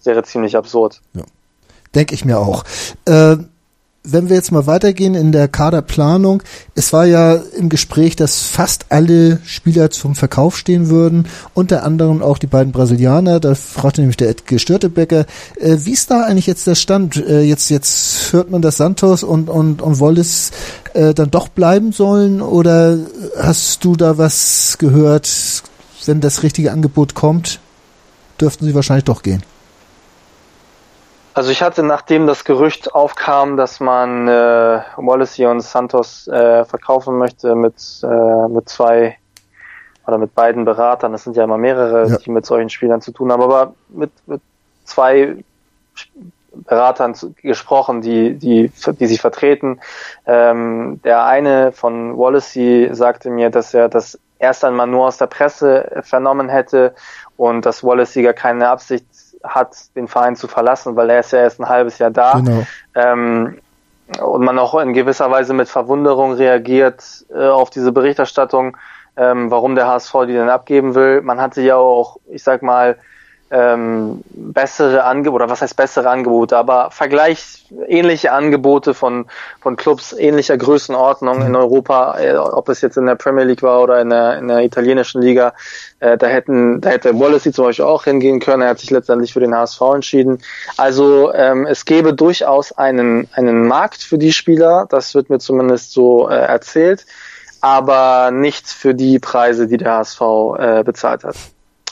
wäre 0.04 0.22
ziemlich 0.22 0.56
absurd. 0.56 1.00
Ja. 1.14 1.22
Denke 1.94 2.14
ich 2.14 2.24
mir 2.24 2.38
auch. 2.38 2.64
Äh, 3.06 3.36
wenn 4.02 4.30
wir 4.30 4.36
jetzt 4.36 4.50
mal 4.50 4.66
weitergehen 4.66 5.14
in 5.14 5.30
der 5.30 5.46
Kaderplanung, 5.46 6.42
es 6.74 6.92
war 6.92 7.04
ja 7.04 7.34
im 7.34 7.68
Gespräch, 7.68 8.16
dass 8.16 8.40
fast 8.40 8.86
alle 8.88 9.40
Spieler 9.44 9.90
zum 9.90 10.14
Verkauf 10.14 10.56
stehen 10.56 10.88
würden, 10.88 11.26
unter 11.52 11.84
anderem 11.84 12.22
auch 12.22 12.38
die 12.38 12.46
beiden 12.46 12.72
Brasilianer, 12.72 13.40
da 13.40 13.54
fragte 13.54 14.00
nämlich 14.00 14.16
der 14.16 14.30
Edge 14.30 14.58
Störtebecker, 14.58 15.26
äh, 15.60 15.76
wie 15.80 15.92
ist 15.92 16.10
da 16.10 16.24
eigentlich 16.24 16.46
jetzt 16.46 16.66
der 16.66 16.76
Stand? 16.76 17.16
Äh, 17.16 17.42
jetzt, 17.42 17.68
jetzt 17.68 18.32
hört 18.32 18.50
man, 18.50 18.62
dass 18.62 18.78
Santos 18.78 19.22
und, 19.22 19.50
und, 19.50 19.82
und 19.82 20.00
Wallace 20.00 20.52
äh, 20.94 21.12
dann 21.12 21.30
doch 21.30 21.48
bleiben 21.48 21.92
sollen 21.92 22.40
oder 22.40 22.98
hast 23.38 23.84
du 23.84 23.96
da 23.96 24.16
was 24.16 24.76
gehört, 24.78 25.30
wenn 26.06 26.22
das 26.22 26.42
richtige 26.42 26.72
Angebot 26.72 27.14
kommt, 27.14 27.60
dürften 28.40 28.64
sie 28.64 28.74
wahrscheinlich 28.74 29.04
doch 29.04 29.22
gehen? 29.22 29.42
Also 31.32 31.50
ich 31.50 31.62
hatte, 31.62 31.82
nachdem 31.82 32.26
das 32.26 32.44
Gerücht 32.44 32.92
aufkam, 32.92 33.56
dass 33.56 33.78
man 33.78 34.26
äh, 34.26 34.80
Wallacey 34.96 35.46
und 35.46 35.60
Santos 35.60 36.26
äh, 36.26 36.64
verkaufen 36.64 37.18
möchte 37.18 37.54
mit, 37.54 37.74
äh, 38.02 38.48
mit 38.48 38.68
zwei 38.68 39.16
oder 40.06 40.18
mit 40.18 40.34
beiden 40.34 40.64
Beratern, 40.64 41.12
das 41.12 41.24
sind 41.24 41.36
ja 41.36 41.44
immer 41.44 41.58
mehrere, 41.58 42.08
ja. 42.08 42.16
die 42.16 42.30
mit 42.30 42.46
solchen 42.46 42.68
Spielern 42.68 43.00
zu 43.00 43.12
tun 43.12 43.30
haben, 43.30 43.42
aber 43.42 43.74
mit, 43.88 44.10
mit 44.26 44.40
zwei 44.84 45.36
Beratern 46.52 47.14
gesprochen, 47.42 48.00
die, 48.00 48.34
die, 48.34 48.72
die 48.98 49.06
sie 49.06 49.18
vertreten. 49.18 49.80
Ähm, 50.26 51.00
der 51.04 51.24
eine 51.24 51.70
von 51.70 52.18
Wallacey 52.18 52.90
sagte 52.92 53.30
mir, 53.30 53.50
dass 53.50 53.72
er 53.72 53.88
das 53.88 54.18
erst 54.40 54.64
einmal 54.64 54.88
nur 54.88 55.06
aus 55.06 55.18
der 55.18 55.26
Presse 55.26 56.02
vernommen 56.02 56.48
hätte 56.48 56.94
und 57.36 57.66
dass 57.66 57.84
Wallacey 57.84 58.22
gar 58.22 58.32
keine 58.32 58.68
Absicht 58.68 59.09
hat, 59.44 59.76
den 59.96 60.08
Verein 60.08 60.36
zu 60.36 60.48
verlassen, 60.48 60.96
weil 60.96 61.10
er 61.10 61.20
ist 61.20 61.32
ja 61.32 61.40
erst 61.40 61.60
ein 61.60 61.68
halbes 61.68 61.98
Jahr 61.98 62.10
da. 62.10 62.34
Genau. 62.34 62.66
Ähm, 62.94 63.58
und 64.20 64.44
man 64.44 64.58
auch 64.58 64.74
in 64.80 64.92
gewisser 64.92 65.30
Weise 65.30 65.54
mit 65.54 65.68
Verwunderung 65.68 66.32
reagiert 66.32 67.24
äh, 67.32 67.46
auf 67.46 67.70
diese 67.70 67.92
Berichterstattung, 67.92 68.76
ähm, 69.16 69.50
warum 69.50 69.76
der 69.76 69.86
HSV 69.86 70.12
die 70.26 70.32
denn 70.32 70.48
abgeben 70.48 70.94
will. 70.94 71.22
Man 71.22 71.40
hatte 71.40 71.62
ja 71.62 71.76
auch, 71.76 72.16
ich 72.28 72.42
sag 72.42 72.62
mal, 72.62 72.98
ähm, 73.50 74.22
bessere 74.30 75.04
Angebote, 75.04 75.42
oder 75.44 75.50
was 75.50 75.60
heißt 75.60 75.76
bessere 75.76 76.08
Angebote, 76.08 76.56
aber 76.56 76.90
vergleichsähnliche 76.92 78.32
Angebote 78.32 78.94
von, 78.94 79.26
von 79.60 79.76
Clubs 79.76 80.12
ähnlicher 80.12 80.56
Größenordnung 80.56 81.42
in 81.42 81.56
Europa, 81.56 82.18
äh, 82.20 82.36
ob 82.36 82.68
es 82.68 82.80
jetzt 82.80 82.96
in 82.96 83.06
der 83.06 83.16
Premier 83.16 83.44
League 83.44 83.62
war 83.62 83.82
oder 83.82 84.00
in 84.00 84.10
der, 84.10 84.38
in 84.38 84.48
der 84.48 84.60
italienischen 84.60 85.20
Liga, 85.20 85.54
äh, 85.98 86.16
da 86.16 86.28
hätten, 86.28 86.80
da 86.80 86.90
hätte 86.90 87.18
Wallacey 87.18 87.52
zum 87.52 87.64
Beispiel 87.64 87.84
auch 87.84 88.04
hingehen 88.04 88.38
können, 88.38 88.62
er 88.62 88.70
hat 88.70 88.78
sich 88.78 88.90
letztendlich 88.90 89.32
für 89.32 89.40
den 89.40 89.54
HSV 89.54 89.80
entschieden. 89.94 90.38
Also 90.76 91.32
ähm, 91.34 91.66
es 91.66 91.84
gäbe 91.84 92.14
durchaus 92.14 92.70
einen, 92.72 93.28
einen 93.32 93.66
Markt 93.66 94.02
für 94.02 94.18
die 94.18 94.32
Spieler, 94.32 94.86
das 94.88 95.14
wird 95.16 95.28
mir 95.28 95.40
zumindest 95.40 95.92
so 95.92 96.28
äh, 96.28 96.34
erzählt, 96.34 97.04
aber 97.60 98.30
nicht 98.30 98.68
für 98.68 98.94
die 98.94 99.18
Preise, 99.18 99.66
die 99.66 99.76
der 99.76 99.98
HSV 99.98 100.20
äh, 100.56 100.82
bezahlt 100.84 101.24
hat. 101.24 101.36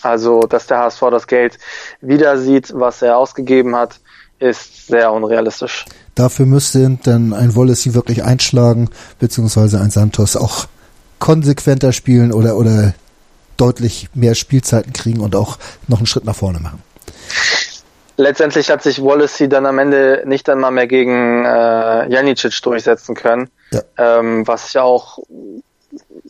Also, 0.02 0.40
dass 0.40 0.66
der 0.66 0.78
HSV 0.78 1.00
das 1.11 1.26
Geld 1.26 1.58
wieder 2.00 2.38
sieht, 2.38 2.72
was 2.74 3.02
er 3.02 3.18
ausgegeben 3.18 3.76
hat, 3.76 4.00
ist 4.38 4.87
sehr 4.87 5.12
unrealistisch. 5.12 5.84
Dafür 6.14 6.46
müsste 6.46 6.98
dann 7.02 7.32
ein 7.32 7.54
Wallace 7.56 7.94
wirklich 7.94 8.24
einschlagen, 8.24 8.90
beziehungsweise 9.18 9.80
ein 9.80 9.90
Santos 9.90 10.37
auch 10.37 10.66
konsequenter 11.18 11.92
spielen 11.92 12.32
oder, 12.32 12.56
oder 12.56 12.94
deutlich 13.56 14.08
mehr 14.14 14.34
Spielzeiten 14.34 14.92
kriegen 14.92 15.20
und 15.20 15.34
auch 15.34 15.58
noch 15.88 15.98
einen 15.98 16.06
Schritt 16.06 16.24
nach 16.24 16.37
vorne 16.37 16.61
machen. 16.61 16.82
Letztendlich 18.16 18.68
hat 18.70 18.82
sich 18.82 19.00
Wallacey 19.00 19.48
dann 19.48 19.64
am 19.64 19.78
Ende 19.78 20.24
nicht 20.26 20.48
einmal 20.48 20.72
mehr 20.72 20.88
gegen 20.88 21.44
äh, 21.44 22.08
Janicic 22.08 22.61
durchsetzen 22.62 23.14
können, 23.14 23.48
ja. 23.70 23.82
ähm, 23.96 24.44
was 24.46 24.72
ja 24.72 24.82
auch 24.82 25.20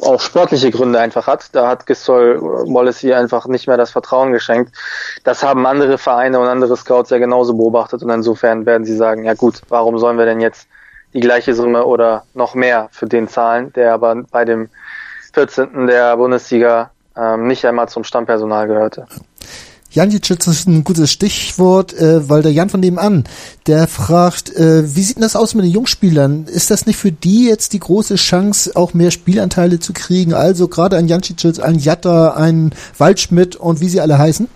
auch 0.01 0.21
sportliche 0.21 0.71
Gründe 0.71 1.01
einfach 1.01 1.27
hat. 1.27 1.55
Da 1.55 1.69
hat 1.69 1.87
Gistol 1.87 2.41
Wallacey 2.41 3.13
einfach 3.13 3.47
nicht 3.47 3.67
mehr 3.67 3.77
das 3.77 3.91
Vertrauen 3.91 4.33
geschenkt. 4.33 4.77
Das 5.25 5.43
haben 5.43 5.67
andere 5.67 5.99
Vereine 5.99 6.39
und 6.39 6.47
andere 6.47 6.77
Scouts 6.77 7.11
ja 7.11 7.19
genauso 7.19 7.55
beobachtet 7.55 8.03
und 8.03 8.11
insofern 8.11 8.67
werden 8.67 8.85
sie 8.85 8.97
sagen, 8.97 9.25
ja 9.25 9.35
gut, 9.35 9.63
warum 9.69 9.99
sollen 9.99 10.19
wir 10.19 10.27
denn 10.27 10.41
jetzt 10.41 10.69
die 11.15 11.21
gleiche 11.21 11.55
Summe 11.55 11.85
oder 11.85 12.25
noch 12.35 12.55
mehr 12.55 12.89
für 12.93 13.07
den 13.07 13.29
zahlen, 13.29 13.73
der 13.73 13.95
aber 13.95 14.23
bei 14.31 14.45
dem 14.45 14.69
14. 15.33 15.87
der 15.87 16.17
Bundesliga 16.17 16.91
ähm, 17.17 17.47
nicht 17.47 17.65
einmal 17.65 17.89
zum 17.89 18.05
Stammpersonal 18.05 18.69
gehörte. 18.69 19.07
Janjic 19.91 20.29
ist 20.31 20.69
ein 20.69 20.85
gutes 20.85 21.11
Stichwort, 21.11 21.95
äh, 21.95 22.29
weil 22.29 22.43
der 22.43 22.53
Jan 22.53 22.69
von 22.69 22.81
nebenan, 22.81 23.25
der 23.67 23.89
fragt, 23.89 24.55
äh, 24.55 24.83
wie 24.95 25.01
sieht 25.01 25.17
denn 25.17 25.23
das 25.23 25.35
aus 25.35 25.55
mit 25.55 25.65
den 25.65 25.73
Jungspielern? 25.73 26.45
Ist 26.45 26.71
das 26.71 26.85
nicht 26.85 26.99
für 26.99 27.11
die 27.11 27.49
jetzt 27.49 27.73
die 27.73 27.81
große 27.81 28.17
Chance, 28.17 28.73
auch 28.75 28.93
mehr 28.93 29.11
Spielanteile 29.11 29.81
zu 29.81 29.95
kriegen? 29.95 30.35
Also 30.35 30.69
gerade 30.69 30.99
ein 30.99 31.09
Jancic, 31.09 31.63
ein 31.63 31.79
Jatta, 31.79 32.35
ein 32.35 32.75
Waldschmidt 32.99 33.57
und 33.57 33.81
wie 33.81 33.89
sie 33.89 34.03
alle 34.03 34.19
heißen? 34.19 34.47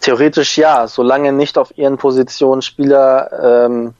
Theoretisch 0.00 0.56
ja, 0.56 0.88
solange 0.88 1.32
nicht 1.32 1.58
auf 1.58 1.76
ihren 1.76 1.98
Positionen 1.98 2.62
Spieler 2.62 3.66
ähm, 3.66 3.92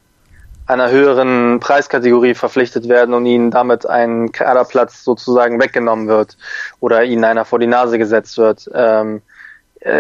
einer 0.66 0.90
höheren 0.90 1.60
Preiskategorie 1.60 2.34
verpflichtet 2.34 2.88
werden 2.88 3.12
und 3.12 3.26
ihnen 3.26 3.50
damit 3.50 3.86
ein 3.86 4.32
Kaderplatz 4.32 5.04
sozusagen 5.04 5.60
weggenommen 5.60 6.08
wird 6.08 6.38
oder 6.80 7.04
ihnen 7.04 7.24
einer 7.24 7.44
vor 7.44 7.58
die 7.58 7.66
Nase 7.66 7.98
gesetzt 7.98 8.38
wird. 8.38 8.70
Ähm, 8.74 9.18
äh, 9.18 9.33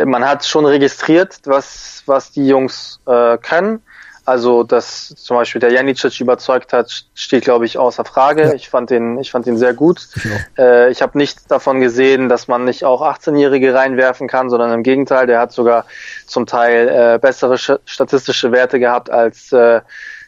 man 0.06 0.24
hat 0.24 0.44
schon 0.46 0.64
registriert, 0.64 1.40
was, 1.44 2.02
was 2.06 2.30
die 2.32 2.46
Jungs 2.46 3.00
äh, 3.06 3.38
können. 3.38 3.82
Also, 4.26 4.62
dass 4.62 5.08
zum 5.08 5.36
Beispiel 5.36 5.60
der 5.60 5.70
Janicic 5.70 6.18
überzeugt 6.18 6.72
hat, 6.72 7.04
steht, 7.14 7.44
glaube 7.44 7.66
ich, 7.66 7.76
außer 7.76 8.06
Frage. 8.06 8.44
Ja. 8.44 8.54
Ich 8.54 8.70
fand 8.70 8.88
den, 8.88 9.18
ich 9.18 9.30
fand 9.30 9.44
den 9.44 9.58
sehr 9.58 9.74
gut. 9.74 10.08
Ich, 10.14 10.58
äh, 10.58 10.90
ich 10.90 11.02
habe 11.02 11.18
nicht 11.18 11.50
davon 11.50 11.80
gesehen, 11.80 12.30
dass 12.30 12.48
man 12.48 12.64
nicht 12.64 12.84
auch 12.84 13.02
18-Jährige 13.02 13.74
reinwerfen 13.74 14.26
kann, 14.26 14.48
sondern 14.48 14.72
im 14.72 14.82
Gegenteil, 14.82 15.26
der 15.26 15.40
hat 15.40 15.52
sogar 15.52 15.84
zum 16.26 16.46
Teil 16.46 16.88
äh, 16.88 17.18
bessere 17.18 17.58
statistische 17.58 18.50
Werte 18.50 18.80
gehabt 18.80 19.10
als 19.10 19.52
äh, 19.52 19.82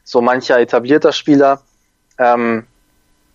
so 0.04 0.20
mancher 0.20 0.60
etablierter 0.60 1.12
Spieler. 1.12 1.62
Ähm, 2.18 2.66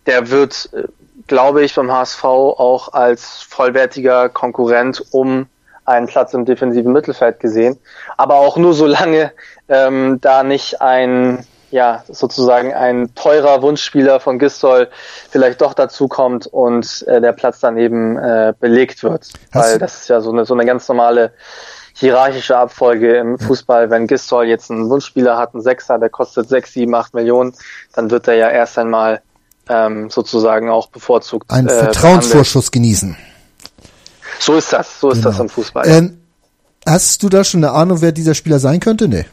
der 0.05 0.29
wird, 0.29 0.69
äh, 0.73 0.83
glaube 1.25 1.63
ich, 1.63 1.73
beim 1.73 1.91
HSV 1.91 2.23
auch 2.23 2.93
als 2.93 3.41
vollwertiger 3.41 4.29
Konkurrent 4.29 5.03
um 5.09 5.47
einen 5.85 6.07
Platz 6.07 6.33
im 6.33 6.45
defensiven 6.45 6.91
Mittelfeld 6.91 7.39
gesehen. 7.39 7.77
Aber 8.17 8.35
auch 8.35 8.57
nur 8.57 8.73
so 8.73 8.85
lange 8.85 9.31
ähm, 9.67 10.19
da 10.21 10.43
nicht 10.43 10.81
ein, 10.81 11.45
ja, 11.71 12.03
sozusagen 12.07 12.73
ein 12.73 13.13
teurer 13.15 13.61
Wunschspieler 13.61 14.19
von 14.19 14.39
Gistol 14.39 14.89
vielleicht 15.29 15.61
doch 15.61 15.73
dazu 15.73 16.07
kommt 16.07 16.47
und 16.47 17.05
äh, 17.07 17.21
der 17.21 17.31
Platz 17.33 17.59
dann 17.59 17.77
eben 17.77 18.17
äh, 18.17 18.53
belegt 18.59 19.03
wird. 19.03 19.29
Hast 19.51 19.71
Weil 19.71 19.79
das 19.79 20.01
ist 20.01 20.09
ja 20.09 20.21
so 20.21 20.31
eine, 20.31 20.45
so 20.45 20.53
eine 20.53 20.65
ganz 20.65 20.87
normale 20.87 21.31
hierarchische 21.93 22.57
Abfolge 22.57 23.15
im 23.17 23.37
Fußball. 23.37 23.89
Wenn 23.89 24.07
Gistol 24.07 24.45
jetzt 24.45 24.71
einen 24.71 24.89
Wunschspieler 24.89 25.37
hat, 25.37 25.53
einen 25.53 25.61
Sechser, 25.61 25.99
der 25.99 26.09
kostet 26.09 26.49
sechs, 26.49 26.73
sieben, 26.73 26.95
acht 26.95 27.13
Millionen, 27.13 27.53
dann 27.93 28.09
wird 28.11 28.27
er 28.27 28.35
ja 28.35 28.49
erst 28.49 28.77
einmal 28.77 29.21
ähm, 29.69 30.09
sozusagen 30.09 30.69
auch 30.69 30.87
bevorzugt. 30.87 31.49
Einen 31.51 31.67
äh, 31.67 31.73
Vertrauensvorschuss 31.73 32.71
genießen. 32.71 33.17
So 34.41 34.55
ist 34.55 34.73
das, 34.73 34.99
so 34.99 35.11
ist 35.11 35.17
genau. 35.17 35.29
das 35.29 35.39
im 35.39 35.49
Fußball. 35.49 35.87
Ähm, 35.87 36.17
hast 36.87 37.21
du 37.21 37.29
da 37.29 37.43
schon 37.43 37.63
eine 37.63 37.73
Ahnung, 37.73 38.01
wer 38.01 38.11
dieser 38.11 38.33
Spieler 38.33 38.57
sein 38.57 38.79
könnte? 38.79 39.07
Nee. 39.07 39.25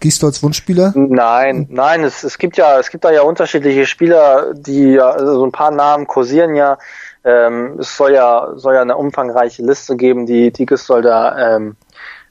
Gisdolds 0.00 0.42
Wunschspieler? 0.42 0.92
Nein, 0.94 1.66
nein, 1.70 2.04
es, 2.04 2.22
es 2.22 2.36
gibt 2.36 2.58
ja, 2.58 2.78
es 2.78 2.90
gibt 2.90 3.04
da 3.06 3.10
ja 3.10 3.22
unterschiedliche 3.22 3.86
Spieler, 3.86 4.52
die 4.52 4.92
ja, 4.92 5.10
also 5.10 5.36
so 5.36 5.46
ein 5.46 5.52
paar 5.52 5.70
Namen 5.70 6.06
kursieren 6.06 6.54
ja. 6.54 6.76
Ähm, 7.24 7.78
es 7.80 7.96
soll 7.96 8.12
ja, 8.12 8.52
soll 8.56 8.74
ja 8.74 8.82
eine 8.82 8.98
umfangreiche 8.98 9.62
Liste 9.62 9.96
geben, 9.96 10.26
die, 10.26 10.52
die 10.52 10.66
Gistol 10.66 11.00
da 11.00 11.56
ähm, 11.56 11.76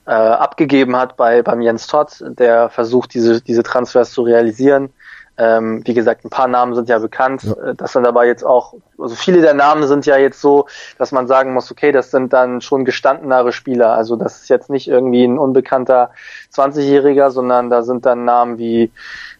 äh, 0.05 0.11
abgegeben 0.11 0.95
hat 0.95 1.17
bei 1.17 1.41
beim 1.41 1.61
Jens 1.61 1.87
Todd, 1.87 2.23
der 2.37 2.69
versucht, 2.69 3.15
diese, 3.15 3.41
diese 3.41 3.63
Transfers 3.63 4.11
zu 4.11 4.21
realisieren. 4.21 4.93
Ähm, 5.37 5.81
wie 5.85 5.93
gesagt, 5.93 6.23
ein 6.23 6.29
paar 6.29 6.47
Namen 6.47 6.75
sind 6.75 6.87
ja 6.87 6.99
bekannt. 6.99 7.43
Ja. 7.43 7.71
Äh, 7.71 7.75
das 7.75 7.93
sind 7.93 8.07
aber 8.07 8.25
jetzt 8.25 8.45
auch, 8.45 8.73
also 8.97 9.15
viele 9.15 9.41
der 9.41 9.53
Namen 9.53 9.85
sind 9.87 10.05
ja 10.05 10.17
jetzt 10.17 10.39
so, 10.39 10.67
dass 10.97 11.11
man 11.11 11.27
sagen 11.27 11.53
muss, 11.53 11.71
okay, 11.71 11.91
das 11.91 12.11
sind 12.11 12.31
dann 12.31 12.61
schon 12.61 12.85
gestandenere 12.85 13.51
Spieler. 13.51 13.93
Also 13.93 14.15
das 14.15 14.41
ist 14.41 14.49
jetzt 14.49 14.69
nicht 14.69 14.87
irgendwie 14.87 15.25
ein 15.25 15.37
unbekannter 15.37 16.11
20-Jähriger, 16.53 17.31
sondern 17.31 17.69
da 17.69 17.83
sind 17.83 18.05
dann 18.05 18.23
Namen 18.23 18.57
wie 18.57 18.91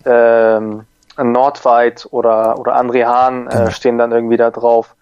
ähm, 0.05 0.85
Nordweit 1.17 2.07
oder, 2.11 2.59
oder 2.59 2.77
André 2.77 3.05
Hahn 3.05 3.47
äh, 3.47 3.71
stehen 3.71 3.97
dann 3.97 4.11
irgendwie 4.11 4.37
da 4.37 4.51
drauf, 4.51 4.95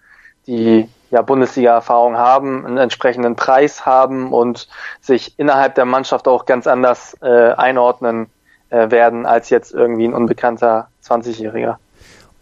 die 0.46 0.88
ja 1.10 1.22
Bundesliga-Erfahrung 1.22 2.16
haben, 2.16 2.66
einen 2.66 2.78
entsprechenden 2.78 3.36
Preis 3.36 3.84
haben 3.86 4.32
und 4.32 4.68
sich 5.00 5.38
innerhalb 5.38 5.74
der 5.74 5.84
Mannschaft 5.84 6.28
auch 6.28 6.44
ganz 6.44 6.66
anders 6.66 7.16
äh, 7.20 7.52
einordnen 7.52 8.28
äh, 8.74 8.90
werden 8.90 9.24
als 9.24 9.50
jetzt 9.50 9.72
irgendwie 9.72 10.04
ein 10.04 10.14
unbekannter 10.14 10.88
20-Jähriger. 11.06 11.76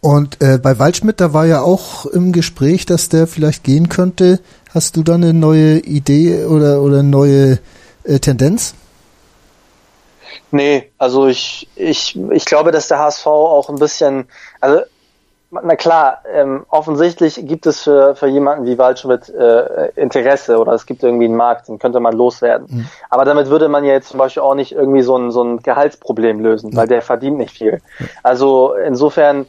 Und 0.00 0.42
äh, 0.42 0.58
bei 0.58 0.78
Waldschmidt, 0.78 1.20
da 1.20 1.32
war 1.32 1.46
ja 1.46 1.60
auch 1.60 2.06
im 2.06 2.32
Gespräch, 2.32 2.86
dass 2.86 3.08
der 3.08 3.26
vielleicht 3.26 3.64
gehen 3.64 3.88
könnte. 3.88 4.40
Hast 4.74 4.96
du 4.96 5.02
da 5.02 5.14
eine 5.14 5.34
neue 5.34 5.78
Idee 5.78 6.46
oder, 6.46 6.80
oder 6.82 7.00
eine 7.00 7.08
neue 7.08 7.58
äh, 8.04 8.18
Tendenz? 8.18 8.74
Nee, 10.50 10.90
also 10.98 11.28
ich, 11.28 11.68
ich, 11.76 12.18
ich 12.30 12.44
glaube, 12.46 12.72
dass 12.72 12.88
der 12.88 12.98
HSV 12.98 13.26
auch 13.26 13.68
ein 13.68 13.78
bisschen, 13.78 14.26
also 14.60 14.80
na 15.52 15.76
klar, 15.76 16.22
ähm, 16.32 16.64
offensichtlich 16.70 17.46
gibt 17.46 17.66
es 17.66 17.82
für, 17.82 18.16
für 18.16 18.26
jemanden 18.26 18.64
wie 18.64 18.78
Waldschmidt 18.78 19.28
äh, 19.28 19.90
Interesse 19.96 20.58
oder 20.58 20.72
es 20.72 20.86
gibt 20.86 21.02
irgendwie 21.02 21.26
einen 21.26 21.36
Markt, 21.36 21.68
den 21.68 21.78
könnte 21.78 22.00
man 22.00 22.14
loswerden. 22.14 22.66
Mhm. 22.70 22.88
Aber 23.10 23.26
damit 23.26 23.48
würde 23.48 23.68
man 23.68 23.84
ja 23.84 23.92
jetzt 23.92 24.08
zum 24.08 24.18
Beispiel 24.18 24.42
auch 24.42 24.54
nicht 24.54 24.72
irgendwie 24.72 25.02
so 25.02 25.16
ein, 25.16 25.30
so 25.30 25.44
ein 25.44 25.58
Gehaltsproblem 25.58 26.40
lösen, 26.40 26.70
mhm. 26.70 26.76
weil 26.76 26.88
der 26.88 27.02
verdient 27.02 27.36
nicht 27.36 27.54
viel. 27.56 27.82
Also 28.22 28.74
insofern 28.74 29.46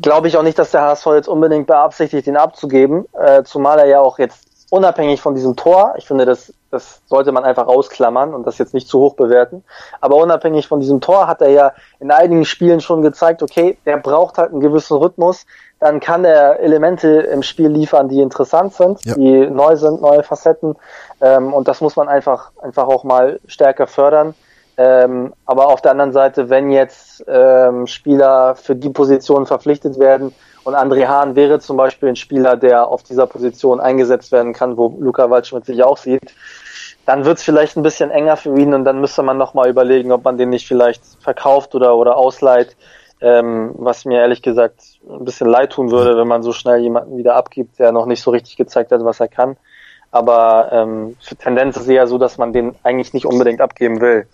glaube 0.00 0.26
ich 0.26 0.36
auch 0.36 0.42
nicht, 0.42 0.58
dass 0.58 0.72
der 0.72 0.82
HSV 0.82 1.06
jetzt 1.14 1.28
unbedingt 1.28 1.68
beabsichtigt, 1.68 2.26
ihn 2.26 2.36
abzugeben, 2.36 3.06
äh, 3.12 3.44
zumal 3.44 3.78
er 3.78 3.86
ja 3.86 4.00
auch 4.00 4.18
jetzt 4.18 4.51
unabhängig 4.72 5.20
von 5.20 5.34
diesem 5.34 5.54
Tor, 5.54 5.92
ich 5.98 6.06
finde, 6.06 6.24
das, 6.24 6.50
das 6.70 7.02
sollte 7.04 7.30
man 7.30 7.44
einfach 7.44 7.66
ausklammern 7.66 8.32
und 8.32 8.46
das 8.46 8.56
jetzt 8.56 8.72
nicht 8.72 8.88
zu 8.88 9.00
hoch 9.00 9.16
bewerten, 9.16 9.64
aber 10.00 10.16
unabhängig 10.16 10.66
von 10.66 10.80
diesem 10.80 11.02
Tor 11.02 11.26
hat 11.26 11.42
er 11.42 11.50
ja 11.50 11.72
in 12.00 12.10
einigen 12.10 12.46
Spielen 12.46 12.80
schon 12.80 13.02
gezeigt, 13.02 13.42
okay, 13.42 13.76
der 13.84 13.98
braucht 13.98 14.38
halt 14.38 14.50
einen 14.50 14.60
gewissen 14.60 14.96
Rhythmus, 14.96 15.44
dann 15.78 16.00
kann 16.00 16.24
er 16.24 16.58
Elemente 16.60 17.08
im 17.20 17.42
Spiel 17.42 17.68
liefern, 17.68 18.08
die 18.08 18.22
interessant 18.22 18.72
sind, 18.72 19.04
ja. 19.04 19.14
die 19.14 19.46
neu 19.50 19.76
sind, 19.76 20.00
neue 20.00 20.22
Facetten 20.22 20.76
ähm, 21.20 21.52
und 21.52 21.68
das 21.68 21.82
muss 21.82 21.94
man 21.96 22.08
einfach, 22.08 22.52
einfach 22.62 22.86
auch 22.86 23.04
mal 23.04 23.40
stärker 23.46 23.86
fördern. 23.86 24.34
Ähm, 24.78 25.34
aber 25.44 25.66
auf 25.66 25.82
der 25.82 25.90
anderen 25.90 26.12
Seite, 26.12 26.48
wenn 26.48 26.70
jetzt 26.70 27.22
ähm, 27.28 27.86
Spieler 27.86 28.54
für 28.54 28.74
die 28.74 28.88
Position 28.88 29.44
verpflichtet 29.44 29.98
werden, 29.98 30.34
und 30.64 30.74
André 30.74 31.06
Hahn 31.06 31.34
wäre 31.34 31.58
zum 31.60 31.76
Beispiel 31.76 32.10
ein 32.10 32.16
Spieler, 32.16 32.56
der 32.56 32.88
auf 32.88 33.02
dieser 33.02 33.26
Position 33.26 33.80
eingesetzt 33.80 34.32
werden 34.32 34.52
kann, 34.52 34.76
wo 34.76 34.96
Luca 35.00 35.28
Waldschmidt 35.30 35.64
sich 35.64 35.82
auch 35.82 35.96
sieht. 35.96 36.32
Dann 37.04 37.24
wird 37.24 37.38
es 37.38 37.44
vielleicht 37.44 37.76
ein 37.76 37.82
bisschen 37.82 38.10
enger 38.10 38.36
für 38.36 38.56
ihn 38.56 38.74
und 38.74 38.84
dann 38.84 39.00
müsste 39.00 39.22
man 39.22 39.36
nochmal 39.36 39.68
überlegen, 39.68 40.12
ob 40.12 40.24
man 40.24 40.38
den 40.38 40.50
nicht 40.50 40.68
vielleicht 40.68 41.02
verkauft 41.20 41.74
oder, 41.74 41.96
oder 41.96 42.16
ausleiht. 42.16 42.76
Ähm, 43.20 43.72
was 43.74 44.04
mir 44.04 44.18
ehrlich 44.18 44.42
gesagt 44.42 44.80
ein 45.08 45.24
bisschen 45.24 45.48
leid 45.48 45.72
tun 45.72 45.92
würde, 45.92 46.16
wenn 46.16 46.26
man 46.26 46.42
so 46.42 46.52
schnell 46.52 46.80
jemanden 46.80 47.16
wieder 47.16 47.36
abgibt, 47.36 47.78
der 47.78 47.92
noch 47.92 48.06
nicht 48.06 48.20
so 48.20 48.32
richtig 48.32 48.56
gezeigt 48.56 48.90
hat, 48.90 49.04
was 49.04 49.20
er 49.20 49.28
kann. 49.28 49.56
Aber 50.10 50.70
ähm, 50.72 51.16
Tendenz 51.38 51.76
ist 51.76 51.88
eher 51.88 52.06
so, 52.06 52.18
dass 52.18 52.36
man 52.36 52.52
den 52.52 52.74
eigentlich 52.82 53.14
nicht 53.14 53.24
unbedingt 53.24 53.60
abgeben 53.60 54.00
will. 54.00 54.26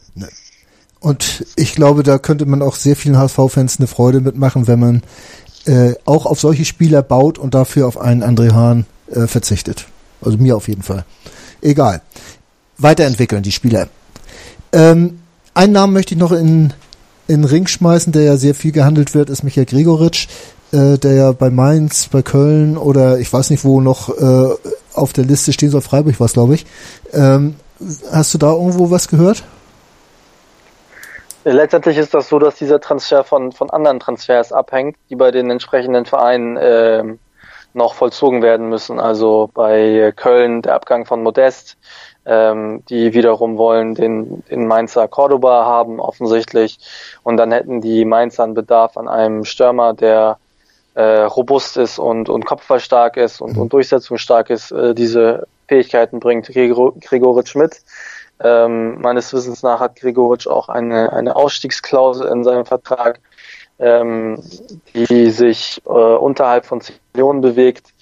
Und 1.01 1.47
ich 1.57 1.75
glaube, 1.75 2.03
da 2.03 2.19
könnte 2.19 2.47
man 2.47 2.63
auch 2.63 2.75
sehr 2.75 2.97
vielen 2.97 3.19
HSV-Fans 3.19 3.79
eine 3.79 3.87
Freude 3.87 4.21
mitmachen, 4.21 4.67
wenn 4.67 4.81
man 4.81 5.03
äh, 5.69 5.95
auch 6.05 6.27
auf 6.27 6.41
solche 6.41 6.65
Spieler 6.65 7.03
baut 7.03 7.39
und 7.39 7.55
dafür 7.55 7.87
auf 7.87 7.99
einen 7.99 8.23
André 8.23 8.53
Hahn 8.53 8.87
äh, 9.11 9.27
verzichtet. 9.27 9.87
Also 10.21 10.39
mir 10.39 10.57
auf 10.57 10.69
jeden 10.69 10.83
Fall. 10.83 11.05
Egal. 11.61 12.03
Weiterentwickeln 12.79 13.43
die 13.43 13.53
Spieler. 13.53 13.89
Ähm, 14.73 15.21
einen 15.55 15.73
Namen 15.73 15.93
möchte 15.93 16.15
ich 16.15 16.21
noch 16.21 16.33
in 16.33 16.73
in 17.29 17.45
Ring 17.45 17.67
schmeißen, 17.67 18.13
der 18.13 18.23
ja 18.23 18.37
sehr 18.37 18.55
viel 18.55 18.73
gehandelt 18.73 19.15
wird, 19.15 19.31
ist 19.31 19.45
Michael 19.45 19.67
Gregoritsch, 19.67 20.29
äh, 20.73 20.97
der 20.97 21.13
ja 21.13 21.33
bei 21.33 21.51
Mainz, 21.51 22.09
bei 22.11 22.23
Köln 22.23 22.77
oder 22.77 23.19
ich 23.19 23.33
weiß 23.33 23.51
nicht 23.51 23.65
wo 23.65 23.81
noch 23.81 24.09
äh, 24.09 24.55
auf 24.95 25.13
der 25.13 25.25
Liste 25.25 25.53
stehen 25.53 25.71
soll. 25.71 25.83
Freiburg 25.83 26.19
war 26.19 26.25
es, 26.25 26.33
glaube 26.33 26.55
ich. 26.55 26.67
Ähm, 27.13 27.55
hast 28.11 28.35
du 28.35 28.39
da 28.39 28.53
irgendwo 28.53 28.91
was 28.91 29.09
gehört? 29.09 29.45
Letztendlich 31.51 31.97
ist 31.97 32.13
das 32.13 32.29
so, 32.29 32.39
dass 32.39 32.57
dieser 32.57 32.79
Transfer 32.79 33.25
von, 33.25 33.53
von 33.53 33.71
anderen 33.71 34.01
Transfers 34.01 34.53
abhängt, 34.53 34.97
die 35.09 35.17
bei 35.17 35.31
den 35.31 35.51
entsprechenden 35.51 36.05
Vereinen 36.05 36.59
äh, 36.59 37.05
noch 37.73 37.95
vollzogen 37.95 38.43
werden 38.43 38.69
müssen. 38.69 39.01
Also 39.01 39.49
bei 39.55 40.13
Köln 40.15 40.61
der 40.61 40.75
Abgang 40.75 41.07
von 41.07 41.23
Modest, 41.23 41.79
ähm, 42.27 42.83
die 42.91 43.15
wiederum 43.15 43.57
wollen 43.57 43.95
den, 43.95 44.45
den 44.51 44.67
Mainzer 44.67 45.09
Cordoba 45.09 45.65
haben 45.65 46.01
offensichtlich. 46.01 46.79
Und 47.23 47.39
dann 47.39 47.51
hätten 47.51 47.81
die 47.81 48.05
Mainzer 48.05 48.45
einen 48.45 48.55
Bedarf 48.55 48.99
an 48.99 49.09
einem 49.09 49.45
Stürmer, 49.45 49.95
der 49.95 50.37
äh, 50.95 51.23
robust 51.23 51.79
ist 51.79 51.99
und, 51.99 52.29
und 52.29 52.45
kopfballstark 52.45 53.17
ist 53.17 53.41
und, 53.41 53.57
und 53.57 53.73
durchsetzungsstark 53.73 54.51
ist, 54.51 54.71
äh, 54.73 54.95
diese 54.95 55.47
Fähigkeiten 55.67 56.21
bringt 56.21 56.49
Gregor, 56.49 56.95
Gregoritsch 56.99 57.55
mit. 57.55 57.81
Ähm, 58.41 59.01
meines 59.01 59.33
Wissens 59.33 59.63
nach 59.63 59.81
hat 59.81 59.97
Gregoritsch 59.97 60.47
auch 60.47 60.69
eine, 60.69 61.13
eine 61.13 61.35
Ausstiegsklausel 61.35 62.29
in 62.29 62.45
seinem 62.45 62.65
Vertrag, 62.65 63.21
ähm, 63.79 64.43
die 64.95 65.31
sich 65.31 65.83
äh, 65.87 65.89
unterhalb 65.89 66.67
von 66.67 66.81
10 66.81 66.95
Millionen 67.15 67.41
bewegt. 67.41 67.93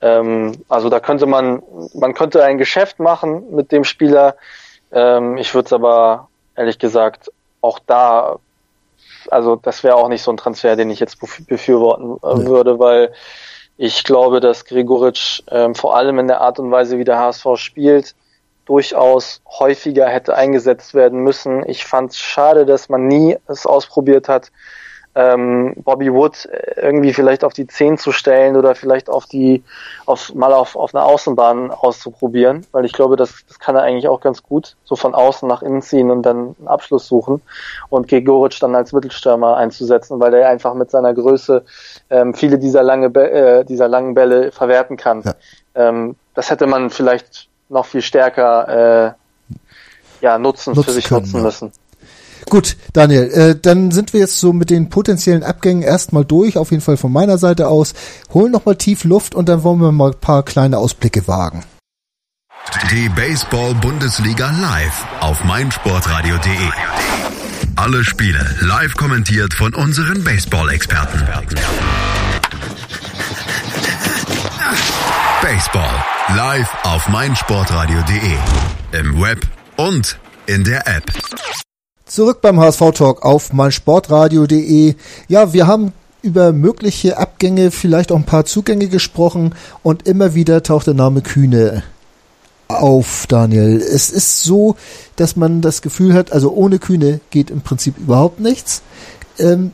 Ähm, 0.00 0.52
also 0.68 0.88
da 0.88 1.00
könnte 1.00 1.26
man, 1.26 1.62
man 1.94 2.14
könnte 2.14 2.44
ein 2.44 2.58
Geschäft 2.58 3.00
machen 3.00 3.54
mit 3.54 3.72
dem 3.72 3.84
Spieler. 3.84 4.36
Ähm, 4.92 5.36
ich 5.36 5.54
würde 5.54 5.66
es 5.66 5.72
aber 5.72 6.28
ehrlich 6.56 6.78
gesagt 6.78 7.30
auch 7.60 7.78
da, 7.80 8.38
also 9.28 9.56
das 9.56 9.82
wäre 9.82 9.96
auch 9.96 10.08
nicht 10.08 10.22
so 10.22 10.30
ein 10.30 10.36
Transfer, 10.36 10.76
den 10.76 10.90
ich 10.90 11.00
jetzt 11.00 11.18
befürworten 11.46 12.16
äh, 12.18 12.46
würde, 12.46 12.78
weil 12.78 13.12
ich 13.76 14.04
glaube, 14.04 14.40
dass 14.40 14.64
Gregoritsch 14.64 15.42
ähm, 15.48 15.74
vor 15.74 15.96
allem 15.96 16.18
in 16.18 16.28
der 16.28 16.40
Art 16.40 16.58
und 16.58 16.70
Weise, 16.70 16.98
wie 16.98 17.04
der 17.04 17.18
HSV 17.18 17.46
spielt, 17.56 18.14
durchaus 18.70 19.42
häufiger 19.58 20.06
hätte 20.06 20.36
eingesetzt 20.36 20.94
werden 20.94 21.24
müssen. 21.24 21.68
Ich 21.68 21.84
fand 21.84 22.12
es 22.12 22.18
schade, 22.18 22.64
dass 22.64 22.88
man 22.88 23.08
nie 23.08 23.36
es 23.48 23.66
ausprobiert 23.66 24.28
hat, 24.28 24.52
ähm, 25.16 25.74
Bobby 25.78 26.12
Wood 26.12 26.48
irgendwie 26.76 27.12
vielleicht 27.12 27.42
auf 27.42 27.52
die 27.52 27.66
10 27.66 27.98
zu 27.98 28.12
stellen 28.12 28.56
oder 28.56 28.76
vielleicht 28.76 29.10
auf 29.10 29.26
die, 29.26 29.64
auf, 30.06 30.32
mal 30.36 30.52
auf, 30.52 30.76
auf 30.76 30.94
eine 30.94 31.02
Außenbahn 31.02 31.72
auszuprobieren, 31.72 32.64
weil 32.70 32.84
ich 32.84 32.92
glaube, 32.92 33.16
das, 33.16 33.44
das 33.48 33.58
kann 33.58 33.74
er 33.74 33.82
eigentlich 33.82 34.06
auch 34.06 34.20
ganz 34.20 34.44
gut, 34.44 34.76
so 34.84 34.94
von 34.94 35.16
außen 35.16 35.48
nach 35.48 35.62
innen 35.62 35.82
ziehen 35.82 36.12
und 36.12 36.22
dann 36.22 36.54
einen 36.56 36.68
Abschluss 36.68 37.08
suchen 37.08 37.42
und 37.88 38.06
Gegoric 38.06 38.60
dann 38.60 38.76
als 38.76 38.92
Mittelstürmer 38.92 39.56
einzusetzen, 39.56 40.20
weil 40.20 40.32
er 40.32 40.48
einfach 40.48 40.74
mit 40.74 40.92
seiner 40.92 41.12
Größe 41.12 41.64
ähm, 42.08 42.34
viele 42.34 42.60
dieser, 42.60 42.84
lange 42.84 43.06
äh, 43.06 43.64
dieser 43.64 43.88
langen 43.88 44.14
Bälle 44.14 44.52
verwerten 44.52 44.96
kann. 44.96 45.22
Ja. 45.22 45.34
Ähm, 45.74 46.14
das 46.34 46.52
hätte 46.52 46.68
man 46.68 46.88
vielleicht 46.88 47.49
noch 47.70 47.86
viel 47.86 48.02
stärker 48.02 49.14
äh, 49.14 50.24
ja, 50.24 50.38
nutzen, 50.38 50.74
nutzen 50.74 50.84
für 50.84 50.92
sich 50.92 51.04
können, 51.06 51.22
nutzen 51.22 51.36
ja. 51.36 51.42
müssen. 51.42 51.72
Gut, 52.48 52.76
Daniel, 52.92 53.30
äh, 53.30 53.56
dann 53.60 53.90
sind 53.90 54.12
wir 54.12 54.20
jetzt 54.20 54.40
so 54.40 54.52
mit 54.52 54.70
den 54.70 54.88
potenziellen 54.88 55.42
Abgängen 55.42 55.82
erstmal 55.82 56.24
durch, 56.24 56.56
auf 56.56 56.70
jeden 56.70 56.82
Fall 56.82 56.96
von 56.96 57.12
meiner 57.12 57.38
Seite 57.38 57.68
aus. 57.68 57.94
Holen 58.32 58.50
nochmal 58.50 58.76
tief 58.76 59.04
Luft 59.04 59.34
und 59.34 59.48
dann 59.48 59.62
wollen 59.62 59.80
wir 59.80 59.92
mal 59.92 60.10
ein 60.10 60.20
paar 60.20 60.42
kleine 60.42 60.78
Ausblicke 60.78 61.28
wagen. 61.28 61.64
Die 62.90 63.08
Baseball-Bundesliga 63.10 64.50
live 64.50 65.06
auf 65.20 65.44
meinsportradio.de. 65.44 66.70
Alle 67.76 68.04
Spiele 68.04 68.44
live 68.60 68.96
kommentiert 68.96 69.54
von 69.54 69.74
unseren 69.74 70.22
Baseball-Experten. 70.24 71.26
Baseball 75.42 76.19
live 76.36 76.68
auf 76.84 77.08
meinsportradio.de. 77.08 78.36
Im 78.92 79.20
Web 79.20 79.40
und 79.76 80.18
in 80.46 80.62
der 80.62 80.86
App. 80.86 81.04
Zurück 82.06 82.40
beim 82.40 82.60
HSV 82.60 82.92
Talk 82.94 83.24
auf 83.24 83.52
meinsportradio.de. 83.52 84.94
Ja, 85.26 85.52
wir 85.52 85.66
haben 85.66 85.92
über 86.22 86.52
mögliche 86.52 87.18
Abgänge, 87.18 87.72
vielleicht 87.72 88.12
auch 88.12 88.16
ein 88.16 88.26
paar 88.26 88.44
Zugänge 88.44 88.86
gesprochen 88.86 89.56
und 89.82 90.06
immer 90.06 90.34
wieder 90.34 90.62
taucht 90.62 90.86
der 90.86 90.94
Name 90.94 91.22
Kühne 91.22 91.82
auf, 92.68 93.26
Daniel. 93.26 93.80
Es 93.80 94.10
ist 94.10 94.44
so, 94.44 94.76
dass 95.16 95.34
man 95.34 95.60
das 95.62 95.82
Gefühl 95.82 96.14
hat, 96.14 96.30
also 96.30 96.52
ohne 96.52 96.78
Kühne 96.78 97.20
geht 97.30 97.50
im 97.50 97.62
Prinzip 97.62 97.98
überhaupt 97.98 98.38
nichts. 98.38 98.82
Ähm, 99.38 99.72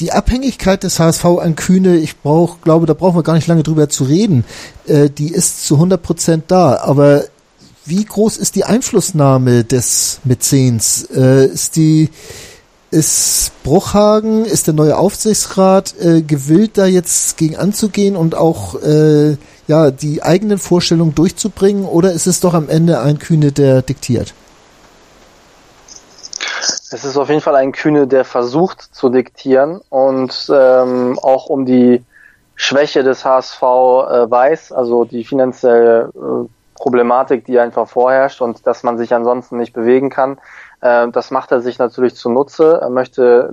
die 0.00 0.12
Abhängigkeit 0.12 0.82
des 0.82 0.98
HSV 0.98 1.24
an 1.24 1.56
Kühne, 1.56 1.96
ich 1.96 2.18
brauch, 2.18 2.60
glaube, 2.62 2.86
da 2.86 2.94
brauchen 2.94 3.16
wir 3.16 3.22
gar 3.22 3.34
nicht 3.34 3.46
lange 3.48 3.62
drüber 3.62 3.88
zu 3.88 4.04
reden, 4.04 4.44
äh, 4.86 5.10
die 5.10 5.32
ist 5.32 5.66
zu 5.66 5.74
100 5.74 6.02
Prozent 6.02 6.44
da. 6.48 6.76
Aber 6.76 7.24
wie 7.84 8.04
groß 8.04 8.36
ist 8.36 8.54
die 8.54 8.64
Einflussnahme 8.64 9.64
des 9.64 10.20
Mäzens? 10.24 11.08
Äh, 11.14 11.46
ist 11.46 11.76
die 11.76 12.10
ist 12.90 13.52
Bruchhagen, 13.64 14.46
ist 14.46 14.66
der 14.66 14.74
neue 14.74 14.96
Aufsichtsrat 14.96 15.94
äh, 16.00 16.22
gewillt, 16.22 16.78
da 16.78 16.86
jetzt 16.86 17.36
gegen 17.36 17.56
anzugehen 17.56 18.16
und 18.16 18.34
auch 18.34 18.80
äh, 18.80 19.36
ja 19.66 19.90
die 19.90 20.22
eigenen 20.22 20.58
Vorstellungen 20.58 21.14
durchzubringen, 21.14 21.84
oder 21.84 22.12
ist 22.12 22.26
es 22.26 22.40
doch 22.40 22.54
am 22.54 22.68
Ende 22.68 23.00
ein 23.00 23.18
Kühne, 23.18 23.52
der 23.52 23.82
diktiert? 23.82 24.32
Es 26.90 27.04
ist 27.04 27.16
auf 27.16 27.28
jeden 27.28 27.40
Fall 27.40 27.56
ein 27.56 27.72
Kühne, 27.72 28.06
der 28.06 28.24
versucht 28.24 28.82
zu 28.82 29.08
diktieren 29.08 29.80
und 29.88 30.50
ähm, 30.52 31.18
auch 31.22 31.46
um 31.46 31.64
die 31.64 32.04
Schwäche 32.56 33.02
des 33.02 33.24
HSV 33.24 33.62
äh, 33.62 34.30
weiß, 34.30 34.72
also 34.72 35.04
die 35.04 35.24
finanzielle 35.24 36.10
äh, 36.14 36.48
Problematik, 36.74 37.44
die 37.44 37.58
einfach 37.58 37.88
vorherrscht 37.88 38.40
und 38.40 38.66
dass 38.66 38.82
man 38.82 38.98
sich 38.98 39.14
ansonsten 39.14 39.56
nicht 39.56 39.72
bewegen 39.72 40.10
kann. 40.10 40.38
Äh, 40.80 41.08
das 41.08 41.30
macht 41.30 41.52
er 41.52 41.60
sich 41.60 41.78
natürlich 41.78 42.14
zunutze. 42.16 42.78
Er 42.80 42.90
möchte, 42.90 43.52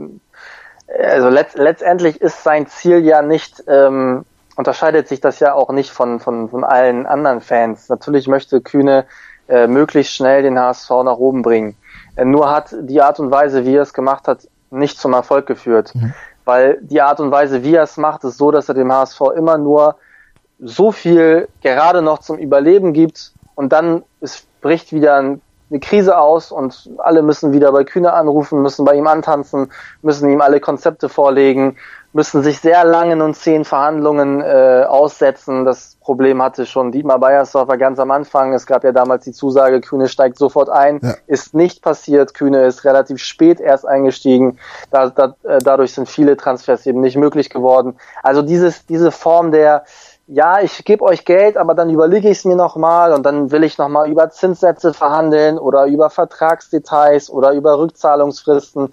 also 0.88 1.30
letzt, 1.30 1.58
letztendlich 1.58 2.22
ist 2.22 2.44
sein 2.44 2.68
Ziel 2.68 3.06
ja 3.06 3.22
nicht, 3.22 3.64
ähm, 3.68 4.26
unterscheidet 4.56 5.08
sich 5.08 5.22
das 5.22 5.40
ja 5.40 5.54
auch 5.54 5.70
nicht 5.70 5.92
von, 5.92 6.20
von, 6.20 6.50
von 6.50 6.64
allen 6.64 7.06
anderen 7.06 7.42
Fans. 7.42 7.90
Natürlich 7.90 8.28
möchte 8.28 8.62
Kühne 8.62 9.06
äh, 9.48 9.68
möglichst 9.68 10.14
schnell 10.14 10.44
den 10.44 10.60
HSV 10.60 10.90
nach 11.04 11.18
oben 11.18 11.42
bringen. 11.42 11.76
Äh, 12.16 12.26
nur 12.26 12.50
hat 12.50 12.76
die 12.82 13.02
Art 13.02 13.20
und 13.20 13.32
Weise, 13.32 13.66
wie 13.66 13.76
er 13.76 13.82
es 13.82 13.94
gemacht 13.94 14.28
hat, 14.28 14.48
nicht 14.72 15.00
zum 15.00 15.14
Erfolg 15.14 15.46
geführt. 15.46 15.94
Mhm. 15.96 16.14
Weil 16.44 16.78
die 16.82 17.02
Art 17.02 17.20
und 17.20 17.32
Weise, 17.32 17.64
wie 17.64 17.76
er 17.76 17.84
es 17.84 17.98
macht, 17.98 18.24
ist 18.24 18.38
so, 18.38 18.52
dass 18.52 18.70
er 18.70 18.76
dem 18.76 18.92
HSV 18.92 19.22
immer 19.36 19.58
nur 19.58 19.96
so 20.60 20.92
viel 20.92 21.48
gerade 21.62 22.02
noch 22.02 22.20
zum 22.20 22.38
Überleben 22.38 22.94
gibt 22.94 23.34
und 23.56 23.74
dann 23.74 24.04
es 24.22 24.46
bricht 24.62 24.94
wieder 24.94 25.18
eine 25.18 25.80
Krise 25.80 26.18
aus 26.18 26.52
und 26.52 26.90
alle 27.00 27.22
müssen 27.22 27.52
wieder 27.52 27.72
bei 27.72 27.84
Kühne 27.84 28.14
anrufen, 28.14 28.62
müssen 28.62 28.86
bei 28.86 28.96
ihm 28.96 29.08
antanzen, 29.08 29.72
müssen 30.02 30.30
ihm 30.30 30.42
alle 30.42 30.60
Konzepte 30.60 31.10
vorlegen, 31.10 31.78
müssen 32.16 32.44
sich 32.44 32.62
sehr 32.62 32.86
langen 32.86 33.22
und 33.22 33.36
zehn 33.36 33.66
Verhandlungen 33.66 34.40
äh, 34.40 34.86
aussetzen. 34.88 35.66
Das 35.66 35.98
Problem 36.00 36.42
hatte 36.42 36.66
schon 36.66 36.94
Dietmar 36.94 37.20
Beiersdorfer 37.20 37.76
ganz 37.76 38.00
am 38.00 38.10
Anfang. 38.10 38.54
Es 38.54 38.66
gab 38.66 38.86
ja 38.86 38.94
damals 38.94 39.26
die 39.26 39.34
Zusage, 39.34 39.82
Kühne 39.82 40.08
steigt 40.08 40.38
sofort 40.38 40.70
ein. 40.70 41.02
Ja. 41.04 41.16
Ist 41.28 41.54
nicht 41.54 41.82
passiert. 41.82 42.34
Kühne 42.34 42.64
ist 42.68 42.86
relativ 42.86 43.18
spät 43.18 43.60
erst 43.60 43.86
eingestiegen. 43.86 44.60
Da, 44.92 45.10
da, 45.10 45.36
äh, 45.44 45.60
dadurch 45.60 45.94
sind 45.94 46.08
viele 46.08 46.38
Transfers 46.38 46.86
eben 46.86 47.02
nicht 47.02 47.18
möglich 47.18 47.50
geworden. 47.50 47.98
Also 48.24 48.42
dieses, 48.42 48.86
diese 48.86 49.12
Form 49.12 49.52
der 49.52 49.84
ja, 50.28 50.62
ich 50.62 50.84
gebe 50.86 51.04
euch 51.04 51.24
Geld, 51.24 51.56
aber 51.56 51.76
dann 51.76 51.92
überlege 51.92 52.30
ich 52.30 52.40
es 52.40 52.46
mir 52.46 52.56
nochmal 52.56 53.14
und 53.14 53.24
dann 53.28 53.52
will 53.52 53.64
ich 53.64 53.78
nochmal 53.78 54.10
über 54.10 54.32
Zinssätze 54.32 54.92
verhandeln 54.92 55.60
oder 55.60 55.86
über 55.86 56.10
Vertragsdetails 56.10 57.30
oder 57.30 57.52
über 57.52 57.78
Rückzahlungsfristen. 57.78 58.92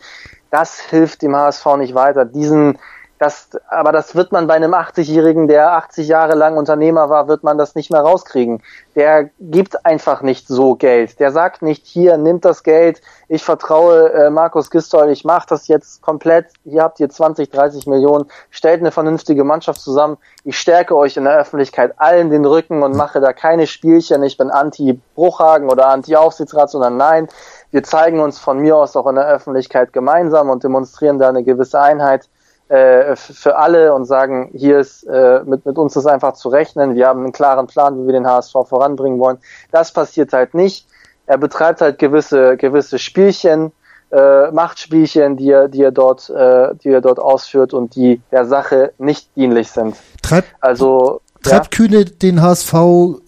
Das 0.51 0.81
hilft 0.81 1.23
dem 1.23 1.35
HSV 1.35 1.65
nicht 1.79 1.95
weiter. 1.95 2.27
Diesen, 2.27 2.79
das, 3.23 3.51
aber 3.69 3.93
das 3.93 4.17
wird 4.17 4.33
man 4.33 4.49
bei 4.49 4.55
einem 4.55 4.75
80-Jährigen, 4.75 5.47
der 5.47 5.73
80 5.75 6.09
Jahre 6.09 6.35
lang 6.35 6.57
Unternehmer 6.57 7.09
war, 7.09 7.29
wird 7.29 7.45
man 7.45 7.57
das 7.57 7.77
nicht 7.77 7.93
mehr 7.93 8.01
rauskriegen. 8.01 8.63
Der 8.97 9.31
gibt 9.39 9.87
einfach 9.87 10.23
nicht 10.23 10.49
so 10.49 10.75
Geld. 10.75 11.21
Der 11.21 11.31
sagt 11.31 11.63
nicht, 11.63 11.87
hier, 11.87 12.17
nimmt 12.17 12.45
das 12.45 12.65
Geld, 12.65 13.01
ich 13.29 13.45
vertraue 13.45 14.13
äh, 14.13 14.31
Markus 14.31 14.71
Gistol, 14.71 15.09
ich 15.11 15.25
mache 15.25 15.47
das 15.49 15.69
jetzt 15.69 16.03
komplett, 16.03 16.47
hier 16.65 16.83
habt 16.83 16.99
ihr 16.99 17.09
20, 17.09 17.49
30 17.49 17.87
Millionen, 17.87 18.25
stellt 18.51 18.81
eine 18.81 18.91
vernünftige 18.91 19.45
Mannschaft 19.45 19.81
zusammen, 19.81 20.19
ich 20.43 20.59
stärke 20.59 20.97
euch 20.97 21.17
in 21.17 21.23
der 21.23 21.39
Öffentlichkeit 21.39 21.95
allen 21.99 22.29
den 22.29 22.45
Rücken 22.45 22.83
und 22.83 22.97
mache 22.97 23.21
da 23.21 23.33
keine 23.33 23.69
Spielchen, 23.69 24.25
ich 24.25 24.37
bin 24.37 24.51
anti-Bruchhagen 24.51 25.71
oder 25.71 25.87
anti-Aufsichtsrat, 25.89 26.71
sondern 26.71 26.97
nein, 26.97 27.29
wir 27.71 27.85
zeigen 27.85 28.19
uns 28.19 28.41
von 28.41 28.59
mir 28.59 28.77
aus 28.77 28.97
auch 28.97 29.07
in 29.07 29.15
der 29.15 29.29
Öffentlichkeit 29.29 29.93
gemeinsam 29.93 30.51
und 30.51 30.65
demonstrieren 30.65 31.21
da 31.21 31.29
eine 31.29 31.45
gewisse 31.45 31.81
Einheit 31.81 32.29
äh, 32.73 33.17
für 33.17 33.57
alle 33.59 33.93
und 33.93 34.07
sagen, 34.07 34.51
hier 34.55 34.79
ist 34.79 35.05
äh, 35.05 35.43
mit, 35.45 35.67
mit 35.67 35.77
uns 35.77 35.95
ist 35.95 36.07
einfach 36.07 36.33
zu 36.33 36.49
rechnen, 36.49 36.95
wir 36.95 37.07
haben 37.07 37.21
einen 37.21 37.33
klaren 37.33 37.67
Plan, 37.67 38.01
wie 38.01 38.07
wir 38.07 38.15
den 38.15 38.27
HSV 38.27 38.53
voranbringen 38.67 39.19
wollen. 39.19 39.37
Das 39.71 39.93
passiert 39.93 40.33
halt 40.33 40.55
nicht. 40.55 40.87
Er 41.27 41.37
betreibt 41.37 41.83
halt 41.83 41.99
gewisse, 41.99 42.57
gewisse 42.57 42.99
Spielchen, 42.99 43.73
äh, 44.11 44.51
Machtspielchen, 44.53 45.37
die 45.37 45.51
er, 45.51 45.69
die 45.69 45.83
er 45.83 45.93
dort, 45.93 46.31
äh, 46.31 46.75
die 46.83 46.89
er 46.89 47.03
dort 47.03 47.19
ausführt 47.19 47.75
und 47.75 47.95
die 47.95 48.23
der 48.31 48.47
Sache 48.47 48.95
nicht 48.97 49.29
dienlich 49.37 49.71
sind. 49.71 49.95
Treibt, 50.23 50.49
also 50.61 51.21
treibt 51.43 51.75
ja. 51.75 51.77
Kühne 51.77 52.07
den 52.07 52.41
HSV 52.41 52.75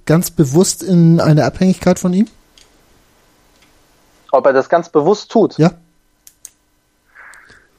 ganz 0.07 0.30
bewusst 0.30 0.82
in 0.82 1.20
eine 1.20 1.45
Abhängigkeit 1.45 1.99
von 1.99 2.14
ihm? 2.14 2.28
Ob 4.32 4.47
er 4.47 4.55
das 4.55 4.70
ganz 4.70 4.88
bewusst 4.88 5.30
tut? 5.30 5.59
Ja. 5.59 5.72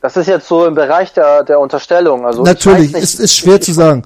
Das 0.06 0.18
ist 0.18 0.28
jetzt 0.28 0.48
so 0.48 0.68
im 0.68 0.76
Bereich 0.76 1.14
der, 1.14 1.44
der 1.44 1.60
Unterstellung. 1.60 2.28
Also 2.28 2.44
Natürlich, 2.44 2.94
nicht, 2.94 3.04
ist, 3.04 3.20
ist 3.20 3.36
schwer 3.36 3.60
zu 3.60 3.74
sagen. 3.74 4.04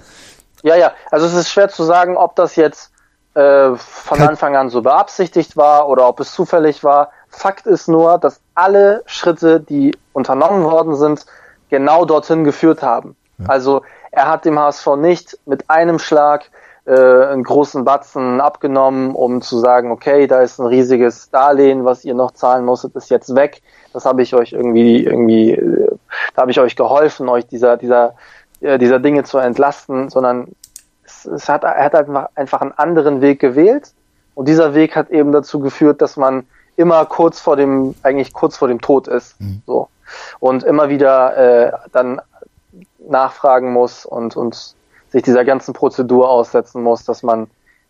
Ja, 0.63 0.77
ja, 0.77 0.93
also 1.11 1.25
es 1.25 1.33
ist 1.33 1.49
schwer 1.49 1.67
zu 1.67 1.83
sagen, 1.83 2.15
ob 2.15 2.37
das 2.37 2.55
jetzt 2.55 2.93
äh, 3.33 3.75
von 3.75 4.17
Kein 4.17 4.29
Anfang 4.29 4.55
an 4.55 4.69
so 4.69 4.81
beabsichtigt 4.81 5.57
war 5.57 5.89
oder 5.89 6.07
ob 6.07 6.21
es 6.21 6.31
zufällig 6.31 6.85
war. 6.85 7.11
Fakt 7.27 7.67
ist 7.67 7.89
nur, 7.89 8.17
dass 8.17 8.39
alle 8.55 9.03
Schritte, 9.07 9.59
die 9.59 9.93
unternommen 10.13 10.63
worden 10.63 10.95
sind, 10.95 11.25
genau 11.69 12.05
dorthin 12.05 12.45
geführt 12.45 12.81
haben. 12.81 13.17
Ja. 13.37 13.47
Also 13.49 13.81
er 14.11 14.29
hat 14.29 14.45
dem 14.45 14.57
HSV 14.57 14.95
nicht 14.95 15.37
mit 15.45 15.69
einem 15.69 15.99
Schlag 15.99 16.45
äh, 16.89 17.27
einen 17.27 17.43
großen 17.43 17.85
Batzen 17.85 18.41
abgenommen, 18.41 19.13
um 19.13 19.43
zu 19.43 19.59
sagen, 19.59 19.91
okay, 19.91 20.25
da 20.25 20.41
ist 20.41 20.59
ein 20.59 20.65
riesiges 20.65 21.29
Darlehen, 21.29 21.85
was 21.85 22.03
ihr 22.03 22.15
noch 22.15 22.31
zahlen 22.31 22.65
musstet, 22.65 22.95
ist 22.95 23.11
jetzt 23.11 23.35
weg. 23.35 23.61
Das 23.93 24.05
habe 24.05 24.23
ich 24.23 24.33
euch 24.33 24.53
irgendwie, 24.53 25.05
irgendwie, 25.05 25.51
äh, 25.51 25.91
da 26.33 26.41
habe 26.41 26.51
ich 26.51 26.59
euch 26.59 26.75
geholfen, 26.75 27.29
euch 27.29 27.45
dieser, 27.45 27.77
dieser, 27.77 28.15
äh, 28.61 28.79
dieser 28.79 28.97
Dinge 28.97 29.23
zu 29.23 29.37
entlasten, 29.37 30.09
sondern 30.09 30.47
es, 31.05 31.25
es 31.25 31.47
hat, 31.47 31.63
er 31.63 31.83
hat 31.83 31.93
einfach, 31.93 32.29
einfach 32.33 32.61
einen 32.61 32.71
anderen 32.71 33.21
Weg 33.21 33.39
gewählt. 33.39 33.93
Und 34.33 34.47
dieser 34.47 34.73
Weg 34.73 34.95
hat 34.95 35.11
eben 35.11 35.31
dazu 35.31 35.59
geführt, 35.59 36.01
dass 36.01 36.17
man 36.17 36.47
immer 36.75 37.05
kurz 37.05 37.39
vor 37.39 37.55
dem, 37.55 37.93
eigentlich 38.01 38.33
kurz 38.33 38.57
vor 38.57 38.67
dem 38.67 38.81
Tod 38.81 39.07
ist. 39.07 39.39
Mhm. 39.39 39.61
So. 39.67 39.89
Und 40.39 40.63
immer 40.63 40.89
wieder 40.89 41.37
äh, 41.37 41.71
dann 41.91 42.19
nachfragen 42.97 43.71
muss 43.71 44.07
und, 44.07 44.35
und 44.35 44.75
sich 45.09 45.23
dieser 45.23 45.45
ganzen 45.45 45.73
Prozedur 45.73 46.29
aussetzen 46.29 46.83
muss, 46.83 47.03
dass 47.03 47.23
man 47.23 47.47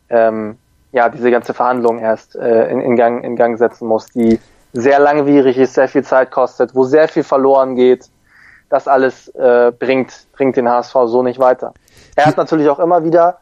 ähm, 0.10 0.58
ja 0.92 1.10
diese 1.10 1.32
ganze 1.32 1.54
Verhandlung 1.54 2.00
erst 2.00 2.36
äh, 2.36 2.70
in, 2.70 2.82
in, 2.82 2.96
Gang, 2.96 3.24
in 3.24 3.36
Gang 3.36 3.58
setzen 3.58 3.88
muss, 3.88 4.08
die 4.08 4.40
sehr 4.74 5.00
langwierig 5.00 5.58
ist, 5.58 5.74
sehr 5.74 5.88
viel 5.88 6.04
Zeit 6.04 6.32
kostet, 6.32 6.76
wo 6.76 6.84
sehr 6.84 7.08
viel 7.08 7.24
verloren 7.24 7.76
geht. 7.76 8.10
das 8.70 8.88
alles 8.88 9.28
äh, 9.30 9.72
bringt, 9.78 10.28
bringt 10.34 10.56
den 10.56 10.70
HSV 10.70 10.94
so 11.06 11.24
nicht 11.24 11.40
weiter. 11.40 11.74
Er 12.16 12.28
hat 12.28 12.38
natürlich 12.38 12.70
auch 12.70 12.80
immer 12.80 13.04
wieder, 13.04 13.40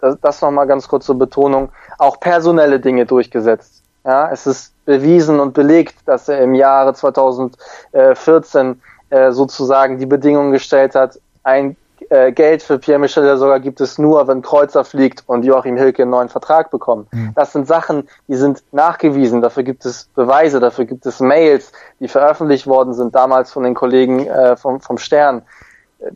das, 0.00 0.18
das 0.20 0.40
nochmal 0.40 0.66
ganz 0.66 0.88
kurz 0.88 1.06
zur 1.06 1.18
Betonung, 1.18 1.70
auch 1.98 2.18
personelle 2.18 2.80
Dinge 2.80 3.06
durchgesetzt. 3.06 3.82
Ja, 4.04 4.30
es 4.30 4.46
ist 4.46 4.74
bewiesen 4.84 5.40
und 5.40 5.54
belegt, 5.54 5.94
dass 6.06 6.28
er 6.28 6.40
im 6.40 6.54
Jahre 6.54 6.92
2014 6.92 8.82
äh, 9.10 9.32
sozusagen 9.32 9.98
die 9.98 10.06
Bedingungen 10.06 10.52
gestellt 10.52 10.94
hat, 10.94 11.18
ein 11.42 11.76
äh, 12.10 12.32
Geld 12.32 12.62
für 12.62 12.78
Pierre-Michel 12.78 13.36
sogar 13.36 13.60
gibt 13.60 13.80
es 13.80 13.98
nur, 13.98 14.26
wenn 14.28 14.42
Kreuzer 14.42 14.84
fliegt 14.84 15.22
und 15.26 15.44
Joachim 15.44 15.76
Hilke 15.76 16.02
einen 16.02 16.10
neuen 16.10 16.28
Vertrag 16.28 16.70
bekommt. 16.70 17.12
Mhm. 17.12 17.32
Das 17.34 17.52
sind 17.52 17.66
Sachen, 17.66 18.08
die 18.28 18.36
sind 18.36 18.62
nachgewiesen. 18.72 19.40
Dafür 19.40 19.62
gibt 19.62 19.84
es 19.84 20.08
Beweise, 20.14 20.60
dafür 20.60 20.84
gibt 20.84 21.06
es 21.06 21.20
Mails, 21.20 21.72
die 22.00 22.08
veröffentlicht 22.08 22.66
worden 22.66 22.94
sind, 22.94 23.14
damals 23.14 23.52
von 23.52 23.62
den 23.62 23.74
Kollegen 23.74 24.26
äh, 24.26 24.56
vom, 24.56 24.80
vom 24.80 24.98
Stern. 24.98 25.42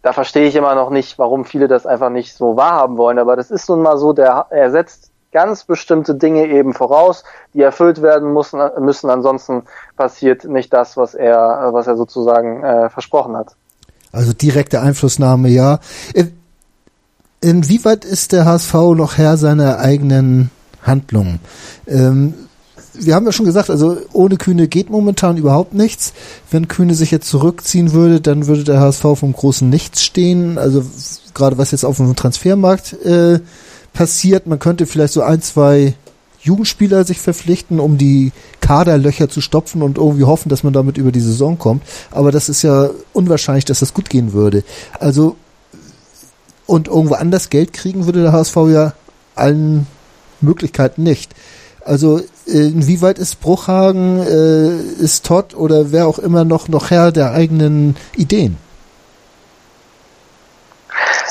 Da 0.03 0.13
verstehe 0.13 0.47
ich 0.47 0.57
immer 0.57 0.75
noch 0.75 0.91
nicht, 0.91 1.19
warum 1.19 1.45
viele 1.45 1.69
das 1.69 1.87
einfach 1.87 2.11
nicht 2.11 2.35
so 2.35 2.57
wahrhaben 2.57 2.97
wollen. 2.97 3.19
Aber 3.19 3.37
das 3.37 3.51
ist 3.51 3.69
nun 3.69 3.83
mal 3.83 3.97
so, 3.97 4.13
der, 4.13 4.47
er 4.51 4.71
setzt 4.71 5.11
ganz 5.33 5.65
bestimmte 5.65 6.15
Dinge 6.15 6.47
eben 6.47 6.75
voraus, 6.75 7.25
die 7.55 7.63
erfüllt 7.63 8.03
werden 8.03 8.33
müssen, 8.33 8.61
müssen. 8.81 9.11
Ansonsten 9.11 9.65
passiert 9.97 10.45
nicht 10.45 10.73
das, 10.73 10.97
was 10.97 11.15
er, 11.15 11.71
was 11.73 11.87
er 11.87 11.97
sozusagen 11.97 12.63
äh, 12.63 12.91
versprochen 12.91 13.37
hat. 13.37 13.55
Also 14.13 14.33
direkte 14.33 14.81
Einflussnahme, 14.81 15.49
ja. 15.49 15.81
Inwieweit 17.41 18.05
ist 18.05 18.33
der 18.33 18.45
HSV 18.45 18.75
noch 18.97 19.17
Herr 19.17 19.37
seiner 19.37 19.79
eigenen 19.79 20.51
Handlungen? 20.83 21.41
Ähm, 21.87 22.35
wir 23.01 23.15
haben 23.15 23.27
ja 23.27 23.33
schon 23.33 23.47
gesagt, 23.47 23.71
also 23.71 23.97
ohne 24.13 24.37
Kühne 24.37 24.67
geht 24.67 24.91
momentan 24.91 25.37
überhaupt 25.37 25.73
nichts. 25.73 26.13
Wenn 26.51 26.69
Kühne 26.69 26.95
sich 26.95 27.11
jetzt 27.11 27.29
zurückziehen 27.29 27.93
würde, 27.93 28.21
dann 28.21 28.47
würde 28.47 28.65
der 28.65 28.81
HSV 28.81 29.03
vom 29.15 29.33
großen 29.33 29.69
Nichts 29.69 30.03
stehen. 30.03 30.59
Also 30.59 30.85
gerade 31.35 31.59
was 31.59 31.71
jetzt 31.71 31.85
auf 31.85 31.99
dem 31.99 32.17
Transfermarkt 32.17 32.95
äh, 33.05 33.41
passiert, 33.93 34.47
man 34.47 34.59
könnte 34.59 34.87
vielleicht 34.87 35.13
so 35.13 35.23
ein, 35.23 35.43
zwei 35.43 35.95
Jugendspieler 36.41 37.05
sich 37.05 37.21
verpflichten, 37.21 37.81
um 37.81 37.99
die 37.99 38.33
Kaderlöcher 38.61 39.29
zu 39.29 39.41
stopfen 39.41 39.83
und 39.83 39.99
irgendwie 39.99 40.25
hoffen, 40.25 40.49
dass 40.49 40.63
man 40.63 40.73
damit 40.73 40.99
über 40.99 41.13
die 41.13 41.21
Saison 41.21 41.59
kommt. 41.59 41.83
Aber 42.11 42.31
das 42.31 42.49
ist 42.49 42.63
ja 42.63 42.91
unwahrscheinlich, 43.13 43.65
dass 43.65 43.81
das 43.81 43.95
gut 43.95 44.09
gehen 44.09 44.33
würde. 44.33 44.63
Also 44.99 45.37
und 46.67 46.87
irgendwo 46.87 47.15
anders 47.15 47.49
Geld 47.49 47.73
kriegen 47.73 48.05
würde 48.05 48.23
der 48.23 48.33
HSV 48.33 48.57
ja 48.69 48.93
allen 49.35 49.87
Möglichkeiten 50.41 51.03
nicht. 51.03 51.35
Also 51.85 52.21
inwieweit 52.45 53.19
ist 53.19 53.41
Bruchhagen, 53.41 54.21
äh, 54.21 55.03
ist 55.03 55.25
Todd 55.25 55.55
oder 55.55 55.91
wer 55.93 56.07
auch 56.07 56.19
immer 56.19 56.45
noch 56.45 56.69
noch 56.69 56.91
Herr 56.91 57.13
der 57.13 57.33
eigenen 57.33 57.97
Ideen? 58.17 58.59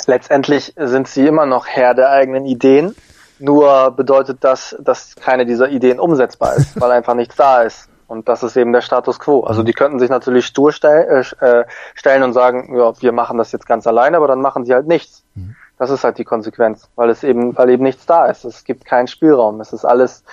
Letztendlich 0.08 0.74
sind 0.78 1.08
sie 1.08 1.28
immer 1.28 1.46
noch 1.46 1.68
Herr 1.68 1.94
der 1.94 2.10
eigenen 2.10 2.46
Ideen. 2.46 2.96
Nur 3.40 3.92
bedeutet 3.92 4.40
das, 4.42 4.76
dass 4.80 5.16
keine 5.16 5.46
dieser 5.46 5.70
Ideen 5.70 6.00
umsetzbar 6.00 6.56
ist, 6.56 6.80
weil 6.80 6.92
einfach 6.92 7.14
nichts 7.14 7.36
da 7.36 7.62
ist. 7.62 7.90
Und 8.08 8.30
das 8.30 8.42
ist 8.42 8.56
eben 8.56 8.72
der 8.72 8.82
Status 8.82 9.20
quo. 9.20 9.42
Also 9.42 9.64
die 9.64 9.74
könnten 9.74 10.00
sich 10.00 10.10
natürlich 10.10 10.46
stur 10.46 10.72
stell, 10.72 11.26
äh, 11.40 11.66
stellen 11.94 12.24
und 12.24 12.34
sagen, 12.34 12.76
ja, 12.78 12.94
wir 13.02 13.12
machen 13.12 13.38
das 13.38 13.52
jetzt 13.52 13.68
ganz 13.68 13.86
alleine, 13.86 14.18
aber 14.18 14.28
dann 14.28 14.42
machen 14.42 14.66
sie 14.66 14.74
halt 14.74 14.88
nichts. 14.88 15.24
Mhm. 15.36 15.56
Das 15.78 15.92
ist 15.92 16.04
halt 16.04 16.18
die 16.18 16.24
Konsequenz, 16.24 16.90
weil 16.96 17.10
es 17.10 17.24
eben, 17.24 17.56
weil 17.56 17.70
eben 17.70 17.84
nichts 17.84 18.06
da 18.08 18.26
ist. 18.26 18.46
Es 18.46 18.64
gibt 18.64 18.86
keinen 18.86 19.08
Spielraum. 19.08 19.62
Es 19.62 19.74
ist 19.74 19.86
alles 19.86 20.24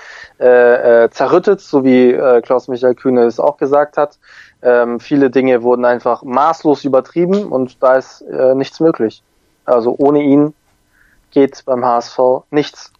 äh, 0.40 1.04
äh, 1.04 1.10
zerrüttet, 1.10 1.60
so 1.60 1.84
wie 1.84 2.12
äh, 2.12 2.40
Klaus-Michael 2.40 2.94
Kühne 2.94 3.24
es 3.24 3.38
auch 3.38 3.58
gesagt 3.58 3.98
hat. 3.98 4.18
Ähm, 4.62 5.00
viele 5.00 5.28
Dinge 5.28 5.62
wurden 5.62 5.84
einfach 5.84 6.22
maßlos 6.22 6.84
übertrieben 6.84 7.52
und 7.52 7.82
da 7.82 7.96
ist 7.96 8.22
äh, 8.22 8.54
nichts 8.54 8.80
möglich. 8.80 9.22
Also 9.66 9.94
ohne 9.98 10.22
ihn 10.22 10.54
geht 11.30 11.64
beim 11.66 11.84
HSV 11.84 12.18
nichts. 12.50 12.92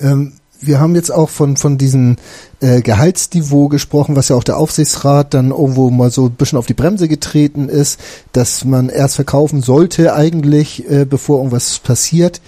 Ähm, 0.00 0.32
wir 0.60 0.78
haben 0.78 0.94
jetzt 0.94 1.10
auch 1.10 1.30
von, 1.30 1.56
von 1.56 1.78
diesem 1.78 2.16
äh, 2.60 2.82
Gehaltsniveau 2.82 3.68
gesprochen, 3.68 4.16
was 4.16 4.28
ja 4.28 4.36
auch 4.36 4.44
der 4.44 4.58
Aufsichtsrat 4.58 5.32
dann 5.34 5.50
irgendwo 5.50 5.90
mal 5.90 6.10
so 6.10 6.26
ein 6.26 6.32
bisschen 6.32 6.58
auf 6.58 6.66
die 6.66 6.74
Bremse 6.74 7.08
getreten 7.08 7.68
ist, 7.68 7.98
dass 8.32 8.64
man 8.64 8.88
erst 8.88 9.16
verkaufen 9.16 9.62
sollte 9.62 10.14
eigentlich, 10.14 10.88
äh, 10.90 11.06
bevor 11.06 11.38
irgendwas 11.38 11.78
passiert. 11.78 12.40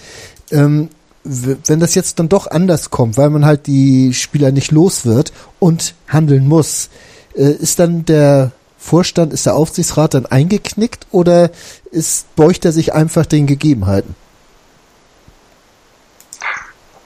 Ähm, 0.51 0.91
wenn 1.25 1.81
das 1.81 1.95
jetzt 1.95 2.19
dann 2.19 2.29
doch 2.29 2.49
anders 2.49 2.91
kommt, 2.91 3.17
weil 3.17 3.31
man 3.31 3.45
halt 3.47 3.67
die 3.67 4.13
Spieler 4.13 4.51
nicht 4.51 4.73
los 4.73 5.07
wird 5.07 5.33
und 5.61 5.95
handeln 6.09 6.49
muss, 6.49 6.91
äh, 7.37 7.53
ist 7.53 7.79
dann 7.79 8.05
der 8.05 8.51
Vorstand, 8.77 9.33
ist 9.33 9.47
der 9.47 9.55
Aufsichtsrat 9.55 10.15
dann 10.15 10.27
eingeknickt 10.27 11.07
oder 11.13 11.51
ist, 11.93 12.35
beugt 12.35 12.65
er 12.65 12.73
sich 12.73 12.93
einfach 12.93 13.25
den 13.25 13.47
Gegebenheiten? 13.47 14.17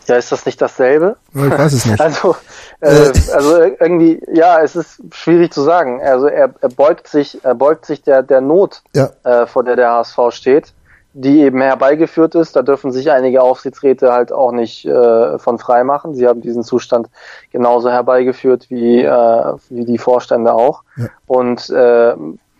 Ja, 0.06 0.16
ist 0.16 0.30
das 0.30 0.46
nicht 0.46 0.60
dasselbe? 0.60 1.16
Ich 1.34 1.50
weiß 1.50 1.72
es 1.72 1.86
nicht. 1.86 2.00
Also, 2.06 2.36
äh, 2.80 3.12
also 3.32 3.62
irgendwie, 3.62 4.22
ja, 4.32 4.60
es 4.60 4.76
ist 4.76 5.00
schwierig 5.12 5.52
zu 5.52 5.62
sagen. 5.62 6.00
Also 6.02 6.26
er, 6.26 6.54
er 6.60 6.68
beugt 6.68 7.08
sich, 7.08 7.42
er 7.44 7.54
beugt 7.54 7.86
sich 7.86 8.02
der, 8.02 8.22
der 8.22 8.40
Not, 8.40 8.82
ja. 8.94 9.10
äh, 9.24 9.46
vor 9.46 9.64
der 9.64 9.76
der 9.76 9.90
HSV 9.92 10.18
steht, 10.30 10.72
die 11.14 11.40
eben 11.40 11.60
herbeigeführt 11.60 12.34
ist. 12.34 12.54
Da 12.54 12.62
dürfen 12.62 12.92
sich 12.92 13.10
einige 13.10 13.42
Aufsichtsräte 13.42 14.12
halt 14.12 14.32
auch 14.32 14.52
nicht 14.52 14.84
äh, 14.84 15.38
von 15.38 15.58
frei 15.58 15.82
machen. 15.82 16.14
Sie 16.14 16.28
haben 16.28 16.42
diesen 16.42 16.62
Zustand 16.62 17.08
genauso 17.50 17.90
herbeigeführt 17.90 18.66
wie, 18.68 19.02
äh, 19.02 19.54
wie 19.70 19.84
die 19.84 19.98
Vorstände 19.98 20.52
auch. 20.52 20.82
Ja. 20.96 21.06
Und 21.26 21.70
äh, 21.70 22.14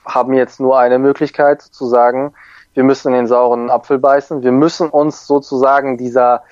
haben 0.04 0.34
jetzt 0.34 0.60
nur 0.60 0.78
eine 0.78 0.98
Möglichkeit 0.98 1.62
zu 1.62 1.86
sagen, 1.86 2.32
wir 2.74 2.84
müssen 2.84 3.08
in 3.08 3.14
den 3.14 3.26
sauren 3.26 3.70
Apfel 3.70 3.98
beißen. 3.98 4.42
Wir 4.42 4.52
müssen 4.52 4.88
uns 4.90 5.26
sozusagen 5.26 5.96
dieser 5.96 6.42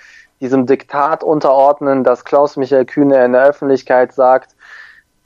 diesem 0.44 0.66
Diktat 0.66 1.24
unterordnen, 1.24 2.04
dass 2.04 2.24
Klaus-Michael 2.26 2.84
Kühne 2.84 3.24
in 3.24 3.32
der 3.32 3.44
Öffentlichkeit 3.44 4.12
sagt, 4.12 4.54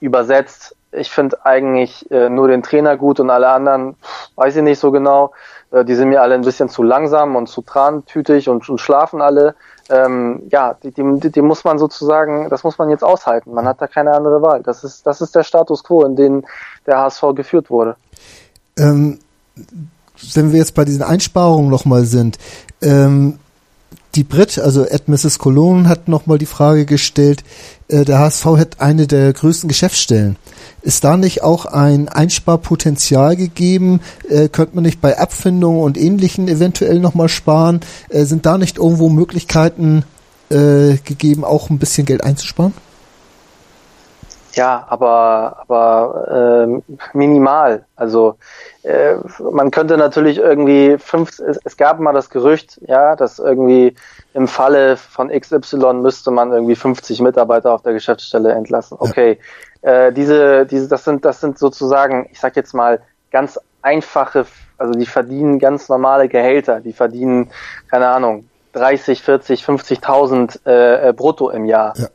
übersetzt, 0.00 0.76
ich 0.92 1.10
finde 1.10 1.44
eigentlich 1.44 2.08
äh, 2.12 2.30
nur 2.30 2.46
den 2.46 2.62
Trainer 2.62 2.96
gut 2.96 3.18
und 3.18 3.28
alle 3.28 3.48
anderen, 3.48 3.96
weiß 4.36 4.56
ich 4.56 4.62
nicht 4.62 4.78
so 4.78 4.92
genau, 4.92 5.32
äh, 5.72 5.84
die 5.84 5.96
sind 5.96 6.08
mir 6.08 6.22
alle 6.22 6.34
ein 6.34 6.42
bisschen 6.42 6.68
zu 6.68 6.84
langsam 6.84 7.34
und 7.34 7.48
zu 7.48 7.62
trantütig 7.62 8.48
und, 8.48 8.68
und 8.68 8.80
schlafen 8.80 9.20
alle. 9.20 9.56
Ähm, 9.90 10.44
ja, 10.50 10.76
die, 10.82 10.92
die, 10.92 11.30
die 11.30 11.42
muss 11.42 11.64
man 11.64 11.78
sozusagen, 11.78 12.48
das 12.48 12.62
muss 12.62 12.78
man 12.78 12.90
jetzt 12.90 13.02
aushalten. 13.02 13.52
Man 13.52 13.66
hat 13.66 13.82
da 13.82 13.88
keine 13.88 14.12
andere 14.12 14.40
Wahl. 14.40 14.62
Das 14.62 14.84
ist, 14.84 15.04
das 15.04 15.20
ist 15.20 15.34
der 15.34 15.42
Status 15.42 15.82
quo, 15.82 16.04
in 16.04 16.14
den 16.14 16.46
der 16.86 16.98
HSV 16.98 17.34
geführt 17.34 17.70
wurde. 17.70 17.96
Ähm, 18.78 19.18
wenn 20.34 20.52
wir 20.52 20.58
jetzt 20.58 20.74
bei 20.74 20.84
diesen 20.84 21.02
Einsparungen 21.02 21.70
nochmal 21.70 22.04
sind, 22.04 22.38
ähm, 22.80 23.38
die 24.14 24.24
Brit, 24.24 24.58
also 24.58 24.84
Ed 24.84 25.08
Mrs. 25.08 25.38
Cologne, 25.38 25.88
hat 25.88 26.08
nochmal 26.08 26.38
die 26.38 26.46
Frage 26.46 26.86
gestellt, 26.86 27.44
äh, 27.88 28.04
der 28.04 28.18
HSV 28.18 28.44
hat 28.46 28.80
eine 28.80 29.06
der 29.06 29.32
größten 29.32 29.68
Geschäftsstellen. 29.68 30.36
Ist 30.82 31.04
da 31.04 31.16
nicht 31.16 31.42
auch 31.42 31.66
ein 31.66 32.08
Einsparpotenzial 32.08 33.36
gegeben? 33.36 34.00
Äh, 34.28 34.48
könnte 34.48 34.74
man 34.76 34.84
nicht 34.84 35.00
bei 35.00 35.18
Abfindungen 35.18 35.82
und 35.82 35.98
Ähnlichen 35.98 36.48
eventuell 36.48 37.00
nochmal 37.00 37.28
sparen? 37.28 37.80
Äh, 38.08 38.24
sind 38.24 38.46
da 38.46 38.58
nicht 38.58 38.78
irgendwo 38.78 39.08
Möglichkeiten 39.08 40.04
äh, 40.50 40.96
gegeben, 41.04 41.44
auch 41.44 41.70
ein 41.70 41.78
bisschen 41.78 42.06
Geld 42.06 42.24
einzusparen? 42.24 42.72
Ja, 44.58 44.84
aber 44.88 45.56
aber 45.60 46.66
äh, 46.66 46.96
minimal. 47.12 47.86
Also 47.94 48.34
äh, 48.82 49.14
man 49.52 49.70
könnte 49.70 49.96
natürlich 49.96 50.38
irgendwie 50.38 50.98
fünf. 50.98 51.38
Es, 51.38 51.60
es, 51.64 51.76
gab 51.76 52.00
mal 52.00 52.12
das 52.12 52.28
Gerücht, 52.28 52.80
ja, 52.84 53.14
dass 53.14 53.38
irgendwie 53.38 53.94
im 54.34 54.48
Falle 54.48 54.96
von 54.96 55.28
XY 55.28 55.94
müsste 56.02 56.32
man 56.32 56.50
irgendwie 56.50 56.74
50 56.74 57.20
Mitarbeiter 57.20 57.72
auf 57.72 57.82
der 57.82 57.92
Geschäftsstelle 57.92 58.50
entlassen. 58.50 58.96
Okay, 58.98 59.38
ja. 59.82 60.06
äh, 60.06 60.12
diese 60.12 60.66
diese 60.66 60.88
das 60.88 61.04
sind 61.04 61.24
das 61.24 61.40
sind 61.40 61.56
sozusagen, 61.56 62.28
ich 62.32 62.40
sag 62.40 62.56
jetzt 62.56 62.74
mal 62.74 63.00
ganz 63.30 63.60
einfache, 63.82 64.44
also 64.76 64.92
die 64.92 65.06
verdienen 65.06 65.60
ganz 65.60 65.88
normale 65.88 66.28
Gehälter. 66.28 66.80
Die 66.80 66.92
verdienen 66.92 67.52
keine 67.88 68.08
Ahnung 68.08 68.48
30, 68.72 69.22
40, 69.22 69.64
50.000 69.64 70.66
äh, 70.66 71.12
brutto 71.12 71.50
im 71.50 71.64
Jahr. 71.64 71.94
Ja. 71.96 72.08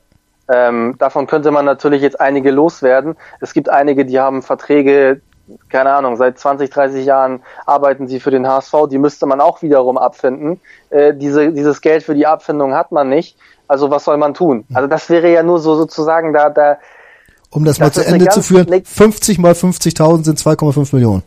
Ähm, 0.51 0.95
davon 0.99 1.27
könnte 1.27 1.51
man 1.51 1.65
natürlich 1.65 2.01
jetzt 2.01 2.19
einige 2.19 2.51
loswerden. 2.51 3.15
Es 3.39 3.53
gibt 3.53 3.69
einige, 3.69 4.05
die 4.05 4.19
haben 4.19 4.41
Verträge, 4.41 5.21
keine 5.69 5.93
Ahnung, 5.93 6.17
seit 6.17 6.37
20, 6.37 6.69
30 6.69 7.05
Jahren 7.05 7.41
arbeiten 7.65 8.07
sie 8.07 8.19
für 8.19 8.31
den 8.31 8.47
HSV, 8.47 8.73
die 8.89 8.97
müsste 8.97 9.25
man 9.25 9.41
auch 9.41 9.61
wiederum 9.61 9.97
abfinden. 9.97 10.59
Äh, 10.89 11.13
diese, 11.13 11.51
dieses 11.51 11.81
Geld 11.81 12.03
für 12.03 12.15
die 12.15 12.27
Abfindung 12.27 12.73
hat 12.73 12.91
man 12.91 13.09
nicht. 13.09 13.37
Also 13.67 13.89
was 13.89 14.03
soll 14.03 14.17
man 14.17 14.33
tun? 14.33 14.65
Also 14.73 14.87
das 14.87 15.09
wäre 15.09 15.31
ja 15.31 15.43
nur 15.43 15.59
so 15.59 15.75
sozusagen 15.75 16.33
da, 16.33 16.49
da 16.49 16.77
um 17.49 17.63
das, 17.65 17.77
das 17.77 17.79
mal 17.79 17.91
zu 17.93 18.05
Ende 18.05 18.27
zu 18.29 18.41
führen, 18.41 18.83
50 18.83 19.37
mal 19.39 19.53
50.000 19.53 20.25
sind 20.25 20.39
2,5 20.39 20.93
Millionen. 20.93 21.23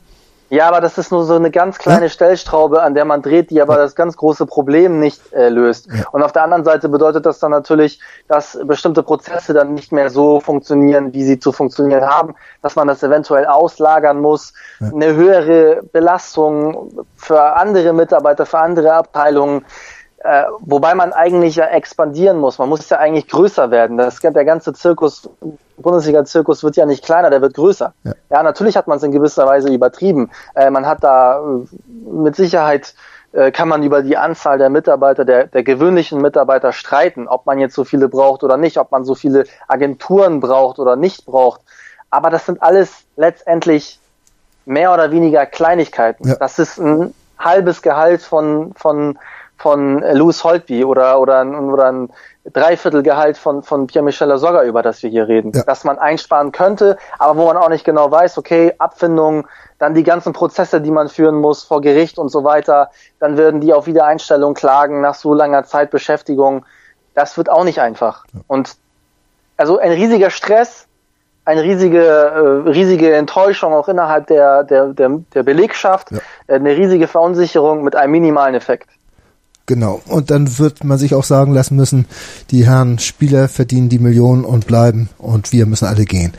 Ja, 0.49 0.69
aber 0.69 0.81
das 0.81 0.97
ist 0.97 1.11
nur 1.11 1.25
so 1.25 1.35
eine 1.35 1.51
ganz 1.51 1.79
kleine 1.79 2.07
ja? 2.07 2.09
Stellschraube, 2.09 2.83
an 2.83 2.95
der 2.95 3.05
man 3.05 3.21
dreht, 3.21 3.51
die 3.51 3.61
aber 3.61 3.75
ja. 3.75 3.83
das 3.83 3.97
ganz 3.97 4.17
große 4.17 4.47
Problem 4.47 5.01
nicht 5.01 5.33
äh, 5.33 5.49
löst. 5.49 5.89
Ja. 5.93 6.05
Und 6.13 6.23
auf 6.23 6.33
der 6.33 6.45
anderen 6.45 6.65
Seite 6.65 6.89
bedeutet 6.89 7.27
das 7.27 7.41
dann 7.41 7.51
natürlich, 7.51 8.01
dass 8.29 8.59
bestimmte 8.65 9.03
Prozesse 9.03 9.55
dann 9.55 9.75
nicht 9.75 9.91
mehr 9.91 10.09
so 10.09 10.41
funktionieren, 10.41 11.13
wie 11.13 11.25
sie 11.25 11.41
zu 11.41 11.51
funktionieren 11.51 12.07
haben, 12.07 12.35
dass 12.63 12.77
man 12.77 12.87
das 12.87 13.03
eventuell 13.03 13.47
auslagern 13.47 14.21
muss, 14.21 14.53
eine 14.81 15.15
höhere 15.15 15.83
Belastung 15.93 17.05
für 17.17 17.57
andere 17.57 17.93
Mitarbeiter, 17.93 18.47
für 18.47 18.59
andere 18.59 18.93
Abteilungen. 18.93 19.65
Äh, 20.27 20.47
wobei 20.59 20.97
man 20.97 21.13
eigentlich 21.13 21.55
ja 21.55 21.67
expandieren 21.67 22.39
muss. 22.39 22.59
Man 22.59 22.69
muss 22.69 22.89
ja 22.89 22.99
eigentlich 22.99 23.29
größer 23.29 23.71
werden. 23.71 23.97
Das, 23.97 24.19
der 24.19 24.45
ganze 24.45 24.73
Zirkus, 24.73 25.31
Bundesliga-Zirkus 25.77 26.65
wird 26.65 26.75
ja 26.75 26.85
nicht 26.85 27.05
kleiner, 27.05 27.31
der 27.31 27.43
wird 27.43 27.55
größer. 27.55 27.95
Ja, 28.03 28.13
ja 28.31 28.43
natürlich 28.43 28.77
hat 28.77 28.89
man 28.89 28.97
es 28.97 29.05
in 29.05 29.13
gewisser 29.13 29.47
Weise 29.47 29.73
übertrieben. 29.73 30.31
Äh, 30.55 30.71
man 30.71 30.85
hat 30.85 31.05
da 31.05 31.39
äh, 31.39 32.11
mit 32.11 32.35
Sicherheit 32.35 32.95
äh, 33.33 33.53
kann 33.53 33.69
man 33.69 33.85
über 33.85 34.03
die 34.03 34.17
Anzahl 34.17 34.59
der 34.59 34.69
Mitarbeiter, 34.69 35.25
der, 35.25 35.47
der 35.47 35.63
gewöhnlichen 35.63 36.21
Mitarbeiter 36.21 36.73
streiten, 36.73 37.29
ob 37.29 37.47
man 37.47 37.61
jetzt 37.61 37.75
so 37.75 37.85
viele 37.85 38.09
braucht 38.09 38.43
oder 38.43 38.57
nicht, 38.57 38.79
ob 38.79 38.91
man 38.91 39.05
so 39.05 39.15
viele 39.15 39.45
Agenturen 39.69 40.41
braucht 40.41 40.81
oder 40.81 40.97
nicht 40.97 41.25
braucht. 41.25 41.61
Aber 42.11 42.31
das 42.31 42.47
sind 42.47 42.63
alles 42.63 43.05
letztendlich 43.17 44.01
mehr 44.65 44.93
oder 44.93 45.13
weniger 45.13 45.47
Kleinigkeiten. 45.47 46.27
Ja. 46.27 46.35
Das 46.35 46.59
ist 46.59 46.79
ein 46.79 47.15
halbes 47.39 47.83
Gehalt 47.83 48.23
von, 48.23 48.73
von 48.75 49.19
von 49.59 50.01
Louis 50.13 50.43
Holtby 50.45 50.85
oder, 50.85 51.21
oder, 51.21 51.45
oder 51.45 51.87
ein 51.91 52.11
Dreiviertelgehalt 52.53 53.39
von, 53.39 53.63
von 53.63 53.87
Pierre-Michel 53.87 54.29
Lasogga, 54.29 54.63
über 54.65 54.83
das 54.83 55.03
wir 55.03 55.11
hier 55.11 55.27
reden, 55.27 55.53
ja. 55.55 55.65
dass 55.65 55.85
man 55.85 55.99
einsparen 55.99 56.53
könnte, 56.53 56.97
aber 57.19 57.39
wo 57.39 57.47
man 57.47 57.57
auch 57.57 57.69
nicht 57.69 57.85
genau 57.85 58.11
weiß, 58.11 58.39
okay, 58.39 58.75
Abfindung, 58.79 59.49
dann 59.79 59.95
die 59.95 60.05
ganzen 60.05 60.33
Prozesse, 60.33 60.81
die 60.81 60.91
man 60.91 61.09
führen 61.09 61.37
muss 61.37 61.65
vor 61.65 61.81
Gericht 61.81 62.19
und 62.19 62.29
so 62.29 62.45
weiter, 62.45 62.91
dann 63.19 63.37
würden 63.37 63.61
die 63.61 63.73
auf 63.73 63.87
Wiedereinstellung 63.87 64.55
klagen 64.55 65.01
nach 65.01 65.15
so 65.15 65.35
langer 65.35 65.65
Zeit 65.65 65.91
Beschäftigung. 65.91 66.65
Das 67.15 67.37
wird 67.37 67.51
auch 67.51 67.65
nicht 67.65 67.81
einfach. 67.81 68.25
Ja. 68.33 68.41
Und 68.47 68.77
also 69.57 69.79
ein 69.79 69.93
riesiger 69.93 70.31
Stress, 70.31 70.87
eine 71.45 71.63
riesige, 71.63 72.03
äh, 72.03 72.69
riesige 72.69 73.15
Enttäuschung 73.15 73.73
auch 73.73 73.89
innerhalb 73.89 74.27
der, 74.27 74.65
der, 74.65 74.89
der, 74.89 75.21
der 75.35 75.43
Belegschaft, 75.43 76.11
ja. 76.11 76.19
eine 76.49 76.77
riesige 76.77 77.07
Verunsicherung 77.07 77.83
mit 77.85 77.97
einem 77.97 78.13
minimalen 78.13 78.55
Effekt. 78.55 78.89
Genau. 79.67 80.01
Und 80.07 80.31
dann 80.31 80.59
wird 80.61 80.85
man 80.85 80.97
sich 80.97 81.15
auch 81.15 81.25
sagen 81.25 81.53
lassen 81.53 81.75
müssen, 81.75 82.07
die 82.53 82.65
Herren 82.65 83.01
Spieler 83.01 83.49
verdienen 83.49 83.89
die 83.89 83.99
Millionen 83.99 84.45
und 84.45 84.69
bleiben 84.69 85.09
und 85.19 85.53
wir 85.53 85.67
müssen 85.67 85.87
alle 85.87 86.05
gehen. 86.05 86.33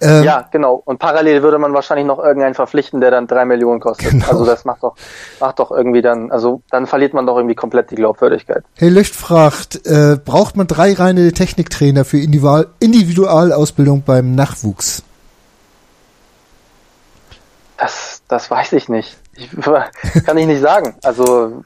Ähm, 0.00 0.24
ja, 0.24 0.48
genau. 0.50 0.82
Und 0.84 0.98
parallel 0.98 1.44
würde 1.44 1.58
man 1.58 1.72
wahrscheinlich 1.74 2.06
noch 2.06 2.18
irgendeinen 2.18 2.54
verpflichten, 2.54 3.00
der 3.00 3.12
dann 3.12 3.28
drei 3.28 3.44
Millionen 3.44 3.78
kostet. 3.78 4.10
Genau. 4.10 4.26
Also 4.26 4.44
das 4.44 4.64
macht 4.64 4.82
doch, 4.82 4.96
macht 5.38 5.60
doch 5.60 5.70
irgendwie 5.70 6.02
dann, 6.02 6.32
also 6.32 6.62
dann 6.70 6.88
verliert 6.88 7.14
man 7.14 7.24
doch 7.24 7.36
irgendwie 7.36 7.54
komplett 7.54 7.92
die 7.92 7.94
Glaubwürdigkeit. 7.94 8.64
Hey 8.74 8.88
Löcht 8.88 9.14
fragt, 9.14 9.86
äh, 9.86 10.18
braucht 10.22 10.56
man 10.56 10.66
drei 10.66 10.92
reine 10.92 11.32
Techniktrainer 11.32 12.04
für 12.04 12.18
Individual 12.18 12.66
Individualausbildung 12.80 14.02
beim 14.02 14.34
Nachwuchs? 14.34 15.04
Das, 17.78 18.22
das 18.26 18.50
weiß 18.50 18.72
ich 18.72 18.88
nicht. 18.88 19.16
Ich, 19.34 19.50
kann 20.26 20.36
ich 20.36 20.46
nicht 20.46 20.62
sagen. 20.62 20.96
Also 21.02 21.62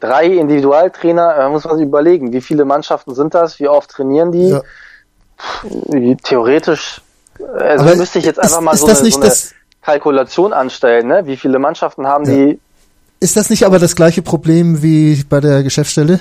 drei 0.00 0.26
Individualtrainer, 0.26 1.34
da 1.36 1.48
muss 1.48 1.64
man 1.64 1.76
sich 1.76 1.86
überlegen, 1.86 2.32
wie 2.32 2.40
viele 2.40 2.64
Mannschaften 2.64 3.14
sind 3.14 3.34
das, 3.34 3.58
wie 3.60 3.68
oft 3.68 3.90
trainieren 3.90 4.32
die? 4.32 4.48
Ja. 4.48 4.62
Theoretisch, 6.24 7.00
also 7.38 7.84
Aber 7.84 7.96
müsste 7.96 8.18
ich 8.18 8.24
jetzt 8.24 8.38
einfach 8.38 8.58
ist, 8.58 8.64
mal 8.64 8.76
so, 8.76 8.86
eine, 8.86 9.10
so 9.10 9.20
eine 9.20 9.32
Kalkulation 9.82 10.52
anstellen, 10.52 11.06
ne? 11.06 11.22
wie 11.26 11.36
viele 11.36 11.58
Mannschaften 11.58 12.06
haben 12.06 12.24
ja. 12.24 12.34
die? 12.34 12.60
Ist 13.20 13.36
das 13.36 13.50
nicht 13.50 13.64
aber 13.64 13.78
das 13.78 13.96
gleiche 13.96 14.22
Problem 14.22 14.82
wie 14.82 15.24
bei 15.28 15.40
der 15.40 15.62
Geschäftsstelle? 15.62 16.20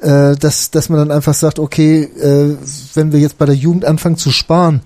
Äh, 0.00 0.36
dass, 0.36 0.70
dass 0.70 0.88
man 0.88 0.98
dann 1.00 1.10
einfach 1.10 1.34
sagt, 1.34 1.58
okay, 1.58 2.04
äh, 2.04 2.56
wenn 2.94 3.12
wir 3.12 3.20
jetzt 3.20 3.36
bei 3.36 3.44
der 3.44 3.54
Jugend 3.54 3.84
anfangen 3.84 4.16
zu 4.16 4.30
sparen, 4.30 4.80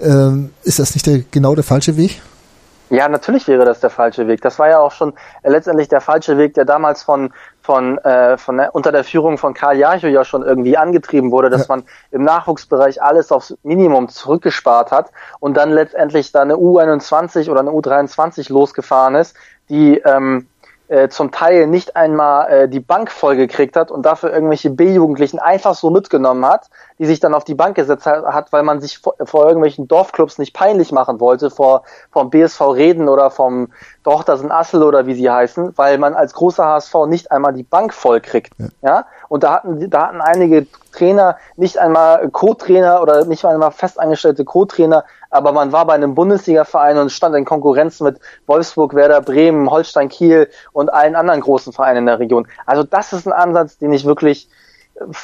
äh, 0.00 0.30
ist 0.62 0.78
das 0.78 0.94
nicht 0.94 1.06
der, 1.06 1.20
genau 1.30 1.54
der 1.54 1.64
falsche 1.64 1.98
Weg? 1.98 2.22
Ja, 2.94 3.08
natürlich 3.08 3.48
wäre 3.48 3.64
das 3.64 3.80
der 3.80 3.90
falsche 3.90 4.28
Weg. 4.28 4.40
Das 4.42 4.60
war 4.60 4.68
ja 4.68 4.78
auch 4.78 4.92
schon 4.92 5.14
äh, 5.42 5.50
letztendlich 5.50 5.88
der 5.88 6.00
falsche 6.00 6.38
Weg, 6.38 6.54
der 6.54 6.64
damals 6.64 7.02
von 7.02 7.32
von, 7.60 7.96
äh, 7.98 8.36
von 8.36 8.58
der, 8.58 8.74
unter 8.74 8.92
der 8.92 9.04
Führung 9.04 9.38
von 9.38 9.54
Karl 9.54 9.78
Jacho 9.78 10.06
ja 10.06 10.22
schon 10.22 10.42
irgendwie 10.42 10.76
angetrieben 10.76 11.32
wurde, 11.32 11.48
dass 11.48 11.66
ja. 11.66 11.76
man 11.76 11.84
im 12.10 12.22
Nachwuchsbereich 12.22 13.02
alles 13.02 13.32
aufs 13.32 13.56
Minimum 13.62 14.10
zurückgespart 14.10 14.92
hat 14.92 15.10
und 15.40 15.56
dann 15.56 15.70
letztendlich 15.70 16.30
da 16.30 16.42
eine 16.42 16.56
U21 16.56 17.50
oder 17.50 17.60
eine 17.60 17.70
U23 17.70 18.52
losgefahren 18.52 19.14
ist, 19.14 19.34
die 19.70 19.96
ähm, 19.98 20.46
äh, 20.88 21.08
zum 21.08 21.30
Teil 21.30 21.66
nicht 21.66 21.96
einmal 21.96 22.50
äh, 22.50 22.68
die 22.68 22.80
Bank 22.80 23.10
vollgekriegt 23.10 23.74
hat 23.74 23.90
und 23.90 24.04
dafür 24.04 24.32
irgendwelche 24.32 24.68
B-Jugendlichen 24.68 25.38
einfach 25.38 25.74
so 25.74 25.90
mitgenommen 25.90 26.44
hat, 26.44 26.68
die 26.98 27.06
sich 27.06 27.20
dann 27.20 27.32
auf 27.32 27.44
die 27.44 27.54
Bank 27.54 27.74
gesetzt 27.74 28.04
hat, 28.06 28.52
weil 28.52 28.62
man 28.62 28.80
sich 28.80 28.98
vor, 28.98 29.14
vor 29.24 29.46
irgendwelchen 29.46 29.88
Dorfclubs 29.88 30.38
nicht 30.38 30.52
peinlich 30.52 30.92
machen 30.92 31.20
wollte, 31.20 31.50
vor 31.50 31.84
vom 32.10 32.28
BSV 32.28 32.60
Reden 32.60 33.08
oder 33.08 33.30
vom 33.30 33.72
Dochters 34.02 34.42
in 34.42 34.52
Assel 34.52 34.82
oder 34.82 35.06
wie 35.06 35.14
sie 35.14 35.30
heißen, 35.30 35.72
weil 35.76 35.96
man 35.96 36.14
als 36.14 36.34
großer 36.34 36.64
HSV 36.64 36.94
nicht 37.06 37.32
einmal 37.32 37.54
die 37.54 37.62
Bank 37.62 37.94
vollkriegt. 37.94 38.52
Ja. 38.58 38.68
ja? 38.82 39.06
Und 39.28 39.42
da 39.42 39.54
hatten, 39.54 39.88
da 39.88 40.08
hatten 40.08 40.20
einige 40.20 40.66
Trainer 40.94 41.36
nicht 41.56 41.78
einmal 41.78 42.28
Co-Trainer 42.30 43.02
oder 43.02 43.24
nicht 43.24 43.44
einmal 43.44 43.72
festangestellte 43.72 44.44
Co-Trainer, 44.44 45.04
aber 45.30 45.52
man 45.52 45.72
war 45.72 45.86
bei 45.86 45.94
einem 45.94 46.14
Bundesliga-Verein 46.14 46.98
und 46.98 47.10
stand 47.10 47.34
in 47.34 47.44
Konkurrenz 47.44 48.00
mit 48.00 48.20
Wolfsburg, 48.46 48.94
Werder 48.94 49.20
Bremen, 49.20 49.70
Holstein 49.70 50.08
Kiel 50.08 50.48
und 50.72 50.92
allen 50.92 51.16
anderen 51.16 51.40
großen 51.40 51.72
Vereinen 51.72 51.98
in 51.98 52.06
der 52.06 52.20
Region. 52.20 52.46
Also 52.66 52.84
das 52.84 53.12
ist 53.12 53.26
ein 53.26 53.32
Ansatz, 53.32 53.78
den 53.78 53.92
ich 53.92 54.04
wirklich, 54.04 54.48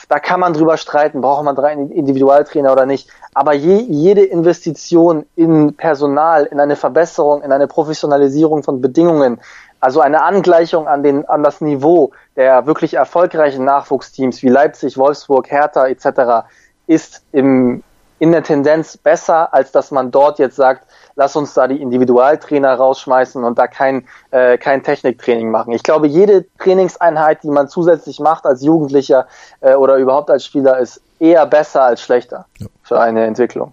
da 0.08 0.18
kann 0.18 0.40
man 0.40 0.52
drüber 0.52 0.76
streiten, 0.76 1.20
braucht 1.20 1.44
man 1.44 1.54
drei 1.54 1.72
Individualtrainer 1.72 2.72
oder 2.72 2.86
nicht. 2.86 3.08
Aber 3.34 3.54
je, 3.54 3.76
jede 3.76 4.24
Investition 4.24 5.26
in 5.36 5.74
Personal, 5.76 6.46
in 6.46 6.58
eine 6.58 6.74
Verbesserung, 6.74 7.42
in 7.42 7.52
eine 7.52 7.68
Professionalisierung 7.68 8.64
von 8.64 8.80
Bedingungen, 8.80 9.40
also 9.80 10.00
eine 10.00 10.22
Angleichung 10.22 10.86
an, 10.86 11.02
den, 11.02 11.28
an 11.28 11.42
das 11.42 11.60
Niveau 11.60 12.12
der 12.36 12.66
wirklich 12.66 12.94
erfolgreichen 12.94 13.64
Nachwuchsteams 13.64 14.42
wie 14.42 14.48
Leipzig, 14.48 14.96
Wolfsburg, 14.96 15.50
Hertha 15.50 15.86
etc. 15.86 16.46
ist 16.86 17.22
im, 17.32 17.82
in 18.18 18.32
der 18.32 18.42
Tendenz 18.42 18.96
besser, 18.96 19.52
als 19.52 19.72
dass 19.72 19.90
man 19.90 20.10
dort 20.10 20.38
jetzt 20.38 20.56
sagt, 20.56 20.86
lass 21.16 21.34
uns 21.36 21.54
da 21.54 21.66
die 21.66 21.80
Individualtrainer 21.80 22.74
rausschmeißen 22.74 23.42
und 23.42 23.58
da 23.58 23.66
kein, 23.66 24.06
äh, 24.30 24.58
kein 24.58 24.82
Techniktraining 24.82 25.50
machen. 25.50 25.72
Ich 25.72 25.82
glaube, 25.82 26.06
jede 26.06 26.46
Trainingseinheit, 26.58 27.42
die 27.42 27.50
man 27.50 27.68
zusätzlich 27.68 28.20
macht 28.20 28.46
als 28.46 28.62
Jugendlicher 28.62 29.26
äh, 29.60 29.74
oder 29.74 29.96
überhaupt 29.96 30.30
als 30.30 30.44
Spieler, 30.44 30.78
ist 30.78 31.00
eher 31.18 31.46
besser 31.46 31.82
als 31.82 32.02
schlechter 32.02 32.46
ja. 32.58 32.66
für 32.82 33.00
eine 33.00 33.24
Entwicklung. 33.24 33.72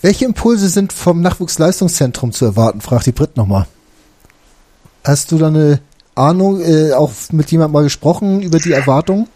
Welche 0.00 0.24
Impulse 0.24 0.68
sind 0.68 0.92
vom 0.92 1.20
Nachwuchsleistungszentrum 1.20 2.32
zu 2.32 2.44
erwarten, 2.44 2.80
fragt 2.80 3.06
die 3.06 3.12
Brit 3.12 3.36
nochmal. 3.36 3.66
Hast 5.04 5.32
du 5.32 5.38
da 5.38 5.48
eine 5.48 5.80
Ahnung, 6.14 6.60
äh, 6.60 6.92
auch 6.92 7.12
mit 7.32 7.50
jemandem 7.50 7.72
mal 7.72 7.82
gesprochen 7.82 8.42
über 8.42 8.58
die 8.58 8.72
Erwartungen? 8.72 9.28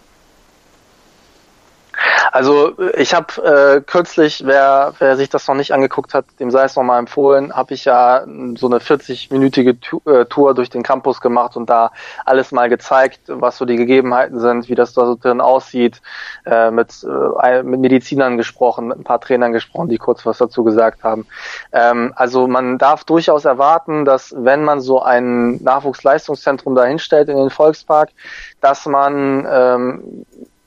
Also 2.33 2.73
ich 2.97 3.15
habe 3.15 3.43
äh, 3.43 3.81
kürzlich, 3.81 4.43
wer, 4.47 4.95
wer 4.99 5.17
sich 5.17 5.29
das 5.29 5.47
noch 5.49 5.55
nicht 5.55 5.73
angeguckt 5.73 6.15
hat, 6.15 6.25
dem 6.41 6.51
sei 6.51 6.65
es 6.65 6.77
nochmal 6.77 6.99
empfohlen, 6.99 7.55
habe 7.55 7.75
ich 7.75 7.85
ja 7.85 8.25
so 8.57 8.67
eine 8.67 8.79
40-minütige 8.79 9.77
äh, 10.07 10.25
Tour 10.27 10.55
durch 10.55 10.71
den 10.71 10.83
Campus 10.83 11.21
gemacht 11.21 11.57
und 11.57 11.69
da 11.69 11.93
alles 12.25 12.53
mal 12.53 12.69
gezeigt, 12.69 13.21
was 13.27 13.59
so 13.59 13.65
die 13.65 13.77
Gegebenheiten 13.77 14.41
sind, 14.41 14.69
wie 14.69 14.75
das 14.75 14.95
da 14.95 15.07
so 15.07 15.17
drin 15.17 15.41
aussieht, 15.41 16.01
äh, 16.45 16.71
mit, 16.71 17.05
äh, 17.43 17.63
mit 17.63 17.81
Medizinern 17.81 18.37
gesprochen, 18.37 18.89
mit 18.89 18.99
ein 18.99 19.05
paar 19.05 19.21
Trainern 19.21 19.53
gesprochen, 19.53 19.89
die 19.89 19.99
kurz 19.99 20.25
was 20.27 20.39
dazu 20.39 20.65
gesagt 20.65 21.05
haben. 21.05 21.27
Ähm, 21.73 22.13
also 22.17 22.47
man 22.47 22.79
darf 22.79 23.05
durchaus 23.05 23.45
erwarten, 23.45 24.05
dass 24.05 24.35
wenn 24.37 24.65
man 24.65 24.81
so 24.81 25.03
ein 25.03 25.63
Nachwuchsleistungszentrum 25.63 26.75
dahinstellt 26.75 27.29
in 27.29 27.37
den 27.37 27.51
Volkspark, 27.51 28.11
dass 28.61 28.87
man 28.87 29.47
ähm, 29.51 30.25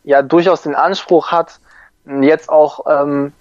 ja 0.10 0.24
durchaus 0.24 0.64
den 0.64 0.74
Anspruch 0.74 1.32
hat, 1.32 1.60
jetzt 2.06 2.50
auch 2.50 2.86
ähm, 2.88 3.32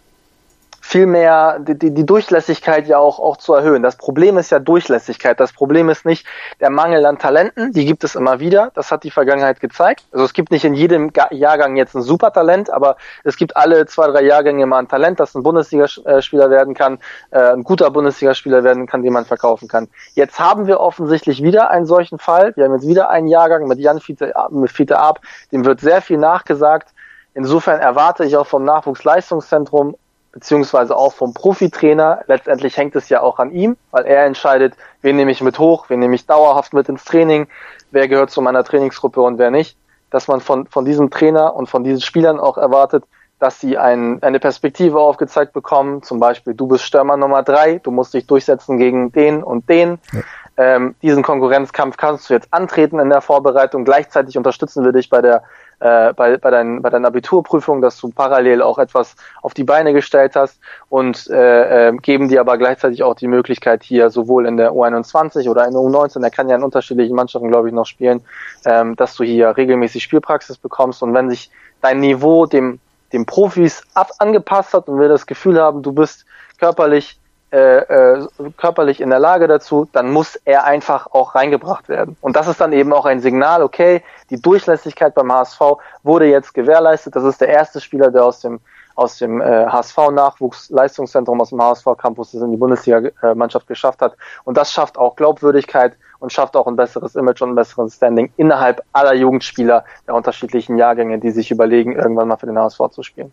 viel 0.88 1.04
mehr 1.04 1.58
die, 1.58 1.78
die, 1.78 1.92
die 1.92 2.06
Durchlässigkeit 2.06 2.88
ja 2.88 2.96
auch, 2.96 3.18
auch 3.18 3.36
zu 3.36 3.52
erhöhen. 3.52 3.82
Das 3.82 3.96
Problem 3.96 4.38
ist 4.38 4.48
ja 4.50 4.58
Durchlässigkeit. 4.58 5.38
Das 5.38 5.52
Problem 5.52 5.90
ist 5.90 6.06
nicht 6.06 6.26
der 6.60 6.70
Mangel 6.70 7.04
an 7.04 7.18
Talenten, 7.18 7.72
die 7.72 7.84
gibt 7.84 8.04
es 8.04 8.14
immer 8.14 8.40
wieder. 8.40 8.70
Das 8.74 8.90
hat 8.90 9.04
die 9.04 9.10
Vergangenheit 9.10 9.60
gezeigt. 9.60 10.04
Also 10.12 10.24
es 10.24 10.32
gibt 10.32 10.50
nicht 10.50 10.64
in 10.64 10.72
jedem 10.72 11.12
Jahrgang 11.30 11.76
jetzt 11.76 11.94
ein 11.94 12.00
Supertalent, 12.00 12.70
aber 12.70 12.96
es 13.22 13.36
gibt 13.36 13.54
alle 13.54 13.84
zwei, 13.84 14.06
drei 14.06 14.22
Jahrgänge 14.22 14.64
mal 14.64 14.78
ein 14.78 14.88
Talent, 14.88 15.20
das 15.20 15.34
ein 15.34 15.42
Bundesligaspieler 15.42 16.48
werden 16.48 16.72
kann, 16.72 17.00
äh, 17.32 17.52
ein 17.52 17.64
guter 17.64 17.90
Bundesligaspieler 17.90 18.64
werden 18.64 18.86
kann, 18.86 19.02
den 19.02 19.12
man 19.12 19.26
verkaufen 19.26 19.68
kann. 19.68 19.88
Jetzt 20.14 20.40
haben 20.40 20.66
wir 20.66 20.80
offensichtlich 20.80 21.42
wieder 21.42 21.68
einen 21.70 21.84
solchen 21.84 22.18
Fall. 22.18 22.56
Wir 22.56 22.64
haben 22.64 22.72
jetzt 22.72 22.88
wieder 22.88 23.10
einen 23.10 23.26
Jahrgang 23.26 23.68
mit 23.68 23.78
Jan 23.78 24.00
Fiete, 24.00 24.32
mit 24.50 24.72
Fiete 24.72 24.98
Ab, 24.98 25.20
dem 25.52 25.66
wird 25.66 25.80
sehr 25.80 26.00
viel 26.00 26.16
nachgesagt. 26.16 26.94
Insofern 27.34 27.78
erwarte 27.78 28.24
ich 28.24 28.38
auch 28.38 28.46
vom 28.46 28.64
Nachwuchsleistungszentrum 28.64 29.94
beziehungsweise 30.38 30.96
auch 30.96 31.14
vom 31.14 31.34
Profitrainer. 31.34 32.22
Letztendlich 32.28 32.76
hängt 32.76 32.94
es 32.94 33.08
ja 33.08 33.20
auch 33.22 33.40
an 33.40 33.50
ihm, 33.50 33.76
weil 33.90 34.04
er 34.06 34.24
entscheidet, 34.24 34.74
wen 35.02 35.16
nehme 35.16 35.32
ich 35.32 35.40
mit 35.40 35.58
hoch, 35.58 35.86
wen 35.88 35.98
nehme 35.98 36.14
ich 36.14 36.26
dauerhaft 36.26 36.72
mit 36.72 36.88
ins 36.88 37.04
Training, 37.04 37.48
wer 37.90 38.06
gehört 38.06 38.30
zu 38.30 38.40
meiner 38.40 38.62
Trainingsgruppe 38.62 39.20
und 39.20 39.38
wer 39.38 39.50
nicht. 39.50 39.76
Dass 40.10 40.28
man 40.28 40.40
von, 40.40 40.68
von 40.68 40.84
diesem 40.84 41.10
Trainer 41.10 41.56
und 41.56 41.68
von 41.68 41.82
diesen 41.82 42.00
Spielern 42.00 42.38
auch 42.38 42.56
erwartet, 42.56 43.02
dass 43.40 43.60
sie 43.60 43.78
ein, 43.78 44.22
eine 44.22 44.38
Perspektive 44.38 45.00
aufgezeigt 45.00 45.52
bekommen, 45.52 46.04
zum 46.04 46.20
Beispiel 46.20 46.54
du 46.54 46.68
bist 46.68 46.84
Stürmer 46.84 47.16
Nummer 47.16 47.42
drei, 47.42 47.78
du 47.78 47.90
musst 47.90 48.14
dich 48.14 48.26
durchsetzen 48.26 48.78
gegen 48.78 49.10
den 49.10 49.42
und 49.42 49.68
den. 49.68 49.98
Ja. 50.12 50.20
Ähm, 50.56 50.94
diesen 51.02 51.24
Konkurrenzkampf 51.24 51.96
kannst 51.96 52.30
du 52.30 52.34
jetzt 52.34 52.52
antreten 52.52 53.00
in 53.00 53.10
der 53.10 53.22
Vorbereitung. 53.22 53.84
Gleichzeitig 53.84 54.36
unterstützen 54.36 54.84
wir 54.84 54.92
dich 54.92 55.08
bei 55.08 55.20
der 55.20 55.42
äh, 55.80 56.12
bei, 56.12 56.36
bei, 56.36 56.50
dein, 56.50 56.82
bei 56.82 56.90
deiner 56.90 57.08
Abiturprüfung, 57.08 57.80
dass 57.80 57.98
du 57.98 58.10
parallel 58.10 58.62
auch 58.62 58.78
etwas 58.78 59.14
auf 59.42 59.54
die 59.54 59.64
Beine 59.64 59.92
gestellt 59.92 60.36
hast 60.36 60.58
und 60.88 61.28
äh, 61.30 61.88
äh, 61.88 61.96
geben 61.96 62.28
dir 62.28 62.40
aber 62.40 62.58
gleichzeitig 62.58 63.02
auch 63.02 63.14
die 63.14 63.28
Möglichkeit 63.28 63.82
hier 63.82 64.10
sowohl 64.10 64.46
in 64.46 64.56
der 64.56 64.72
U21 64.72 65.48
oder 65.48 65.66
in 65.66 65.72
der 65.72 65.82
U19, 65.82 66.22
er 66.22 66.30
kann 66.30 66.48
ja 66.48 66.56
in 66.56 66.62
unterschiedlichen 66.62 67.14
Mannschaften, 67.14 67.48
glaube 67.48 67.68
ich, 67.68 67.74
noch 67.74 67.86
spielen, 67.86 68.20
ähm, 68.64 68.96
dass 68.96 69.14
du 69.14 69.24
hier 69.24 69.56
regelmäßig 69.56 70.02
Spielpraxis 70.02 70.58
bekommst. 70.58 71.02
Und 71.02 71.14
wenn 71.14 71.30
sich 71.30 71.50
dein 71.80 72.00
Niveau 72.00 72.46
dem 72.46 72.80
dem 73.12 73.26
Profis 73.26 73.82
ab 73.94 74.10
angepasst 74.18 74.74
hat 74.74 74.88
und 74.88 75.00
wir 75.00 75.08
das 75.08 75.26
Gefühl 75.26 75.60
haben, 75.60 75.82
du 75.82 75.92
bist 75.92 76.24
körperlich 76.58 77.18
äh, 77.50 77.78
äh, 77.78 78.28
körperlich 78.56 79.00
in 79.00 79.10
der 79.10 79.18
Lage 79.18 79.48
dazu, 79.48 79.88
dann 79.92 80.10
muss 80.10 80.36
er 80.44 80.64
einfach 80.64 81.06
auch 81.12 81.34
reingebracht 81.34 81.88
werden. 81.88 82.16
Und 82.20 82.36
das 82.36 82.46
ist 82.46 82.60
dann 82.60 82.72
eben 82.72 82.92
auch 82.92 83.06
ein 83.06 83.20
Signal, 83.20 83.62
okay, 83.62 84.02
die 84.30 84.40
Durchlässigkeit 84.40 85.14
beim 85.14 85.32
HSV 85.32 85.60
wurde 86.02 86.26
jetzt 86.26 86.52
gewährleistet. 86.52 87.16
Das 87.16 87.24
ist 87.24 87.40
der 87.40 87.48
erste 87.48 87.80
Spieler, 87.80 88.10
der 88.10 88.24
aus 88.24 88.40
dem 88.40 88.60
aus 88.98 89.16
dem 89.16 89.40
äh, 89.40 89.44
HSV-Nachwuchsleistungszentrum 89.66 91.40
aus 91.40 91.50
dem 91.50 91.62
HSV-Campus 91.62 92.34
in 92.34 92.50
die 92.50 92.56
Bundesliga-Mannschaft 92.56 93.68
geschafft 93.68 94.02
hat. 94.02 94.16
Und 94.42 94.56
das 94.56 94.72
schafft 94.72 94.98
auch 94.98 95.14
Glaubwürdigkeit 95.14 95.96
und 96.18 96.32
schafft 96.32 96.56
auch 96.56 96.66
ein 96.66 96.74
besseres 96.74 97.14
Image 97.14 97.40
und 97.40 97.50
ein 97.50 97.54
besseres 97.54 97.94
Standing 97.94 98.32
innerhalb 98.36 98.82
aller 98.92 99.14
Jugendspieler 99.14 99.84
der 100.08 100.16
unterschiedlichen 100.16 100.76
Jahrgänge, 100.78 101.20
die 101.20 101.30
sich 101.30 101.52
überlegen, 101.52 101.92
irgendwann 101.92 102.26
mal 102.26 102.38
für 102.38 102.46
den 102.46 102.58
HSV 102.58 102.88
zu 102.90 103.04
spielen. 103.04 103.32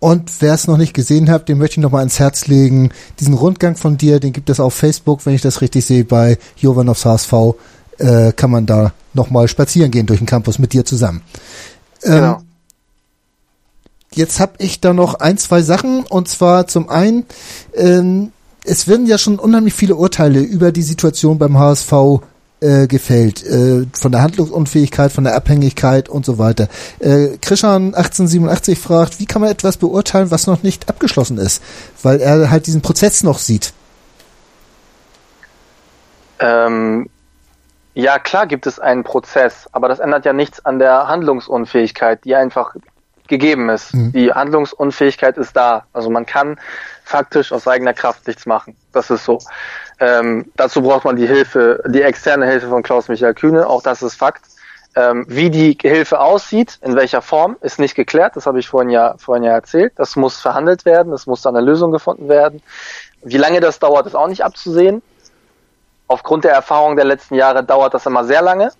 Und 0.00 0.30
wer 0.40 0.54
es 0.54 0.68
noch 0.68 0.76
nicht 0.76 0.94
gesehen 0.94 1.28
hat, 1.28 1.48
den 1.48 1.58
möchte 1.58 1.74
ich 1.74 1.82
noch 1.82 1.90
mal 1.90 1.98
ans 1.98 2.20
Herz 2.20 2.46
legen. 2.46 2.90
Diesen 3.18 3.34
Rundgang 3.34 3.76
von 3.76 3.98
dir, 3.98 4.20
den 4.20 4.32
gibt 4.32 4.48
es 4.48 4.60
auf 4.60 4.74
Facebook, 4.74 5.26
wenn 5.26 5.34
ich 5.34 5.42
das 5.42 5.60
richtig 5.60 5.84
sehe, 5.84 6.04
bei 6.04 6.38
Jovanovs 6.56 7.04
HSV, 7.04 7.32
äh, 7.98 8.32
kann 8.32 8.50
man 8.50 8.66
da 8.66 8.92
noch 9.14 9.30
mal 9.30 9.48
spazieren 9.48 9.90
gehen 9.90 10.06
durch 10.06 10.20
den 10.20 10.26
Campus 10.26 10.58
mit 10.58 10.72
dir 10.72 10.84
zusammen. 10.84 11.22
Ähm, 12.04 12.12
genau. 12.12 12.42
Jetzt 14.14 14.40
habe 14.40 14.52
ich 14.58 14.80
da 14.80 14.92
noch 14.92 15.14
ein, 15.14 15.36
zwei 15.36 15.62
Sachen 15.62 16.04
und 16.04 16.28
zwar 16.28 16.66
zum 16.66 16.88
einen, 16.88 17.26
ähm, 17.74 18.32
es 18.64 18.86
werden 18.86 19.06
ja 19.06 19.18
schon 19.18 19.38
unheimlich 19.38 19.74
viele 19.74 19.96
Urteile 19.96 20.40
über 20.40 20.72
die 20.72 20.82
Situation 20.82 21.38
beim 21.38 21.58
HSV 21.58 21.92
äh, 22.60 22.86
gefällt, 22.86 23.44
äh, 23.44 23.86
von 23.92 24.12
der 24.12 24.22
Handlungsunfähigkeit, 24.22 25.12
von 25.12 25.24
der 25.24 25.34
Abhängigkeit 25.34 26.08
und 26.08 26.24
so 26.24 26.38
weiter. 26.38 26.68
Äh, 26.98 27.38
Krishan 27.40 27.94
1887 27.94 28.78
fragt, 28.78 29.20
wie 29.20 29.26
kann 29.26 29.42
man 29.42 29.50
etwas 29.50 29.76
beurteilen, 29.76 30.30
was 30.30 30.46
noch 30.46 30.62
nicht 30.62 30.88
abgeschlossen 30.88 31.38
ist, 31.38 31.62
weil 32.02 32.20
er 32.20 32.50
halt 32.50 32.66
diesen 32.66 32.82
Prozess 32.82 33.22
noch 33.22 33.38
sieht. 33.38 33.72
Ähm, 36.40 37.08
ja, 37.94 38.18
klar 38.18 38.46
gibt 38.46 38.66
es 38.66 38.78
einen 38.78 39.02
Prozess, 39.02 39.66
aber 39.72 39.88
das 39.88 39.98
ändert 39.98 40.24
ja 40.24 40.32
nichts 40.32 40.64
an 40.64 40.78
der 40.78 41.08
Handlungsunfähigkeit, 41.08 42.24
die 42.24 42.34
einfach 42.34 42.74
gegeben 43.28 43.68
ist. 43.68 43.94
Mhm. 43.94 44.12
Die 44.12 44.32
Handlungsunfähigkeit 44.32 45.36
ist 45.36 45.56
da. 45.56 45.84
Also 45.92 46.10
man 46.10 46.26
kann 46.26 46.58
faktisch 47.04 47.52
aus 47.52 47.68
eigener 47.68 47.94
Kraft 47.94 48.26
nichts 48.26 48.46
machen. 48.46 48.76
Das 48.92 49.10
ist 49.10 49.24
so. 49.24 49.38
Ähm, 50.00 50.50
dazu 50.56 50.82
braucht 50.82 51.04
man 51.04 51.16
die 51.16 51.26
Hilfe, 51.26 51.82
die 51.86 52.02
externe 52.02 52.46
Hilfe 52.46 52.68
von 52.68 52.82
Klaus-Michael 52.82 53.34
Kühne. 53.34 53.66
Auch 53.66 53.82
das 53.82 54.02
ist 54.02 54.14
Fakt. 54.14 54.44
Ähm, 54.94 55.26
wie 55.28 55.50
die 55.50 55.76
Hilfe 55.80 56.20
aussieht, 56.20 56.78
in 56.82 56.96
welcher 56.96 57.22
Form, 57.22 57.56
ist 57.60 57.78
nicht 57.78 57.94
geklärt. 57.94 58.36
Das 58.36 58.46
habe 58.46 58.58
ich 58.58 58.68
vorhin 58.68 58.90
ja, 58.90 59.14
vorhin 59.18 59.44
ja 59.44 59.52
erzählt. 59.52 59.92
Das 59.96 60.16
muss 60.16 60.40
verhandelt 60.40 60.84
werden. 60.84 61.12
Es 61.12 61.26
muss 61.26 61.42
dann 61.42 61.56
eine 61.56 61.66
Lösung 61.66 61.90
gefunden 61.90 62.28
werden. 62.28 62.62
Wie 63.22 63.36
lange 63.36 63.60
das 63.60 63.78
dauert, 63.78 64.06
ist 64.06 64.14
auch 64.14 64.28
nicht 64.28 64.44
abzusehen. 64.44 65.02
Aufgrund 66.06 66.44
der 66.44 66.52
Erfahrung 66.52 66.96
der 66.96 67.04
letzten 67.04 67.34
Jahre 67.34 67.64
dauert 67.64 67.94
das 67.94 68.06
immer 68.06 68.24
sehr 68.24 68.42
lange 68.42 68.72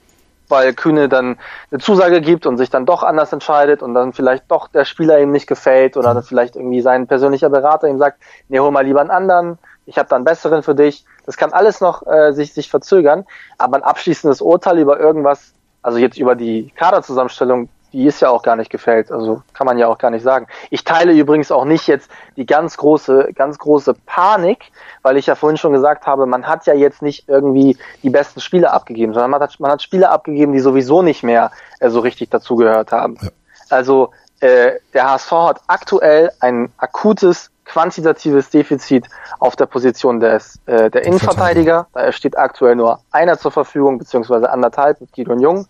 weil 0.49 0.75
Kühne 0.75 1.09
dann 1.09 1.39
eine 1.71 1.81
Zusage 1.81 2.21
gibt 2.21 2.47
und 2.47 2.59
sich 2.59 2.71
dann 2.71 2.87
doch 2.87 3.03
anders 3.03 3.33
entscheidet 3.33 3.83
und 3.83 3.95
dann 3.95 4.12
vielleicht 4.12 4.51
doch 4.51 4.69
der 4.69 4.85
Spieler 4.85 5.21
ihm 5.21 5.31
nicht 5.31 5.47
gefällt 5.47 5.97
oder 5.97 6.14
dann 6.14 6.23
vielleicht 6.23 6.57
irgendwie 6.57 6.81
sein 6.81 7.07
persönlicher 7.07 7.51
Berater 7.51 7.89
ihm 7.89 7.99
sagt, 7.99 8.21
nee, 8.49 8.59
hol 8.59 8.71
mal 8.71 8.85
lieber 8.85 9.01
einen 9.01 9.11
anderen, 9.11 9.59
ich 9.89 9.99
habe 9.99 10.09
da 10.09 10.16
einen 10.16 10.24
besseren 10.24 10.62
für 10.62 10.74
dich. 10.74 11.05
Das 11.24 11.36
kann 11.36 11.53
alles 11.53 11.80
noch 11.80 12.07
äh, 12.07 12.32
sich, 12.32 12.53
sich 12.53 12.70
verzögern, 12.70 13.24
aber 13.57 13.78
ein 13.78 13.82
abschließendes 13.82 14.43
Urteil 14.43 14.78
über 14.78 15.01
irgendwas, 15.01 15.55
also 15.82 15.99
jetzt 15.99 16.18
über 16.18 16.34
die 16.34 16.70
Kaderzusammenstellung, 16.76 17.70
die 17.95 18.07
ist 18.07 18.20
ja 18.20 18.28
auch 18.28 18.43
gar 18.43 18.57
nicht 18.57 18.70
gefällt. 18.70 19.11
Also 19.11 19.43
kann 19.55 19.66
man 19.66 19.78
ja 19.78 19.89
auch 19.89 19.97
gar 19.97 20.11
nicht 20.11 20.22
sagen. 20.22 20.47
Ich 20.70 20.84
teile 20.84 21.12
übrigens 21.12 21.51
auch 21.51 21.64
nicht 21.64 21.86
jetzt 21.86 22.11
die 22.36 22.45
ganz 22.45 22.76
große, 22.76 23.30
ganz 23.34 23.59
große 23.59 23.95
Panik, 24.05 24.70
weil 25.01 25.16
ich 25.16 25.26
ja 25.26 25.34
vorhin 25.34 25.57
schon 25.57 25.72
gesagt 25.72 26.07
habe, 26.07 26.26
man 26.26 26.47
hat 26.47 26.66
ja 26.66 26.74
jetzt 26.74 27.01
nicht 27.01 27.26
irgendwie 27.26 27.78
die 28.03 28.11
besten 28.11 28.41
Spiele 28.41 28.70
abgegeben, 28.70 29.14
sondern 29.14 29.30
man 29.30 29.41
hat, 29.41 29.59
man 29.59 29.70
hat 29.70 29.82
Spiele 29.82 30.11
abgegeben, 30.11 30.53
die 30.53 30.61
sowieso 30.61 31.01
nicht 31.01 31.22
mehr 31.22 31.51
äh, 31.80 31.89
so 31.89 32.01
richtig 32.01 32.28
dazugehört 32.28 32.93
haben. 32.93 33.16
Ja. 33.22 33.30
Also 33.70 34.11
äh, 34.41 34.72
der 34.93 35.11
HSV 35.11 35.32
hat 35.32 35.61
aktuell 35.66 36.30
ein 36.41 36.70
akutes 36.76 37.51
quantitatives 37.69 38.51
Defizit 38.51 39.07
auf 39.39 39.55
der 39.55 39.66
Position 39.66 40.19
des, 40.19 40.59
äh, 40.66 40.91
der 40.91 41.05
Innenverteidiger. 41.05 41.87
Da 41.93 42.11
steht 42.11 42.37
aktuell 42.37 42.75
nur 42.75 43.01
einer 43.12 43.39
zur 43.39 43.53
Verfügung, 43.53 43.99
beziehungsweise 43.99 44.51
anderthalb 44.51 45.01
mit 45.01 45.12
Gideon 45.12 45.39
Jung. 45.39 45.66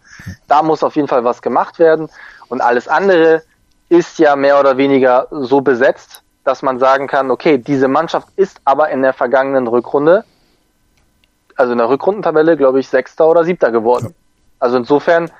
Da 0.47 0.63
muss 0.63 0.83
auf 0.83 0.97
jeden 0.97 1.09
Fall 1.09 1.25
was 1.25 1.43
gemacht 1.43 1.79
werden. 1.79 2.09
Und 2.49 2.61
alles 2.61 2.89
andere 2.89 3.43
ist 3.89 4.19
ja 4.19 4.37
mehr 4.37 4.59
oder 4.59 4.77
weniger 4.77 5.27
so 5.31 5.61
besetzt, 5.61 6.23
dass 6.45 6.63
man 6.63 6.79
sagen 6.79 7.07
kann, 7.07 7.31
okay, 7.31 7.59
diese 7.59 7.89
Mannschaft 7.89 8.29
ist 8.37 8.61
aber 8.65 8.89
in 8.91 9.03
der 9.03 9.13
vergangenen 9.13 9.67
Rückrunde, 9.67 10.25
also 11.57 11.73
in 11.73 11.79
der 11.79 11.89
Rückrundentabelle, 11.89 12.57
glaube 12.57 12.81
ich, 12.81 12.89
Sechster 12.89 13.27
oder 13.27 13.45
Siebter 13.45 13.71
geworden. 13.71 14.15
Also 14.61 14.77
insofern, 14.77 15.31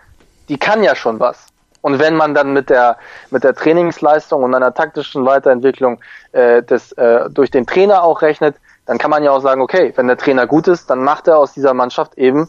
die 0.49 0.59
kann 0.59 0.83
ja 0.83 0.95
schon 0.95 1.21
was. 1.21 1.47
Und 1.81 1.99
wenn 1.99 2.17
man 2.17 2.35
dann 2.35 2.53
mit 2.53 2.71
der, 2.71 2.97
mit 3.31 3.45
der 3.45 3.55
Trainingsleistung 3.55 4.43
und 4.43 4.55
einer 4.55 4.75
taktischen 4.75 5.25
Weiterentwicklung 5.25 6.01
äh, 6.33 6.63
des, 6.63 6.93
äh, 6.93 7.31
durch 7.31 7.51
den 7.51 7.67
Trainer 7.67 8.03
auch 8.03 8.23
rechnet, 8.23 8.57
dann 8.87 8.99
kann 8.99 9.11
man 9.11 9.23
ja 9.23 9.31
auch 9.31 9.41
sagen, 9.41 9.61
okay, 9.61 9.93
wenn 9.97 10.07
der 10.07 10.17
Trainer 10.17 10.47
gut 10.47 10.67
ist, 10.67 10.91
dann 10.91 11.05
macht 11.05 11.29
er 11.29 11.39
aus 11.39 11.53
dieser 11.53 11.75
Mannschaft 11.75 12.17
eben 12.17 12.49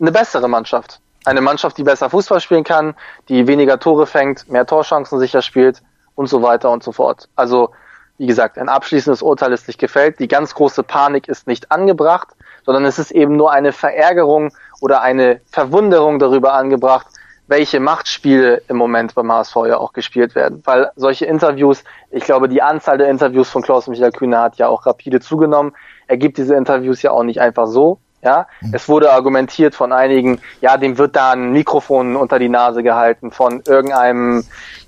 eine 0.00 0.12
bessere 0.12 0.48
Mannschaft. 0.48 1.00
Eine 1.24 1.40
Mannschaft, 1.40 1.78
die 1.78 1.82
besser 1.82 2.10
Fußball 2.10 2.40
spielen 2.40 2.64
kann, 2.64 2.94
die 3.28 3.46
weniger 3.46 3.78
Tore 3.78 4.06
fängt, 4.06 4.48
mehr 4.50 4.66
Torchancen 4.66 5.18
sicher 5.18 5.42
spielt 5.42 5.82
und 6.14 6.28
so 6.28 6.42
weiter 6.42 6.70
und 6.70 6.82
so 6.82 6.92
fort. 6.92 7.28
Also, 7.36 7.70
wie 8.18 8.26
gesagt, 8.26 8.58
ein 8.58 8.68
abschließendes 8.68 9.22
Urteil 9.22 9.52
ist 9.52 9.66
nicht 9.66 9.78
gefällt. 9.78 10.18
Die 10.18 10.28
ganz 10.28 10.54
große 10.54 10.82
Panik 10.82 11.28
ist 11.28 11.46
nicht 11.46 11.70
angebracht, 11.70 12.28
sondern 12.64 12.84
es 12.84 12.98
ist 12.98 13.10
eben 13.10 13.36
nur 13.36 13.52
eine 13.52 13.72
Verärgerung 13.72 14.52
oder 14.80 15.02
eine 15.02 15.40
Verwunderung 15.50 16.18
darüber 16.18 16.54
angebracht, 16.54 17.06
welche 17.48 17.80
Machtspiele 17.80 18.62
im 18.68 18.76
Moment 18.76 19.14
beim 19.14 19.30
HSV 19.30 19.56
ja 19.68 19.78
auch 19.78 19.92
gespielt 19.92 20.34
werden. 20.34 20.62
Weil 20.64 20.90
solche 20.96 21.26
Interviews, 21.26 21.84
ich 22.10 22.24
glaube, 22.24 22.48
die 22.48 22.62
Anzahl 22.62 22.98
der 22.98 23.08
Interviews 23.08 23.48
von 23.48 23.62
Klaus-Michael 23.62 24.12
Kühne 24.12 24.38
hat 24.40 24.56
ja 24.56 24.68
auch 24.68 24.86
rapide 24.86 25.20
zugenommen. 25.20 25.72
Er 26.08 26.16
gibt 26.16 26.38
diese 26.38 26.54
Interviews 26.54 27.02
ja 27.02 27.12
auch 27.12 27.22
nicht 27.22 27.40
einfach 27.40 27.66
so. 27.66 27.98
Ja, 28.22 28.48
mhm. 28.60 28.72
es 28.74 28.88
wurde 28.88 29.12
argumentiert 29.12 29.74
von 29.74 29.92
einigen, 29.92 30.40
ja, 30.60 30.76
dem 30.78 30.98
wird 30.98 31.14
da 31.14 31.32
ein 31.32 31.52
Mikrofon 31.52 32.16
unter 32.16 32.38
die 32.38 32.48
Nase 32.48 32.82
gehalten 32.82 33.30
von 33.30 33.62
irgendeinem 33.66 34.42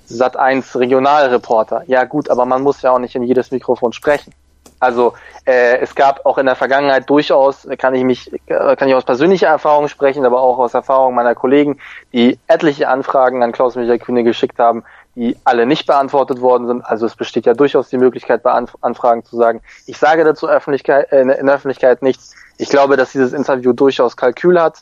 Sat 0.05 0.35
1 0.35 0.77
Regionalreporter. 0.77 1.83
Ja, 1.87 2.03
gut, 2.03 2.29
aber 2.29 2.45
man 2.45 2.63
muss 2.63 2.81
ja 2.81 2.91
auch 2.91 2.99
nicht 2.99 3.15
in 3.15 3.23
jedes 3.23 3.51
Mikrofon 3.51 3.93
sprechen. 3.93 4.33
Also 4.79 5.13
äh, 5.45 5.77
es 5.79 5.93
gab 5.93 6.25
auch 6.25 6.37
in 6.37 6.45
der 6.45 6.55
Vergangenheit 6.55 7.09
durchaus, 7.09 7.67
kann 7.77 7.95
ich 7.95 8.03
mich, 8.03 8.31
äh, 8.47 8.75
kann 8.75 8.87
ich 8.87 8.95
aus 8.95 9.03
persönlicher 9.03 9.47
Erfahrung 9.47 9.89
sprechen, 9.89 10.25
aber 10.25 10.41
auch 10.41 10.57
aus 10.57 10.73
Erfahrung 10.73 11.15
meiner 11.15 11.35
Kollegen, 11.35 11.79
die 12.13 12.39
etliche 12.47 12.87
Anfragen 12.87 13.43
an 13.43 13.51
Klaus-Michael 13.51 13.99
Kühne 13.99 14.23
geschickt 14.23 14.57
haben, 14.57 14.83
die 15.15 15.35
alle 15.43 15.65
nicht 15.65 15.85
beantwortet 15.85 16.39
worden 16.39 16.67
sind. 16.67 16.85
Also 16.85 17.05
es 17.05 17.15
besteht 17.15 17.45
ja 17.45 17.53
durchaus 17.53 17.89
die 17.89 17.97
Möglichkeit, 17.97 18.41
bei 18.41 18.51
Anf 18.51 18.77
Anfragen 18.79 19.25
zu 19.25 19.35
sagen, 19.35 19.61
ich 19.85 19.97
sage 19.97 20.23
dazu 20.23 20.47
Öffentlichkeit, 20.47 21.11
äh, 21.11 21.21
in 21.21 21.45
der 21.45 21.55
Öffentlichkeit 21.55 22.01
nichts. 22.01 22.35
Ich 22.57 22.69
glaube, 22.69 22.95
dass 22.95 23.11
dieses 23.11 23.33
Interview 23.33 23.73
durchaus 23.73 24.15
Kalkül 24.15 24.61
hat. 24.61 24.79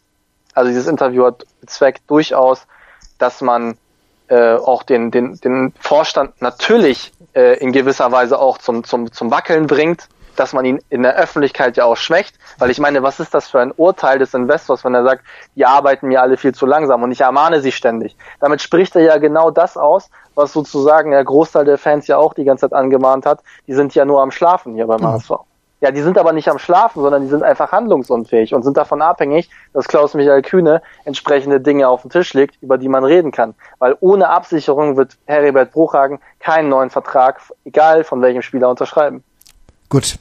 Also 0.54 0.70
dieses 0.70 0.88
Interview 0.88 1.26
hat 1.26 1.46
Zweck 1.66 2.02
durchaus, 2.08 2.68
dass 3.18 3.42
man 3.42 3.78
äh, 4.30 4.56
auch 4.56 4.84
den, 4.84 5.12
den, 5.12 5.40
den 5.42 5.74
Vorstand 5.80 6.42
natürlich 6.42 7.12
äh, 7.34 7.58
in 7.60 7.72
gewisser 7.72 8.12
Weise 8.12 8.40
auch 8.40 8.58
zum, 8.58 8.84
zum, 8.84 9.12
zum 9.12 9.32
Wackeln 9.32 9.68
bringt. 9.68 10.08
dass 10.36 10.54
man 10.54 10.66
ihn 10.66 10.80
in 10.90 11.02
der 11.02 11.16
Öffentlichkeit 11.16 11.78
ja 11.78 11.86
auch 11.86 11.98
schwächt, 11.98 12.36
weil 12.60 12.70
ich 12.70 12.80
meine, 12.80 13.02
was 13.02 13.20
ist 13.20 13.34
das 13.34 13.50
für 13.50 13.60
ein 13.60 13.72
Urteil 13.76 14.20
des 14.20 14.36
Investors, 14.36 14.86
wenn 14.86 14.94
er 14.94 15.04
sagt, 15.04 15.24
die 15.56 15.66
arbeiten 15.66 16.08
mir 16.08 16.22
alle 16.22 16.38
viel 16.38 16.54
zu 16.54 16.68
langsam 16.68 17.02
und 17.02 17.12
ich 17.12 17.22
ermahne 17.22 17.60
sie 17.60 17.72
ständig. 17.72 18.16
Damit 18.40 18.62
spricht 18.62 18.96
er 18.96 19.02
ja 19.02 19.18
genau 19.18 19.50
das 19.50 19.78
aus, 19.78 20.12
was 20.36 20.54
sozusagen 20.54 21.10
der 21.10 21.24
Großteil 21.24 21.66
der 21.66 21.80
Fans 21.80 22.06
ja 22.06 22.18
auch 22.18 22.36
die 22.36 22.44
ganze 22.44 22.70
Zeit 22.70 22.78
angemahnt 22.78 23.26
hat. 23.26 23.40
Die 23.66 23.74
sind 23.74 23.96
ja 23.96 24.06
nur 24.06 24.22
am 24.22 24.30
Schlafen 24.30 24.76
hier 24.76 24.86
beim 24.86 25.02
mhm. 25.02 25.20
Ja, 25.80 25.92
die 25.92 26.02
sind 26.02 26.18
aber 26.18 26.34
nicht 26.34 26.50
am 26.50 26.58
Schlafen, 26.58 27.04
sondern 27.04 27.22
die 27.22 27.28
sind 27.28 27.44
einfach 27.44 27.72
handlungsunfähig 27.72 28.54
und 28.56 28.64
sind 28.64 28.78
davon 28.78 29.02
abhängig, 29.02 29.50
dass 29.74 29.88
Klaus-Michael 29.88 30.42
Kühne 30.42 30.82
entsprechende 31.06 31.62
Dinge 31.62 31.88
auf 31.88 32.02
den 32.02 32.10
Tisch 32.10 32.34
legt, 32.34 32.62
über 32.62 32.80
die 32.80 32.90
man 32.90 33.04
reden 33.04 33.32
kann. 33.32 33.54
Weil 33.78 33.96
ohne 34.00 34.30
Absicherung 34.30 34.98
wird 34.98 35.18
Heribert 35.26 35.72
Bruchhagen 35.72 36.20
keinen 36.40 36.70
neuen 36.70 36.90
Vertrag, 36.90 37.42
egal 37.64 38.04
von 38.04 38.22
welchem 38.24 38.42
Spieler, 38.42 38.70
unterschreiben. 38.70 39.24
Gut. 39.90 40.18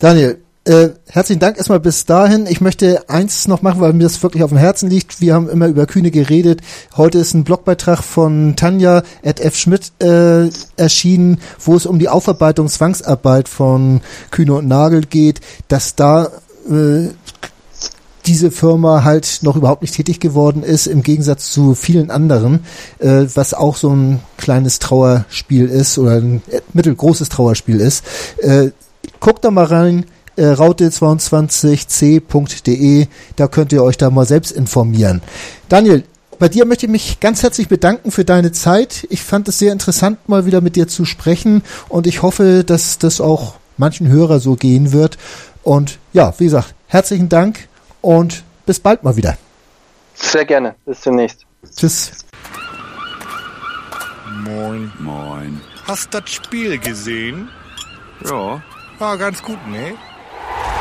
Daniel, 0.00 0.42
äh, 0.64 0.90
herzlichen 1.08 1.40
Dank 1.40 1.58
erstmal 1.58 1.80
bis 1.80 2.06
dahin. 2.06 2.46
Ich 2.46 2.60
möchte 2.60 3.08
eins 3.08 3.48
noch 3.48 3.62
machen, 3.62 3.80
weil 3.80 3.92
mir 3.92 4.04
das 4.04 4.22
wirklich 4.22 4.42
auf 4.42 4.50
dem 4.50 4.58
Herzen 4.58 4.88
liegt. 4.88 5.20
Wir 5.20 5.34
haben 5.34 5.48
immer 5.50 5.66
über 5.66 5.86
Kühne 5.86 6.10
geredet. 6.10 6.62
Heute 6.96 7.18
ist 7.18 7.34
ein 7.34 7.44
Blogbeitrag 7.44 8.02
von 8.02 8.56
Tanja 8.56 9.02
at 9.22 9.40
F. 9.40 9.56
Schmidt 9.56 9.92
äh, 10.02 10.48
erschienen, 10.76 11.38
wo 11.60 11.76
es 11.76 11.84
um 11.84 11.98
die 11.98 12.08
Aufarbeitung 12.08 12.68
Zwangsarbeit 12.68 13.48
von 13.48 14.00
Kühne 14.30 14.54
und 14.54 14.66
Nagel 14.66 15.02
geht, 15.02 15.40
dass 15.68 15.96
da 15.96 16.30
äh, 16.70 17.08
diese 18.24 18.50
Firma 18.50 19.04
halt 19.04 19.40
noch 19.42 19.56
überhaupt 19.56 19.82
nicht 19.82 19.94
tätig 19.94 20.18
geworden 20.18 20.62
ist, 20.62 20.86
im 20.86 21.02
Gegensatz 21.02 21.52
zu 21.52 21.74
vielen 21.74 22.10
anderen, 22.10 22.64
äh, 23.00 23.26
was 23.34 23.52
auch 23.52 23.76
so 23.76 23.90
ein 23.90 24.20
kleines 24.38 24.78
Trauerspiel 24.78 25.68
ist 25.68 25.98
oder 25.98 26.12
ein 26.12 26.40
mittelgroßes 26.72 27.28
Trauerspiel 27.28 27.80
ist. 27.80 28.02
Äh, 28.38 28.70
guckt 29.20 29.44
da 29.44 29.50
mal 29.50 29.66
rein, 29.66 30.06
äh, 30.36 30.52
raute22c.de, 30.52 33.06
da 33.36 33.48
könnt 33.48 33.72
ihr 33.72 33.82
euch 33.82 33.96
da 33.96 34.10
mal 34.10 34.26
selbst 34.26 34.52
informieren. 34.52 35.22
Daniel, 35.68 36.04
bei 36.38 36.48
dir 36.48 36.64
möchte 36.64 36.86
ich 36.86 36.92
mich 36.92 37.20
ganz 37.20 37.42
herzlich 37.42 37.68
bedanken 37.68 38.10
für 38.10 38.24
deine 38.24 38.52
Zeit. 38.52 39.06
Ich 39.10 39.22
fand 39.22 39.48
es 39.48 39.58
sehr 39.58 39.72
interessant, 39.72 40.28
mal 40.28 40.46
wieder 40.46 40.60
mit 40.60 40.76
dir 40.76 40.88
zu 40.88 41.04
sprechen 41.04 41.62
und 41.88 42.06
ich 42.06 42.22
hoffe, 42.22 42.64
dass 42.64 42.98
das 42.98 43.20
auch 43.20 43.54
manchen 43.76 44.08
Hörer 44.08 44.40
so 44.40 44.56
gehen 44.56 44.92
wird. 44.92 45.18
Und 45.62 45.98
ja, 46.12 46.34
wie 46.38 46.44
gesagt, 46.44 46.74
herzlichen 46.86 47.28
Dank 47.28 47.68
und 48.00 48.42
bis 48.66 48.80
bald 48.80 49.04
mal 49.04 49.16
wieder. 49.16 49.36
Sehr 50.14 50.44
gerne. 50.44 50.74
Bis 50.84 51.00
zunächst. 51.00 51.46
Tschüss. 51.76 52.12
Moin. 54.44 54.92
Moin. 54.98 55.60
Hast 55.86 56.12
das 56.12 56.30
Spiel 56.30 56.78
gesehen? 56.78 57.48
Ja. 58.24 58.62
War 58.98 59.18
ganz 59.18 59.42
gut, 59.42 59.58
ne? 59.68 59.94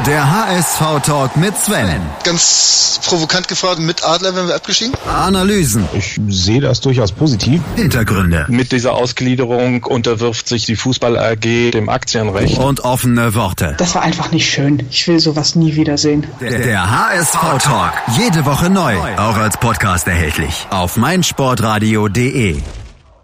Der 0.07 0.29
HSV-Talk 0.29 1.37
mit 1.37 1.57
Sven. 1.57 2.01
Ganz 2.25 2.99
provokant 3.05 3.47
gefragt, 3.47 3.79
mit 3.79 4.03
Adler 4.03 4.35
werden 4.35 4.47
wir 4.47 4.55
abgestiegen? 4.55 4.93
Analysen. 5.07 5.87
Ich 5.93 6.19
sehe 6.27 6.59
das 6.59 6.81
durchaus 6.81 7.13
positiv. 7.13 7.61
Hintergründe. 7.75 8.45
Mit 8.49 8.71
dieser 8.73 8.93
Ausgliederung 8.93 9.83
unterwirft 9.83 10.49
sich 10.49 10.65
die 10.65 10.75
Fußball 10.75 11.17
AG 11.17 11.71
dem 11.71 11.87
Aktienrecht. 11.87 12.57
Und 12.57 12.81
offene 12.81 13.33
Worte. 13.33 13.75
Das 13.77 13.95
war 13.95 14.01
einfach 14.01 14.31
nicht 14.31 14.49
schön. 14.51 14.85
Ich 14.89 15.07
will 15.07 15.19
sowas 15.19 15.55
nie 15.55 15.75
wiedersehen. 15.75 16.27
Der, 16.41 16.59
der 16.59 16.91
HSV-Talk. 16.91 17.93
Jede 18.19 18.45
Woche 18.45 18.69
neu. 18.69 18.97
Auch 19.17 19.37
als 19.37 19.57
Podcast 19.57 20.07
erhältlich. 20.07 20.67
Auf 20.69 20.97
meinsportradio.de. 20.97 22.61